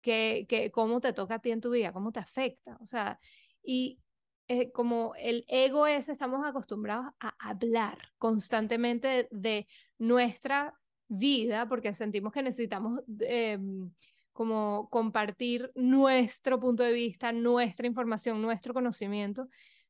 ¿Qué, 0.00 0.46
qué, 0.48 0.70
¿Cómo 0.70 1.00
te 1.00 1.12
toca 1.12 1.36
a 1.36 1.38
ti 1.40 1.50
en 1.50 1.60
tu 1.60 1.70
vida? 1.70 1.92
¿Cómo 1.92 2.12
te 2.12 2.20
afecta? 2.20 2.78
O 2.80 2.86
sea, 2.86 3.18
y 3.62 4.00
eh, 4.48 4.72
como 4.72 5.14
el 5.16 5.44
ego 5.46 5.86
es, 5.86 6.08
estamos 6.08 6.44
acostumbrados 6.44 7.06
a 7.20 7.34
hablar 7.38 7.98
constantemente 8.18 9.28
de, 9.30 9.68
nuestra 9.96 10.74
vida 11.06 11.68
porque 11.68 11.94
sentimos 11.94 12.32
que 12.32 12.42
necesitamos 12.42 13.00
em, 13.20 13.92
como 14.32 14.88
compartir 14.90 15.70
nuestro 15.76 16.58
punto 16.58 16.82
de 16.82 16.92
vista, 16.92 17.30
nuestra 17.30 17.86
información, 17.86 18.42
nuestro 18.42 18.74
conocimiento, 18.74 19.46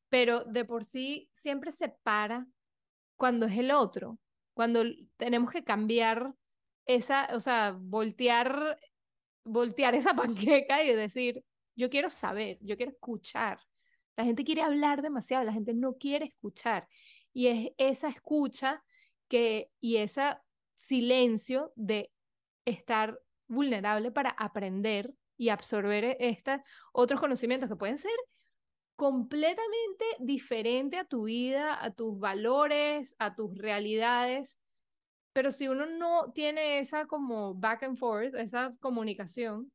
pero 0.09 0.43
de 0.43 0.63
por 0.63 0.85
sí 0.85 1.27
siempre 1.33 1.71
se 1.71 1.89
para 1.89 2.45
cuando 3.15 3.47
es 3.47 3.57
el 3.57 3.71
otro, 3.71 4.19
cuando 4.53 4.83
tenemos 5.17 5.51
que 5.51 5.63
cambiar 5.63 6.35
esa, 6.85 7.29
o 7.33 7.39
sea, 7.39 7.75
voltear, 7.79 8.77
voltear 9.43 9.95
esa 9.95 10.13
panqueca 10.15 10.83
y 10.83 10.93
decir, 10.93 11.43
yo 11.75 11.89
quiero 11.89 12.09
saber, 12.09 12.57
yo 12.61 12.77
quiero 12.77 12.91
escuchar. 12.91 13.59
La 14.15 14.25
gente 14.25 14.43
quiere 14.43 14.61
hablar 14.61 15.01
demasiado, 15.01 15.43
la 15.43 15.53
gente 15.53 15.73
no 15.73 15.93
quiere 15.93 16.25
escuchar. 16.25 16.87
Y 17.33 17.47
es 17.47 17.71
esa 17.77 18.09
escucha 18.09 18.83
que, 19.27 19.71
y 19.79 19.97
ese 19.97 20.35
silencio 20.75 21.71
de 21.75 22.11
estar 22.65 23.19
vulnerable 23.47 24.11
para 24.11 24.31
aprender 24.31 25.13
y 25.37 25.49
absorber 25.49 26.17
estos 26.19 26.59
otros 26.91 27.19
conocimientos 27.19 27.69
que 27.69 27.75
pueden 27.75 27.97
ser 27.97 28.11
completamente 28.95 30.05
diferentes 30.19 30.99
a 30.99 31.05
tu 31.05 31.23
vida, 31.23 31.83
a 31.83 31.91
tus 31.91 32.19
valores, 32.19 33.15
a 33.17 33.33
tus 33.33 33.57
realidades. 33.57 34.59
Pero 35.33 35.51
si 35.51 35.67
uno 35.67 35.85
no 35.85 36.31
tiene 36.33 36.79
esa 36.79 37.05
como 37.05 37.53
back 37.55 37.83
and 37.83 37.97
forth, 37.97 38.35
esa 38.35 38.73
comunicación, 38.79 39.71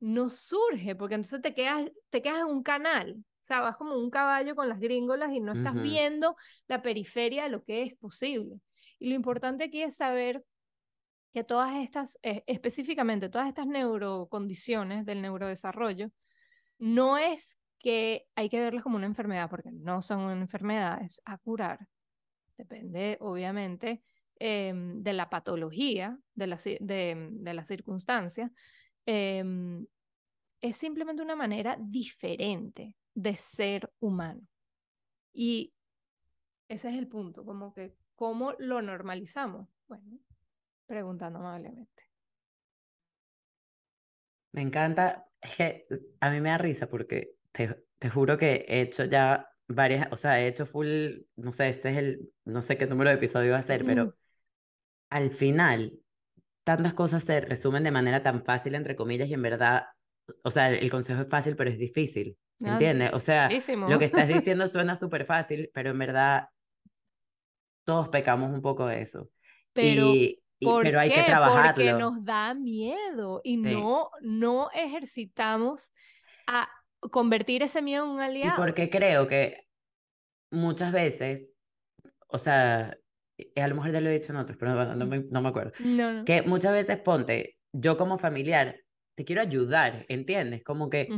no 0.00 0.28
surge, 0.28 0.94
porque 0.94 1.14
entonces 1.14 1.42
te 1.42 1.54
quedas, 1.54 1.90
te 2.10 2.22
quedas 2.22 2.40
en 2.40 2.46
un 2.46 2.62
canal. 2.62 3.16
O 3.18 3.46
sea, 3.46 3.60
vas 3.60 3.76
como 3.76 3.96
un 3.96 4.10
caballo 4.10 4.54
con 4.54 4.68
las 4.68 4.80
gringolas 4.80 5.32
y 5.32 5.40
no 5.40 5.52
estás 5.52 5.80
viendo 5.80 6.36
la 6.66 6.82
periferia 6.82 7.44
de 7.44 7.50
lo 7.50 7.62
que 7.62 7.82
es 7.82 7.94
posible. 7.96 8.60
Y 8.98 9.08
lo 9.08 9.14
importante 9.14 9.64
aquí 9.64 9.82
es 9.82 9.96
saber 9.96 10.42
que 11.32 11.44
todas 11.44 11.76
estas, 11.76 12.18
eh, 12.22 12.42
específicamente 12.46 13.28
todas 13.28 13.46
estas 13.46 13.66
neurocondiciones 13.66 15.04
del 15.04 15.22
neurodesarrollo, 15.22 16.10
no 16.78 17.18
es 17.18 17.58
que 17.78 18.26
hay 18.34 18.48
que 18.48 18.58
verlas 18.58 18.82
como 18.82 18.96
una 18.96 19.06
enfermedad, 19.06 19.48
porque 19.48 19.70
no 19.70 20.02
son 20.02 20.30
enfermedades 20.30 21.20
a 21.24 21.38
curar. 21.38 21.86
Depende, 22.56 23.16
obviamente, 23.20 24.02
em, 24.38 25.02
de 25.02 25.12
la 25.12 25.28
patología, 25.30 26.18
de 26.34 26.46
la, 26.46 26.56
de, 26.56 27.28
de 27.30 27.54
la 27.54 27.64
circunstancia. 27.64 28.50
Em, 29.04 29.86
es 30.60 30.76
simplemente 30.76 31.22
una 31.22 31.36
manera 31.36 31.76
diferente 31.80 32.96
de 33.14 33.36
ser 33.36 33.90
humano. 34.00 34.42
Y 35.32 35.72
ese 36.68 36.88
es 36.88 36.94
el 36.94 37.06
punto, 37.06 37.44
como 37.44 37.72
que, 37.72 37.94
¿cómo 38.14 38.54
lo 38.58 38.82
normalizamos? 38.82 39.68
Bueno, 39.86 40.18
preguntando 40.86 41.38
amablemente. 41.38 42.02
Me 44.52 44.62
encanta, 44.62 45.28
es 45.40 45.56
que 45.56 45.86
a 46.20 46.30
mí 46.30 46.40
me 46.40 46.48
da 46.48 46.58
risa 46.58 46.88
porque 46.88 47.34
te, 47.52 47.84
te 47.98 48.10
juro 48.10 48.38
que 48.38 48.64
he 48.66 48.80
hecho 48.80 49.04
ya 49.04 49.48
varias, 49.68 50.08
o 50.12 50.16
sea, 50.16 50.40
he 50.40 50.48
hecho 50.48 50.66
full, 50.66 51.18
no 51.36 51.52
sé, 51.52 51.68
este 51.68 51.90
es 51.90 51.96
el, 51.96 52.32
no 52.44 52.62
sé 52.62 52.76
qué 52.78 52.86
número 52.86 53.10
de 53.10 53.16
episodio 53.16 53.52
va 53.52 53.58
a 53.58 53.62
ser, 53.62 53.84
pero 53.84 54.14
al 55.16 55.30
final 55.30 55.92
tantas 56.64 56.94
cosas 56.94 57.22
se 57.24 57.40
resumen 57.40 57.84
de 57.84 57.90
manera 57.90 58.22
tan 58.22 58.44
fácil, 58.44 58.74
entre 58.74 58.96
comillas, 58.96 59.28
y 59.28 59.34
en 59.34 59.42
verdad, 59.42 59.86
o 60.42 60.50
sea, 60.50 60.70
el, 60.70 60.90
consejo 60.90 61.22
es 61.22 61.28
fácil, 61.28 61.56
pero 61.56 61.70
es 61.70 61.78
difícil, 61.78 62.36
¿entiendes? 62.60 63.12
O 63.12 63.20
sea, 63.20 63.48
lo 63.88 63.98
que 63.98 64.04
estás 64.04 64.28
diciendo 64.28 64.66
suena 64.66 64.96
súper 64.96 65.24
fácil, 65.24 65.70
pero 65.72 65.90
en 65.90 65.98
verdad 65.98 66.48
todos 67.84 68.08
pecamos 68.08 68.52
un 68.52 68.62
poco 68.62 68.86
de 68.86 69.00
eso. 69.00 69.30
Pero, 69.72 70.12
y, 70.12 70.42
pero 70.58 70.98
hay 70.98 71.12
que 71.12 71.22
trabajarlo. 71.22 71.74
Porque 71.74 71.92
nos 71.92 72.24
da 72.24 72.52
miedo 72.54 73.40
y 73.44 73.58
no, 73.58 74.10
no 74.20 74.68
ejercitamos 74.72 75.92
a 76.48 76.68
convertir 77.12 77.62
ese 77.62 77.80
miedo 77.80 78.04
en 78.04 78.10
un 78.10 78.20
aliado. 78.20 78.54
Y 78.54 78.56
porque 78.56 78.90
creo 78.90 79.28
que 79.28 79.68
muchas 80.50 80.92
veces, 80.92 81.46
o 82.26 82.38
sea, 82.38 82.96
a 83.56 83.68
lo 83.68 83.74
mejor 83.74 83.92
ya 83.92 84.00
lo 84.00 84.08
he 84.08 84.18
dicho 84.18 84.32
en 84.32 84.38
otros, 84.38 84.56
pero 84.58 84.94
no, 84.94 85.06
me, 85.06 85.24
no 85.30 85.42
me, 85.42 85.48
acuerdo. 85.48 85.72
Que 86.24 86.42
muchas 86.42 86.72
veces 86.72 86.98
ponte, 86.98 87.56
yo 87.72 87.96
como 87.96 88.18
familiar, 88.18 88.76
te 89.14 89.24
quiero 89.24 89.42
ayudar, 89.42 90.04
¿entiendes? 90.08 90.62
Como 90.64 90.90
que, 90.90 91.08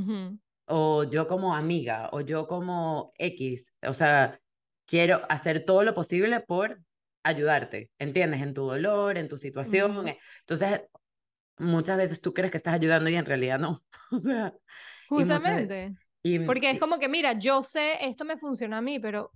o 0.67 1.05
yo 1.05 1.27
como 1.27 1.55
amiga, 1.55 2.09
o 2.13 2.21
yo 2.21 2.47
como 2.47 3.13
X, 3.19 3.73
o 3.87 3.95
sea, 3.95 4.39
quiero 4.87 5.23
hacer 5.29 5.65
todo 5.65 5.83
lo 5.85 5.95
posible 5.95 6.41
por 6.41 6.81
ayudarte, 7.23 7.91
¿entiendes? 7.99 8.43
En 8.43 8.55
tu 8.55 8.67
dolor, 8.67 9.19
en 9.19 9.29
tu 9.29 9.37
situación. 9.37 10.09
Eh, 10.09 10.19
entonces, 10.41 10.83
muchas 11.59 11.99
veces 11.99 12.21
tú 12.21 12.33
crees 12.33 12.51
que 12.51 12.57
estás 12.57 12.75
ayudando 12.75 13.11
y 13.11 13.17
en 13.17 13.27
realidad 13.27 13.59
no. 13.59 13.83
o 14.11 14.21
sea, 14.21 14.55
Justamente. 15.09 15.95
Porque 16.47 16.71
es 16.71 16.79
como 16.79 16.99
que, 16.99 17.09
mira, 17.09 17.39
yo 17.39 17.63
sé, 17.63 18.05
esto 18.07 18.25
me 18.25 18.37
funciona 18.37 18.79
a 18.79 18.83
mí, 18.83 18.99
pero 18.99 19.33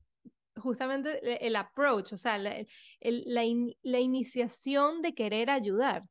justamente 0.56 1.46
el 1.46 1.56
approach, 1.56 2.12
o 2.12 2.16
sea, 2.16 2.38
la, 2.38 2.64
la, 3.00 3.42
la 3.82 4.00
iniciación 4.00 5.02
de 5.02 5.14
querer 5.14 5.50
ayudar, 5.50 6.04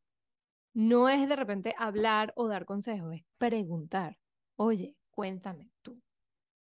no 0.73 1.09
es 1.09 1.27
de 1.27 1.35
repente 1.35 1.75
hablar 1.77 2.33
o 2.35 2.47
dar 2.47 2.65
consejos, 2.65 3.13
es 3.13 3.23
preguntar, 3.37 4.17
oye, 4.55 4.95
cuéntame 5.09 5.69
tú. 5.81 6.01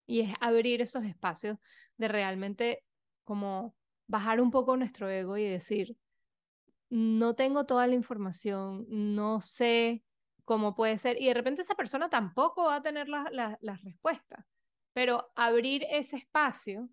Y 0.06 0.20
es 0.20 0.34
abrir 0.40 0.82
esos 0.82 1.04
espacios 1.04 1.58
de 1.96 2.08
realmente 2.08 2.84
como 3.24 3.74
bajar 4.06 4.40
un 4.40 4.50
poco 4.50 4.76
nuestro 4.76 5.08
ego 5.08 5.38
y 5.38 5.44
decir, 5.44 5.96
no 6.90 7.34
tengo 7.34 7.64
toda 7.64 7.86
la 7.86 7.94
información, 7.94 8.84
no 8.88 9.40
sé 9.40 10.04
cómo 10.44 10.74
puede 10.74 10.98
ser, 10.98 11.20
y 11.20 11.26
de 11.26 11.34
repente 11.34 11.62
esa 11.62 11.74
persona 11.74 12.10
tampoco 12.10 12.64
va 12.64 12.76
a 12.76 12.82
tener 12.82 13.08
las 13.08 13.82
respuestas, 13.82 14.44
pero 14.92 15.32
abrir 15.34 15.86
ese 15.88 16.18
espacio 16.18 16.90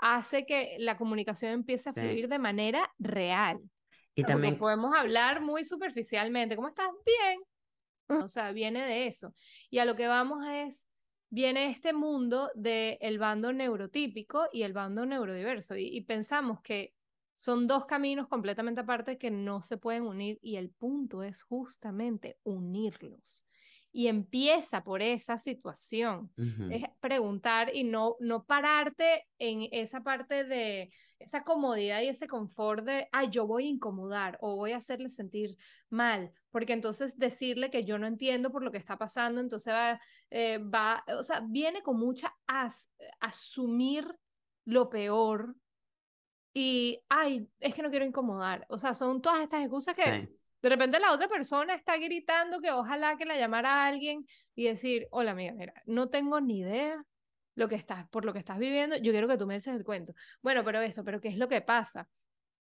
hace 0.00 0.46
que 0.46 0.76
la 0.78 0.96
comunicación 0.96 1.52
empiece 1.52 1.90
a 1.90 1.92
fluir 1.92 2.28
de 2.28 2.38
manera 2.38 2.92
real. 2.98 3.60
Y 4.14 4.24
también 4.24 4.56
podemos 4.58 4.94
hablar 4.94 5.40
muy 5.40 5.64
superficialmente, 5.64 6.56
¿cómo 6.56 6.68
estás? 6.68 6.90
Bien. 7.04 7.40
O 8.22 8.28
sea, 8.28 8.52
viene 8.52 8.84
de 8.84 9.06
eso. 9.06 9.34
Y 9.68 9.78
a 9.78 9.84
lo 9.84 9.96
que 9.96 10.06
vamos 10.06 10.44
es, 10.48 10.86
viene 11.28 11.66
este 11.66 11.92
mundo 11.92 12.50
del 12.54 12.96
el 13.00 13.18
bando 13.18 13.52
neurotípico 13.52 14.46
y 14.52 14.62
el 14.62 14.72
bando 14.72 15.04
neurodiverso. 15.04 15.76
Y, 15.76 15.88
y 15.88 16.00
pensamos 16.02 16.60
que 16.62 16.94
son 17.34 17.66
dos 17.66 17.84
caminos 17.84 18.28
completamente 18.28 18.80
aparte 18.80 19.18
que 19.18 19.30
no 19.30 19.60
se 19.60 19.76
pueden 19.76 20.04
unir 20.04 20.38
y 20.40 20.56
el 20.56 20.70
punto 20.70 21.22
es 21.22 21.42
justamente 21.42 22.38
unirlos 22.44 23.44
y 23.96 24.08
empieza 24.08 24.84
por 24.84 25.00
esa 25.00 25.38
situación. 25.38 26.30
Es 26.70 26.84
preguntar 27.00 27.74
y 27.74 27.82
no, 27.82 28.16
no 28.20 28.44
pararte 28.44 29.24
en 29.38 29.68
esa 29.72 30.02
parte 30.02 30.44
de 30.44 30.92
esa 31.18 31.44
comodidad 31.44 32.02
y 32.02 32.08
ese 32.08 32.28
confort 32.28 32.84
de, 32.84 33.08
ay, 33.10 33.30
yo 33.30 33.46
voy 33.46 33.64
a 33.64 33.70
incomodar 33.70 34.36
o 34.42 34.54
voy 34.54 34.72
a 34.72 34.76
hacerle 34.76 35.08
sentir 35.08 35.56
mal, 35.88 36.30
porque 36.50 36.74
entonces 36.74 37.16
decirle 37.16 37.70
que 37.70 37.84
yo 37.84 37.98
no 37.98 38.06
entiendo 38.06 38.52
por 38.52 38.62
lo 38.62 38.70
que 38.70 38.76
está 38.76 38.98
pasando, 38.98 39.40
entonces 39.40 39.72
va, 39.72 39.98
eh, 40.28 40.58
va 40.58 41.02
o 41.18 41.22
sea, 41.22 41.40
viene 41.40 41.82
con 41.82 41.98
mucha 41.98 42.36
asumir 43.18 44.06
lo 44.66 44.90
peor 44.90 45.56
y, 46.52 47.00
ay, 47.08 47.48
es 47.60 47.74
que 47.74 47.80
no 47.80 47.88
quiero 47.88 48.04
incomodar. 48.04 48.66
O 48.68 48.76
sea, 48.76 48.92
son 48.92 49.22
todas 49.22 49.40
estas 49.40 49.62
excusas 49.62 49.94
que... 49.94 50.35
De 50.66 50.70
repente 50.70 50.98
la 50.98 51.12
otra 51.12 51.28
persona 51.28 51.74
está 51.74 51.96
gritando 51.96 52.60
que 52.60 52.72
ojalá 52.72 53.16
que 53.16 53.24
la 53.24 53.38
llamara 53.38 53.84
a 53.84 53.86
alguien 53.86 54.26
y 54.56 54.64
decir, 54.64 55.06
hola 55.12 55.30
amiga, 55.30 55.52
mira, 55.52 55.72
no 55.86 56.08
tengo 56.08 56.40
ni 56.40 56.58
idea 56.58 57.04
lo 57.54 57.68
que 57.68 57.76
estás, 57.76 58.08
por 58.08 58.24
lo 58.24 58.32
que 58.32 58.40
estás 58.40 58.58
viviendo, 58.58 58.96
yo 58.96 59.12
quiero 59.12 59.28
que 59.28 59.38
tú 59.38 59.46
me 59.46 59.54
des 59.54 59.68
el 59.68 59.84
cuento. 59.84 60.12
Bueno, 60.42 60.64
pero 60.64 60.80
esto, 60.80 61.04
pero 61.04 61.20
¿qué 61.20 61.28
es 61.28 61.38
lo 61.38 61.48
que 61.48 61.60
pasa? 61.60 62.08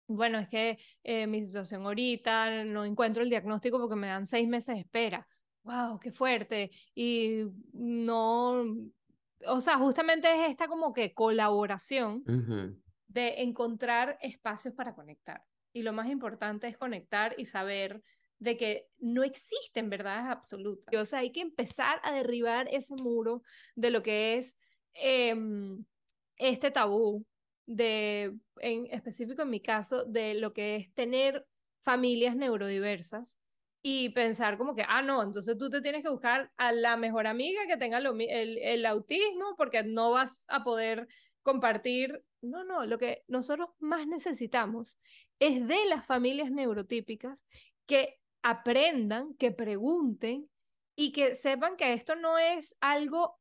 Bueno, 0.07 0.39
es 0.39 0.49
que 0.49 0.79
eh, 1.03 1.27
mi 1.27 1.45
situación 1.45 1.87
ahorita, 1.87 2.63
no 2.63 2.85
encuentro 2.85 3.25
el 3.25 3.31
diagnóstico 3.31 3.81
porque 3.81 3.97
me 3.97 4.07
dan 4.07 4.29
seis 4.29 4.47
meses 4.47 4.77
de 4.77 4.83
espera. 4.83 5.27
¡Wow! 5.65 5.99
¡Qué 5.99 6.13
fuerte! 6.13 6.71
Y 6.95 7.47
no, 7.73 8.65
o 9.45 9.61
sea, 9.61 9.77
justamente 9.77 10.33
es 10.33 10.51
esta 10.51 10.69
como 10.69 10.93
que 10.93 11.15
colaboración 11.15 12.23
de 13.09 13.43
encontrar 13.43 14.19
espacios 14.23 14.73
para 14.73 14.95
conectar. 14.95 15.43
Y 15.73 15.83
lo 15.83 15.93
más 15.93 16.09
importante 16.09 16.67
es 16.69 16.77
conectar 16.77 17.35
y 17.39 17.45
saber 17.45 18.03
de 18.39 18.57
que 18.57 18.87
no 18.99 19.25
existen 19.25 19.91
verdades 19.91 20.27
absolutas. 20.27 20.95
O 20.95 21.05
sea, 21.05 21.21
hay 21.21 21.33
que 21.33 21.41
empezar 21.41 22.01
a 22.03 22.13
derribar 22.13 22.69
ese 22.71 22.95
muro 23.03 23.43
de 23.75 23.91
lo 23.91 24.03
que 24.03 24.37
es 24.37 24.57
em, 24.95 25.85
este 26.37 26.71
tabú, 26.71 27.27
de, 27.67 28.35
en 28.61 28.87
específico 28.87 29.43
en 29.43 29.51
mi 29.51 29.61
caso, 29.61 30.05
de 30.05 30.35
lo 30.35 30.53
que 30.53 30.77
es 30.77 30.95
tener 30.95 31.45
familias 31.83 32.37
neurodiversas 32.37 33.37
y 33.83 34.11
pensar 34.11 34.59
como 34.59 34.75
que, 34.75 34.85
ah, 34.89 35.03
no, 35.03 35.23
entonces 35.23 35.57
tú 35.57 35.71
te 35.71 35.81
tienes 35.81 36.03
que 36.03 36.11
buscar 36.11 36.51
a 36.57 36.73
la 36.73 36.97
mejor 36.97 37.27
amiga 37.27 37.67
que 37.67 37.77
tenga 37.77 37.99
el, 37.99 38.59
el 38.59 38.87
autismo 38.87 39.55
porque 39.57 39.83
no 39.85 40.13
vas 40.13 40.45
a 40.49 40.65
poder 40.65 41.09
compartir. 41.53 42.23
No, 42.43 42.63
no, 42.63 42.85
lo 42.85 42.99
que 42.99 43.25
nosotros 43.27 43.71
más 43.79 44.07
necesitamos 44.07 44.99
es 45.41 45.67
de 45.67 45.85
las 45.87 46.05
familias 46.07 46.51
neurotípicas 46.51 47.45
que 47.87 48.21
aprendan, 48.43 49.35
que 49.35 49.51
pregunten 49.51 50.49
y 50.97 51.13
que 51.13 51.35
sepan 51.35 51.77
que 51.77 51.95
esto 51.95 52.15
no 52.17 52.39
es 52.39 52.77
algo 52.81 53.39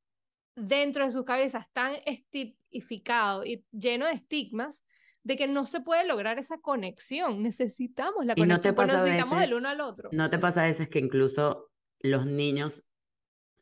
dentro 0.55 1.05
de 1.05 1.11
sus 1.11 1.25
cabezas 1.25 1.65
tan 1.73 1.95
estipificado 2.05 3.43
y 3.45 3.63
lleno 3.71 4.05
de 4.07 4.13
estigmas 4.13 4.83
de 5.23 5.35
que 5.35 5.47
no 5.47 5.65
se 5.65 5.81
puede 5.81 6.05
lograr 6.07 6.39
esa 6.39 6.57
conexión. 6.59 7.43
Necesitamos 7.43 8.25
la 8.25 8.33
Y 8.37 8.41
no 8.41 8.59
te 8.59 8.73
conexión, 8.73 8.75
pues 8.75 8.87
pasa 8.87 9.03
necesitamos 9.03 9.37
veces- 9.37 9.49
del 9.49 9.57
uno 9.57 9.69
al 9.69 9.81
otro. 9.81 10.09
¿No 10.13 10.29
te 10.29 10.39
pasa 10.39 10.63
a 10.63 10.67
veces 10.67 10.87
que 10.89 10.99
incluso 10.99 11.69
los 11.99 12.25
niños 12.25 12.85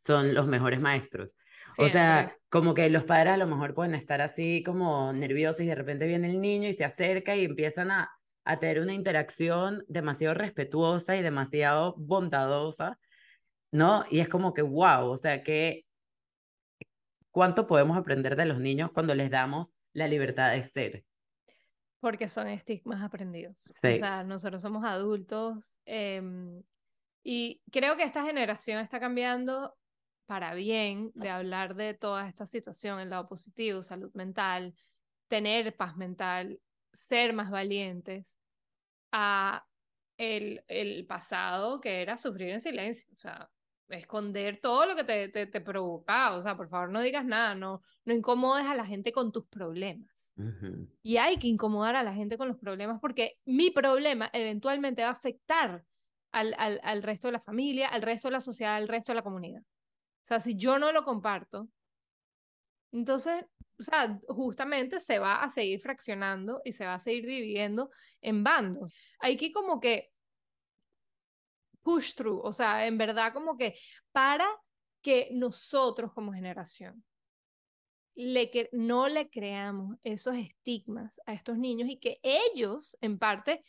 son 0.06 0.34
los 0.34 0.46
mejores 0.48 0.80
maestros? 0.80 1.36
O 1.78 1.90
sea, 1.90 2.38
como 2.50 2.74
que 2.74 2.90
los 2.90 3.04
padres 3.04 3.34
a 3.34 3.38
lo 3.38 3.48
mejor 3.48 3.74
pueden 3.74 3.96
estar 3.96 4.22
así 4.22 4.64
como 4.64 5.12
nerviosos 5.14 5.62
y 5.62 5.68
de 5.68 5.76
repente 5.76 6.08
viene 6.08 6.30
el 6.30 6.40
niño 6.42 6.70
y 6.70 6.74
se 6.74 6.86
acerca 6.86 7.36
y 7.36 7.46
empiezan 7.46 7.92
a, 7.92 8.10
a 8.46 8.60
tener 8.60 8.80
una 8.80 8.94
interacción 8.94 9.84
demasiado 9.88 10.34
respetuosa 10.36 11.16
y 11.18 11.22
demasiado 11.22 11.96
bondadosa, 11.98 13.00
¿no? 13.72 14.06
Y 14.10 14.20
es 14.20 14.30
como 14.30 14.54
que, 14.54 14.62
wow, 14.62 15.10
o 15.10 15.18
sea, 15.18 15.44
que 15.44 15.84
cuánto 17.32 17.68
podemos 17.68 17.98
aprender 17.98 18.36
de 18.36 18.46
los 18.46 18.60
niños 18.60 18.92
cuando 18.94 19.14
les 19.16 19.30
damos 19.30 19.74
la 19.94 20.08
libertad 20.08 20.52
de 20.54 20.64
ser. 20.64 21.06
Porque 22.00 22.28
son 22.28 22.48
estigmas 22.48 23.02
aprendidos. 23.02 23.58
O 23.68 23.74
Sí. 23.82 23.98
sea, 23.98 24.24
nosotros 24.24 24.62
somos 24.62 24.84
adultos 24.86 25.80
em, 25.86 26.64
y 27.24 27.62
creo 27.72 27.98
que 27.98 28.04
esta 28.04 28.24
generación 28.24 28.80
está 28.80 29.00
cambiando 29.00 29.76
para 30.26 30.54
bien 30.54 31.12
de 31.16 31.30
hablar 31.30 31.76
de 31.76 31.94
toda 31.94 32.28
esta 32.28 32.46
situación, 32.46 33.00
el 33.00 33.10
lado 33.10 33.28
positivo, 33.28 33.84
salud 33.84 34.12
mental, 34.14 34.74
tener 35.28 35.76
paz 35.76 35.98
mental, 35.98 36.60
ser 36.94 37.34
más 37.34 37.52
valientes, 37.52 38.40
a 39.12 39.66
el, 40.18 40.64
el 40.68 41.06
pasado 41.06 41.80
que 41.82 42.02
era 42.02 42.18
sufrir 42.18 42.50
en 42.50 42.62
silencio, 42.62 43.08
o 43.14 43.18
sea, 43.18 43.50
esconder 43.90 44.60
todo 44.62 44.86
lo 44.86 44.96
que 44.96 45.04
te, 45.04 45.30
te, 45.30 45.46
te 45.48 45.62
provocaba, 45.62 46.38
o 46.38 46.42
sea, 46.42 46.58
por 46.58 46.70
favor 46.70 46.90
no 46.90 47.02
digas 47.02 47.26
nada, 47.26 47.56
no, 47.56 47.82
no 48.06 48.14
incomodes 48.14 48.66
a 48.66 48.76
la 48.76 48.86
gente 48.86 49.12
con 49.12 49.32
tus 49.32 49.48
problemas. 49.48 50.34
Y 51.04 51.18
hay 51.18 51.38
que 51.38 51.48
incomodar 51.48 51.96
a 51.96 52.04
la 52.04 52.14
gente 52.14 52.38
con 52.38 52.48
los 52.48 52.58
problemas 52.58 53.00
porque 53.00 53.38
mi 53.46 53.72
problema 53.72 54.30
eventualmente 54.34 55.04
va 55.04 55.10
a 55.10 55.12
afectar 55.12 55.86
al, 56.32 56.56
al, 56.58 56.80
al 56.84 57.04
resto 57.04 57.28
de 57.28 57.34
la 57.34 57.40
familia, 57.42 57.88
al 57.88 58.02
resto 58.02 58.28
de 58.28 58.34
la 58.34 58.42
sociedad, 58.42 58.76
al 58.76 58.88
resto 58.88 59.12
de 59.12 59.18
la 59.18 59.24
comunidad. 59.24 59.62
O 60.26 60.28
sea, 60.28 60.40
si 60.40 60.56
yo 60.56 60.80
no 60.80 60.92
lo 60.92 61.04
comparto, 61.04 61.70
entonces, 62.92 63.46
o 63.78 63.84
sea, 63.84 64.20
justamente 64.28 65.00
se 65.00 65.20
va 65.20 65.44
a 65.44 65.50
seguir 65.50 65.80
fraccionando 65.82 66.62
y 66.66 66.72
se 66.72 66.86
va 66.86 66.96
a 66.96 67.00
seguir 67.00 67.28
dividiendo 67.28 67.92
en 68.22 68.44
bandos. 68.44 68.92
Hay 69.20 69.38
que 69.38 69.52
como 69.52 69.80
que 69.80 70.10
push 71.84 72.16
through, 72.16 72.42
o 72.44 72.54
sea, 72.54 72.88
en 72.88 72.98
verdad 72.98 73.34
como 73.34 73.56
que 73.56 73.78
para 74.12 74.48
que 75.02 75.30
nosotros 75.32 76.12
como 76.14 76.34
generación 76.34 77.04
le 78.16 78.50
que 78.50 78.70
no 78.72 79.08
le 79.08 79.30
creamos 79.30 79.98
esos 80.02 80.36
estigmas 80.36 81.22
a 81.28 81.34
estos 81.34 81.58
niños 81.60 81.90
y 81.90 82.00
que 82.00 82.20
ellos, 82.24 82.98
en 83.02 83.20
parte, 83.20 83.64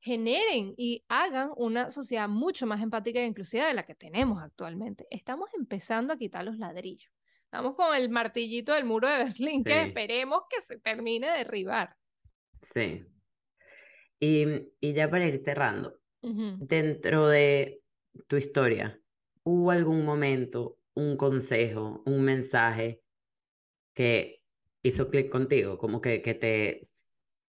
generen 0.00 0.74
y 0.76 1.04
hagan 1.08 1.50
una 1.56 1.90
sociedad 1.90 2.28
mucho 2.28 2.66
más 2.66 2.82
empática 2.82 3.20
e 3.20 3.26
inclusiva 3.26 3.66
de 3.66 3.74
la 3.74 3.84
que 3.84 3.94
tenemos 3.94 4.42
actualmente. 4.42 5.06
Estamos 5.10 5.50
empezando 5.54 6.12
a 6.12 6.18
quitar 6.18 6.44
los 6.44 6.56
ladrillos. 6.56 7.12
Estamos 7.44 7.74
con 7.74 7.94
el 7.94 8.08
martillito 8.08 8.72
del 8.72 8.84
muro 8.84 9.08
de 9.08 9.24
Berlín 9.24 9.64
que 9.64 9.82
esperemos 9.82 10.42
que 10.48 10.62
se 10.62 10.78
termine 10.78 11.30
de 11.30 11.38
derribar. 11.38 11.96
Sí. 12.62 13.04
Y, 14.20 14.46
y 14.80 14.92
ya 14.92 15.10
para 15.10 15.26
ir 15.26 15.38
cerrando, 15.38 15.98
dentro 16.22 17.26
de 17.28 17.82
tu 18.26 18.36
historia, 18.36 19.00
¿hubo 19.42 19.70
algún 19.70 20.04
momento, 20.04 20.78
un 20.94 21.16
consejo, 21.16 22.02
un 22.06 22.22
mensaje 22.22 23.02
que 23.94 24.42
hizo 24.82 25.08
clic 25.10 25.30
contigo, 25.30 25.78
como 25.78 26.00
que, 26.00 26.22
que 26.22 26.34
te 26.34 26.80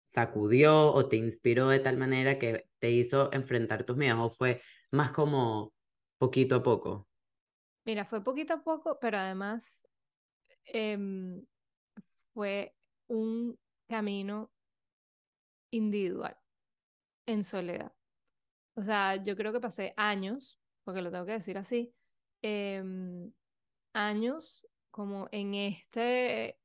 sacudió 0.08 0.92
o 0.92 1.06
te 1.08 1.16
inspiró 1.16 1.68
de 1.68 1.80
tal 1.80 1.96
manera 1.96 2.38
que 2.38 2.64
te 2.78 2.90
hizo 2.90 3.32
enfrentar 3.32 3.84
tus 3.84 3.96
miedos 3.96 4.18
o 4.20 4.30
fue 4.30 4.62
más 4.90 5.12
como 5.12 5.74
poquito 6.18 6.56
a 6.56 6.62
poco? 6.62 7.06
Mira, 7.84 8.04
fue 8.04 8.24
poquito 8.24 8.54
a 8.54 8.62
poco, 8.62 8.98
pero 9.00 9.18
además 9.18 9.86
em, 10.66 11.44
fue 12.34 12.74
un 13.08 13.58
camino 13.88 14.50
individual, 15.70 16.36
en 17.26 17.44
soledad. 17.44 17.92
O 18.74 18.82
sea, 18.82 19.22
yo 19.22 19.36
creo 19.36 19.52
que 19.52 19.60
pasé 19.60 19.94
años, 19.96 20.58
porque 20.84 21.02
lo 21.02 21.10
tengo 21.10 21.26
que 21.26 21.32
decir 21.32 21.58
así, 21.58 21.94
em, 22.42 23.32
años 23.92 24.66
como 24.90 25.28
en 25.32 25.54
este, 25.54 26.58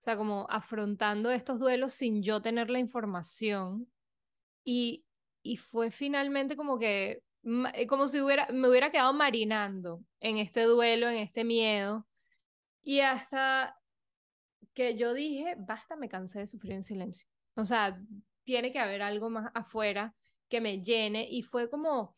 o 0.00 0.02
sea, 0.02 0.16
como 0.16 0.46
afrontando 0.48 1.30
estos 1.30 1.58
duelos 1.58 1.92
sin 1.92 2.22
yo 2.22 2.40
tener 2.40 2.70
la 2.70 2.78
información. 2.78 3.86
Y, 4.64 5.04
y 5.42 5.58
fue 5.58 5.90
finalmente 5.90 6.56
como 6.56 6.78
que, 6.78 7.22
eh, 7.74 7.86
como 7.86 8.06
si 8.08 8.18
hubiera, 8.18 8.48
me 8.50 8.70
hubiera 8.70 8.90
quedado 8.90 9.12
marinando 9.12 10.02
en 10.20 10.38
este 10.38 10.62
duelo, 10.62 11.06
en 11.06 11.18
este 11.18 11.44
miedo. 11.44 12.08
Y 12.82 13.00
hasta 13.00 13.78
que 14.72 14.96
yo 14.96 15.12
dije, 15.12 15.54
basta, 15.58 15.96
me 15.96 16.08
cansé 16.08 16.38
de 16.38 16.46
sufrir 16.46 16.72
en 16.72 16.84
silencio. 16.84 17.28
O 17.56 17.66
sea, 17.66 18.00
tiene 18.44 18.72
que 18.72 18.78
haber 18.78 19.02
algo 19.02 19.28
más 19.28 19.50
afuera 19.52 20.14
que 20.48 20.62
me 20.62 20.80
llene. 20.80 21.28
Y 21.30 21.42
fue 21.42 21.68
como, 21.68 22.16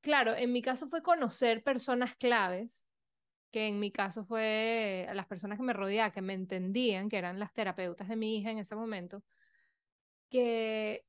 claro, 0.00 0.36
en 0.36 0.52
mi 0.52 0.62
caso 0.62 0.88
fue 0.88 1.02
conocer 1.02 1.64
personas 1.64 2.14
claves, 2.14 2.86
que 3.50 3.66
en 3.66 3.80
mi 3.80 3.90
caso 3.90 4.24
fue 4.24 5.08
las 5.12 5.26
personas 5.26 5.58
que 5.58 5.64
me 5.64 5.72
rodeaban, 5.72 6.12
que 6.12 6.22
me 6.22 6.34
entendían, 6.34 7.08
que 7.08 7.18
eran 7.18 7.38
las 7.38 7.52
terapeutas 7.52 8.08
de 8.08 8.16
mi 8.16 8.38
hija 8.38 8.50
en 8.50 8.58
ese 8.58 8.76
momento, 8.76 9.22
que 10.30 11.04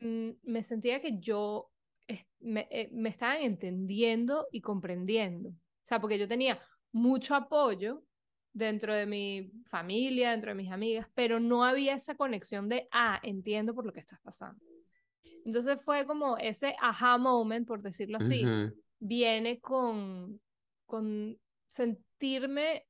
mm, 0.00 0.30
me 0.42 0.62
sentía 0.62 1.00
que 1.00 1.18
yo 1.18 1.70
me, 2.40 2.66
eh, 2.70 2.88
me 2.92 3.08
estaban 3.08 3.42
entendiendo 3.42 4.48
y 4.50 4.60
comprendiendo. 4.60 5.50
O 5.50 5.84
sea, 5.84 6.00
porque 6.00 6.18
yo 6.18 6.26
tenía 6.28 6.58
mucho 6.92 7.34
apoyo 7.34 8.02
dentro 8.52 8.94
de 8.94 9.06
mi 9.06 9.52
familia, 9.66 10.32
dentro 10.32 10.50
de 10.50 10.56
mis 10.56 10.72
amigas, 10.72 11.06
pero 11.14 11.38
no 11.38 11.64
había 11.64 11.94
esa 11.94 12.16
conexión 12.16 12.68
de, 12.68 12.88
ah, 12.90 13.20
entiendo 13.22 13.74
por 13.74 13.86
lo 13.86 13.92
que 13.92 14.00
estás 14.00 14.20
pasando. 14.20 14.60
Entonces 15.44 15.80
fue 15.82 16.06
como 16.06 16.36
ese 16.38 16.74
aha 16.80 17.16
moment, 17.18 17.66
por 17.66 17.82
decirlo 17.82 18.18
así, 18.18 18.44
Ujú. 18.44 18.74
viene 18.98 19.60
con, 19.60 20.40
con 20.86 21.38
sentirme 21.70 22.84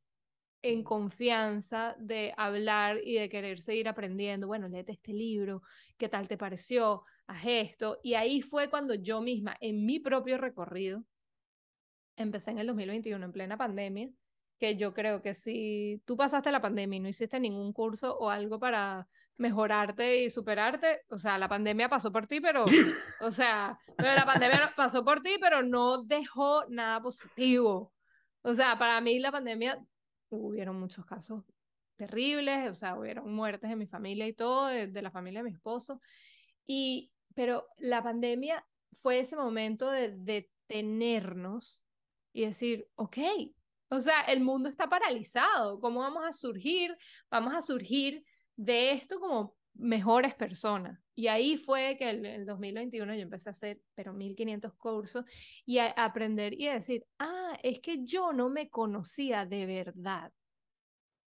en 0.62 0.83
confianza 0.83 1.95
de 1.99 2.35
hablar 2.37 2.99
y 3.05 3.14
de 3.14 3.28
querer 3.28 3.61
seguir 3.61 3.89
aprendiendo. 3.89 4.47
Bueno, 4.47 4.68
léete 4.68 4.93
este 4.93 5.12
libro, 5.12 5.62
¿qué 5.97 6.09
tal 6.09 6.28
te 6.28 6.37
pareció? 6.37 7.05
Haz 7.26 7.43
esto. 7.47 7.99
Y 8.03 8.14
ahí 8.14 8.43
fue 8.43 8.68
cuando 8.68 8.95
yo 8.95 9.20
misma, 9.20 9.57
en 9.61 9.85
mi 9.85 10.01
propio 10.01 10.39
recorrido, 10.39 11.05
empecé 12.16 12.51
en 12.51 12.59
el 12.59 12.66
2021, 12.66 13.24
en 13.24 13.33
plena 13.33 13.57
pandemia, 13.57 14.11
que 14.59 14.76
yo 14.76 14.93
creo 14.93 15.22
que 15.22 15.35
si 15.35 16.03
tú 16.05 16.16
pasaste 16.16 16.51
la 16.51 16.61
pandemia 16.61 16.97
y 16.97 17.01
no 17.01 17.09
hiciste 17.09 17.39
ningún 17.39 17.72
curso 17.72 18.16
o 18.18 18.31
algo 18.31 18.59
para 18.59 19.07
mejorarte 19.37 20.24
y 20.24 20.31
superarte, 20.31 21.03
o 21.09 21.18
sea, 21.18 21.39
la 21.39 21.49
pandemia 21.49 21.89
pasó 21.89 22.12
por 22.12 22.26
ti, 22.26 22.41
pero, 22.41 22.64
o 23.20 23.31
sea, 23.31 23.78
pero 23.97 24.14
la 24.14 24.26
pandemia 24.26 24.72
pasó 24.76 25.05
por 25.05 25.22
ti, 25.22 25.37
pero 25.41 25.62
no 25.62 26.03
dejó 26.03 26.64
nada 26.68 27.01
positivo. 27.01 27.93
O 28.43 28.55
sea, 28.55 28.78
para 28.78 29.01
mí 29.01 29.18
la 29.18 29.32
pandemia 29.32 29.84
hubieron 30.30 30.78
muchos 30.78 31.05
casos 31.05 31.45
terribles, 31.97 32.70
o 32.70 32.74
sea, 32.74 32.99
hubieron 32.99 33.32
muertes 33.34 33.70
en 33.70 33.78
mi 33.78 33.86
familia 33.86 34.26
y 34.26 34.32
todo, 34.32 34.66
de, 34.66 35.03
la 35.03 35.11
familia 35.11 35.41
de 35.41 35.51
mi 35.51 35.55
esposo. 35.55 36.01
Y, 36.66 37.12
pero 37.34 37.66
la 37.78 38.03
pandemia 38.03 38.64
fue 39.03 39.20
ese 39.20 39.36
momento 39.36 39.91
de 39.91 40.14
detenernos 40.16 41.82
y 42.32 42.47
decir, 42.47 42.88
ok, 42.95 43.18
o 43.91 44.01
sea, 44.01 44.22
el 44.22 44.41
mundo 44.41 44.68
está 44.68 44.88
paralizado, 44.88 45.80
¿cómo 45.80 46.01
vamos 46.01 46.22
a 46.26 46.32
surgir? 46.32 46.97
Vamos 47.30 47.55
a 47.55 47.61
surgir 47.61 48.24
de 48.57 48.93
esto 48.93 49.18
como 49.20 49.57
mejores 49.81 50.35
personas. 50.35 51.01
Y 51.14 51.28
ahí 51.28 51.57
fue 51.57 51.97
que 51.99 52.11
en 52.11 52.24
el 52.24 52.47
2021 52.47 53.14
yo 53.14 53.22
empecé 53.22 53.49
a 53.49 53.53
hacer, 53.53 53.81
pero 53.95 54.12
1500 54.12 54.74
cursos 54.74 55.24
y 55.64 55.78
a, 55.78 55.89
aprender 55.89 56.55
y 56.55 56.68
a 56.68 56.74
decir, 56.74 57.05
ah, 57.18 57.59
es 57.62 57.81
que 57.81 58.05
yo 58.05 58.33
no 58.33 58.49
me 58.49 58.68
conocía 58.68 59.47
de 59.47 59.66
verdad. 59.66 60.33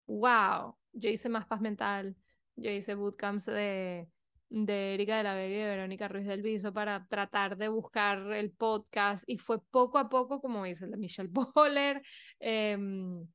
Wow, 0.07 0.77
yo 0.93 1.09
hice 1.09 1.29
más 1.29 1.47
paz 1.47 1.61
mental, 1.61 2.17
yo 2.57 2.71
hice 2.71 2.95
bootcamps 2.95 3.47
de, 3.47 4.09
de 4.51 4.95
Erika 4.95 5.17
de 5.17 5.23
la 5.23 5.35
Vega 5.35 5.57
y 5.57 5.69
Verónica 5.69 6.09
Ruiz 6.09 6.27
del 6.27 6.43
Viso 6.43 6.73
para 6.73 7.07
tratar 7.07 7.57
de 7.57 7.69
buscar 7.69 8.19
el 8.33 8.51
podcast 8.51 9.25
y 9.27 9.39
fue 9.39 9.63
poco 9.71 9.99
a 9.99 10.09
poco, 10.09 10.41
como 10.41 10.65
dice 10.65 10.87
de 10.87 10.97
Michelle 10.97 11.31
Boller, 11.55 12.03
em, 12.41 13.27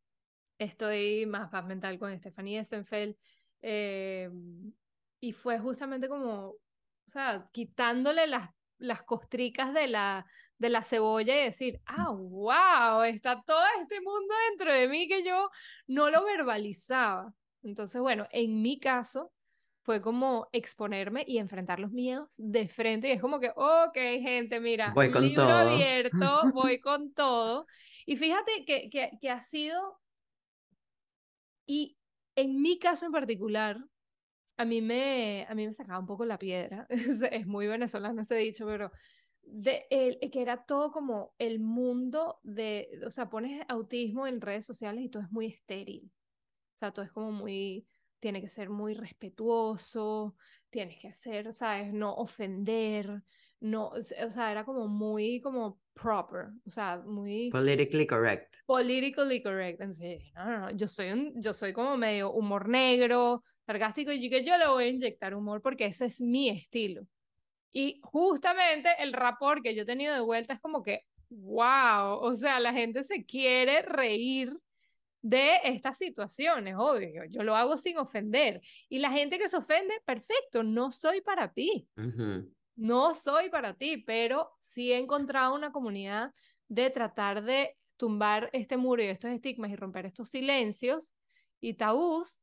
estoy 0.60 1.26
más 1.26 1.50
paz 1.50 1.66
mental 1.66 1.98
con 1.98 2.18
Stephanie 2.20 2.60
Essenfeld 2.60 3.16
em, 3.62 4.72
y 5.20 5.34
fue 5.34 5.60
justamente 5.60 6.08
como, 6.08 6.50
o 6.50 6.60
sea, 7.06 7.50
quitándole 7.52 8.28
las, 8.28 8.50
las 8.78 9.04
costricas 9.04 9.74
de 9.74 9.88
la, 9.88 10.26
de 10.58 10.70
la 10.70 10.84
cebolla 10.84 11.40
y 11.40 11.46
decir, 11.46 11.82
ah, 11.86 12.12
wow, 12.12 13.04
está 13.04 13.42
todo 13.44 13.64
este 13.82 14.02
mundo 14.02 14.34
dentro 14.50 14.72
de 14.72 14.88
mí 14.88 15.08
que 15.08 15.24
yo 15.24 15.50
no 15.88 16.10
lo 16.10 16.24
verbalizaba. 16.24 17.34
Entonces, 17.64 18.02
bueno, 18.02 18.28
en 18.32 18.62
mi 18.62 18.80
caso 18.80 19.32
fue 19.82 20.02
como 20.02 20.50
exponerme 20.52 21.24
y 21.26 21.38
enfrentar 21.38 21.80
los 21.80 21.92
miedos 21.92 22.36
de 22.38 22.68
frente. 22.68 23.08
Y 23.08 23.12
es 23.12 23.22
como 23.22 23.40
que, 23.40 23.52
ok, 23.56 23.94
gente, 23.94 24.60
mira, 24.60 24.92
voy 24.94 25.12
con 25.12 25.22
libro 25.24 25.44
todo. 25.44 25.54
abierto, 25.54 26.42
voy 26.54 26.80
con 26.80 27.14
todo. 27.14 27.66
Y 28.06 28.18
fíjate 28.18 28.66
que, 28.66 28.90
que, 28.90 29.12
que 29.20 29.30
ha 29.30 29.42
sido, 29.42 30.00
y 31.66 31.98
en 32.36 32.62
mi 32.62 32.78
caso 32.80 33.06
en 33.06 33.12
particular, 33.12 33.78
a 34.58 34.66
mí 34.66 34.82
me, 34.82 35.46
a 35.50 35.56
mí 35.56 35.66
me 35.66 35.74
sacaba 35.74 36.00
un 36.00 36.06
poco 36.08 36.26
la 36.26 36.38
piedra. 36.40 36.88
Es, 36.90 37.22
es 37.22 37.48
muy 37.48 37.68
venezolano 37.68 38.22
ese 38.22 38.36
dicho, 38.36 38.66
pero 38.66 38.92
de, 39.44 39.86
el, 39.90 40.20
que 40.32 40.42
era 40.42 40.66
todo 40.66 40.92
como 40.92 41.34
el 41.38 41.60
mundo 41.60 42.40
de, 42.44 43.00
o 43.06 43.12
sea, 43.12 43.30
pones 43.30 43.64
autismo 43.70 44.28
en 44.28 44.42
redes 44.42 44.66
sociales 44.66 45.04
y 45.04 45.10
todo 45.10 45.24
es 45.24 45.32
muy 45.32 45.48
estéril. 45.48 46.12
O 46.76 46.80
sea, 46.80 46.92
todo 46.92 47.06
es 47.06 47.12
como 47.12 47.32
muy, 47.32 47.88
tiene 48.20 48.42
que 48.42 48.50
ser 48.50 48.70
muy 48.70 48.94
respetuoso, 48.94 50.36
tienes 50.70 50.98
que 51.00 51.12
ser, 51.12 51.54
¿sabes? 51.54 51.94
No 51.94 52.16
ofender, 52.16 53.24
no, 53.60 53.88
o 53.90 54.02
sea, 54.02 54.52
era 54.52 54.64
como 54.66 54.88
muy 54.88 55.42
como 55.42 55.80
proper, 55.94 56.50
o 56.66 56.70
sea, 56.70 57.02
muy 57.06 57.50
Politically 57.50 58.06
correct. 58.06 58.56
politically 58.66 59.42
correct. 59.42 59.80
Entonces, 59.82 60.32
no, 60.36 60.46
no, 60.46 60.60
no, 60.60 60.72
yo 60.72 60.88
soy 60.88 61.12
un, 61.12 61.34
yo 61.42 61.54
soy 61.54 61.74
como 61.74 61.98
medio 61.98 62.32
humor 62.32 62.70
negro, 62.70 63.44
sarcástico, 63.68 64.14
y 64.14 64.30
que 64.30 64.46
yo 64.46 64.58
le 64.58 64.68
voy 64.68 64.86
a 64.86 64.88
inyectar 64.88 65.36
humor 65.36 65.62
porque 65.62 65.86
ese 65.86 66.06
es 66.06 66.22
mi 66.22 66.50
estilo. 66.50 67.06
Y 67.74 68.00
justamente 68.02 68.90
el 69.00 69.12
rapor 69.12 69.62
que 69.62 69.76
yo 69.76 69.84
he 69.84 69.86
tenido 69.86 70.14
de 70.14 70.22
vuelta 70.22 70.54
es 70.54 70.62
como 70.62 70.82
que, 70.82 71.04
wow, 71.30 72.18
o 72.22 72.34
sea, 72.34 72.60
la 72.62 72.72
gente 72.72 73.04
se 73.04 73.26
quiere 73.26 73.82
reír 73.82 74.58
de 75.22 75.58
estas 75.66 75.98
situaciones, 75.98 76.76
obvio, 76.78 77.26
yo 77.26 77.44
lo 77.44 77.56
hago 77.58 77.78
sin 77.78 77.98
ofender. 77.98 78.62
Y 78.88 79.00
la 79.00 79.12
gente 79.12 79.38
que 79.38 79.50
se 79.50 79.58
ofende, 79.58 79.94
perfecto, 80.06 80.64
no 80.64 80.90
soy 80.90 81.20
para 81.20 81.52
ti, 81.52 81.90
no 82.78 83.14
soy 83.14 83.50
para 83.50 83.74
ti, 83.74 83.98
pero 83.98 84.50
sí 84.62 84.94
he 84.94 84.98
encontrado 84.98 85.54
una 85.54 85.74
comunidad 85.74 86.32
de 86.70 86.90
tratar 86.90 87.44
de 87.44 87.76
tumbar 87.98 88.50
este 88.54 88.78
muro 88.78 89.04
y 89.04 89.08
estos 89.08 89.32
estigmas 89.32 89.72
y 89.72 89.76
romper 89.76 90.06
estos 90.06 90.30
silencios 90.30 91.14
y 91.60 91.74
tabús 91.74 92.40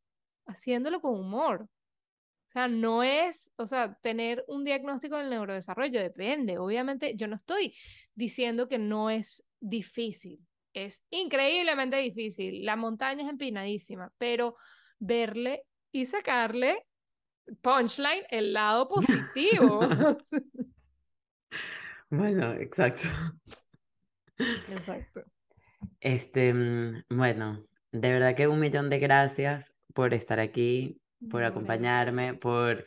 haciéndolo 0.46 1.00
con 1.00 1.18
humor. 1.18 1.62
O 1.62 2.52
sea, 2.52 2.68
no 2.68 3.02
es, 3.02 3.50
o 3.56 3.66
sea, 3.66 3.98
tener 4.02 4.44
un 4.46 4.64
diagnóstico 4.64 5.16
del 5.16 5.30
neurodesarrollo 5.30 6.00
depende. 6.00 6.58
Obviamente, 6.58 7.16
yo 7.16 7.26
no 7.26 7.36
estoy 7.36 7.74
diciendo 8.14 8.68
que 8.68 8.78
no 8.78 9.10
es 9.10 9.44
difícil. 9.58 10.40
Es 10.72 11.04
increíblemente 11.10 11.96
difícil. 11.96 12.64
La 12.64 12.76
montaña 12.76 13.24
es 13.24 13.28
empinadísima, 13.28 14.12
pero 14.18 14.56
verle 14.98 15.64
y 15.90 16.06
sacarle 16.06 16.86
punchline 17.60 18.24
el 18.30 18.52
lado 18.52 18.88
positivo. 18.88 19.80
Bueno, 22.10 22.52
exacto. 22.52 23.08
Exacto. 24.38 25.24
Este, 26.00 26.54
mm, 26.54 27.04
bueno, 27.08 27.66
de 27.90 28.12
verdad 28.12 28.36
que 28.36 28.46
un 28.46 28.60
millón 28.60 28.88
de 28.88 29.00
gracias 29.00 29.73
por 29.94 30.12
estar 30.12 30.40
aquí, 30.40 31.00
por 31.30 31.44
acompañarme, 31.44 32.34
por... 32.34 32.84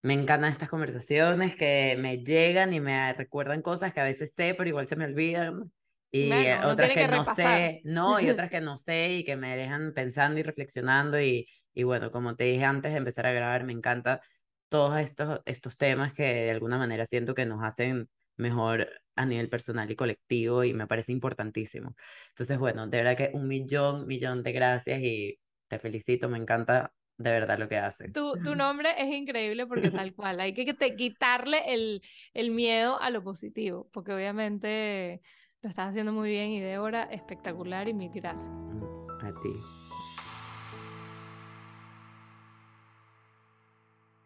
Me 0.00 0.14
encantan 0.14 0.52
estas 0.52 0.68
conversaciones 0.68 1.56
que 1.56 1.96
me 1.98 2.18
llegan 2.18 2.72
y 2.72 2.80
me 2.80 3.12
recuerdan 3.12 3.62
cosas 3.62 3.92
que 3.92 4.00
a 4.00 4.04
veces 4.04 4.32
sé, 4.34 4.54
pero 4.56 4.68
igual 4.68 4.86
se 4.86 4.96
me 4.96 5.04
olvidan. 5.04 5.72
Y 6.10 6.28
Bueno, 6.28 6.42
eh, 6.42 6.58
uno 6.60 6.68
otras 6.68 6.88
que 6.88 6.94
que 6.94 7.08
no 7.08 7.34
sé, 7.34 7.80
no, 7.84 8.20
y 8.20 8.30
otras 8.30 8.48
que 8.50 8.60
no 8.60 8.76
sé 8.78 9.16
y 9.16 9.24
que 9.24 9.36
me 9.36 9.56
dejan 9.56 9.92
pensando 9.94 10.38
y 10.38 10.44
reflexionando. 10.44 11.20
Y, 11.20 11.48
y 11.74 11.82
bueno, 11.82 12.12
como 12.12 12.36
te 12.36 12.44
dije 12.44 12.64
antes 12.64 12.92
de 12.92 12.98
empezar 12.98 13.26
a 13.26 13.32
grabar, 13.32 13.64
me 13.64 13.72
encanta 13.72 14.20
todos 14.68 14.98
estos, 15.00 15.40
estos 15.44 15.76
temas 15.76 16.12
que 16.12 16.22
de 16.22 16.50
alguna 16.52 16.78
manera 16.78 17.04
siento 17.04 17.34
que 17.34 17.44
nos 17.44 17.62
hacen 17.62 18.08
mejor 18.36 18.88
a 19.16 19.26
nivel 19.26 19.48
personal 19.48 19.90
y 19.90 19.96
colectivo 19.96 20.62
y 20.64 20.72
me 20.74 20.86
parece 20.86 21.12
importantísimo. 21.12 21.96
Entonces, 22.30 22.58
bueno, 22.58 22.86
de 22.86 22.98
verdad 22.98 23.16
que 23.16 23.30
un 23.34 23.48
millón, 23.48 24.06
millón 24.06 24.42
de 24.42 24.52
gracias 24.52 25.00
y 25.00 25.38
te 25.68 25.78
felicito, 25.78 26.28
me 26.28 26.38
encanta 26.38 26.92
de 27.16 27.32
verdad 27.32 27.58
lo 27.58 27.68
que 27.68 27.76
haces. 27.76 28.12
Tu, 28.12 28.32
tu 28.42 28.54
nombre 28.56 28.90
es 28.96 29.12
increíble 29.12 29.66
porque 29.66 29.90
tal 29.90 30.14
cual, 30.14 30.40
hay 30.40 30.54
que 30.54 30.72
te- 30.74 30.96
quitarle 30.96 31.74
el, 31.74 32.02
el 32.34 32.50
miedo 32.50 33.00
a 33.00 33.10
lo 33.10 33.22
positivo, 33.22 33.88
porque 33.92 34.12
obviamente 34.12 35.20
lo 35.62 35.68
estás 35.68 35.90
haciendo 35.90 36.12
muy 36.12 36.30
bien 36.30 36.50
y 36.50 36.60
Débora, 36.60 37.04
espectacular 37.04 37.88
y 37.88 37.94
mil 37.94 38.10
gracias. 38.10 38.50
A 39.22 39.32
ti. 39.42 39.77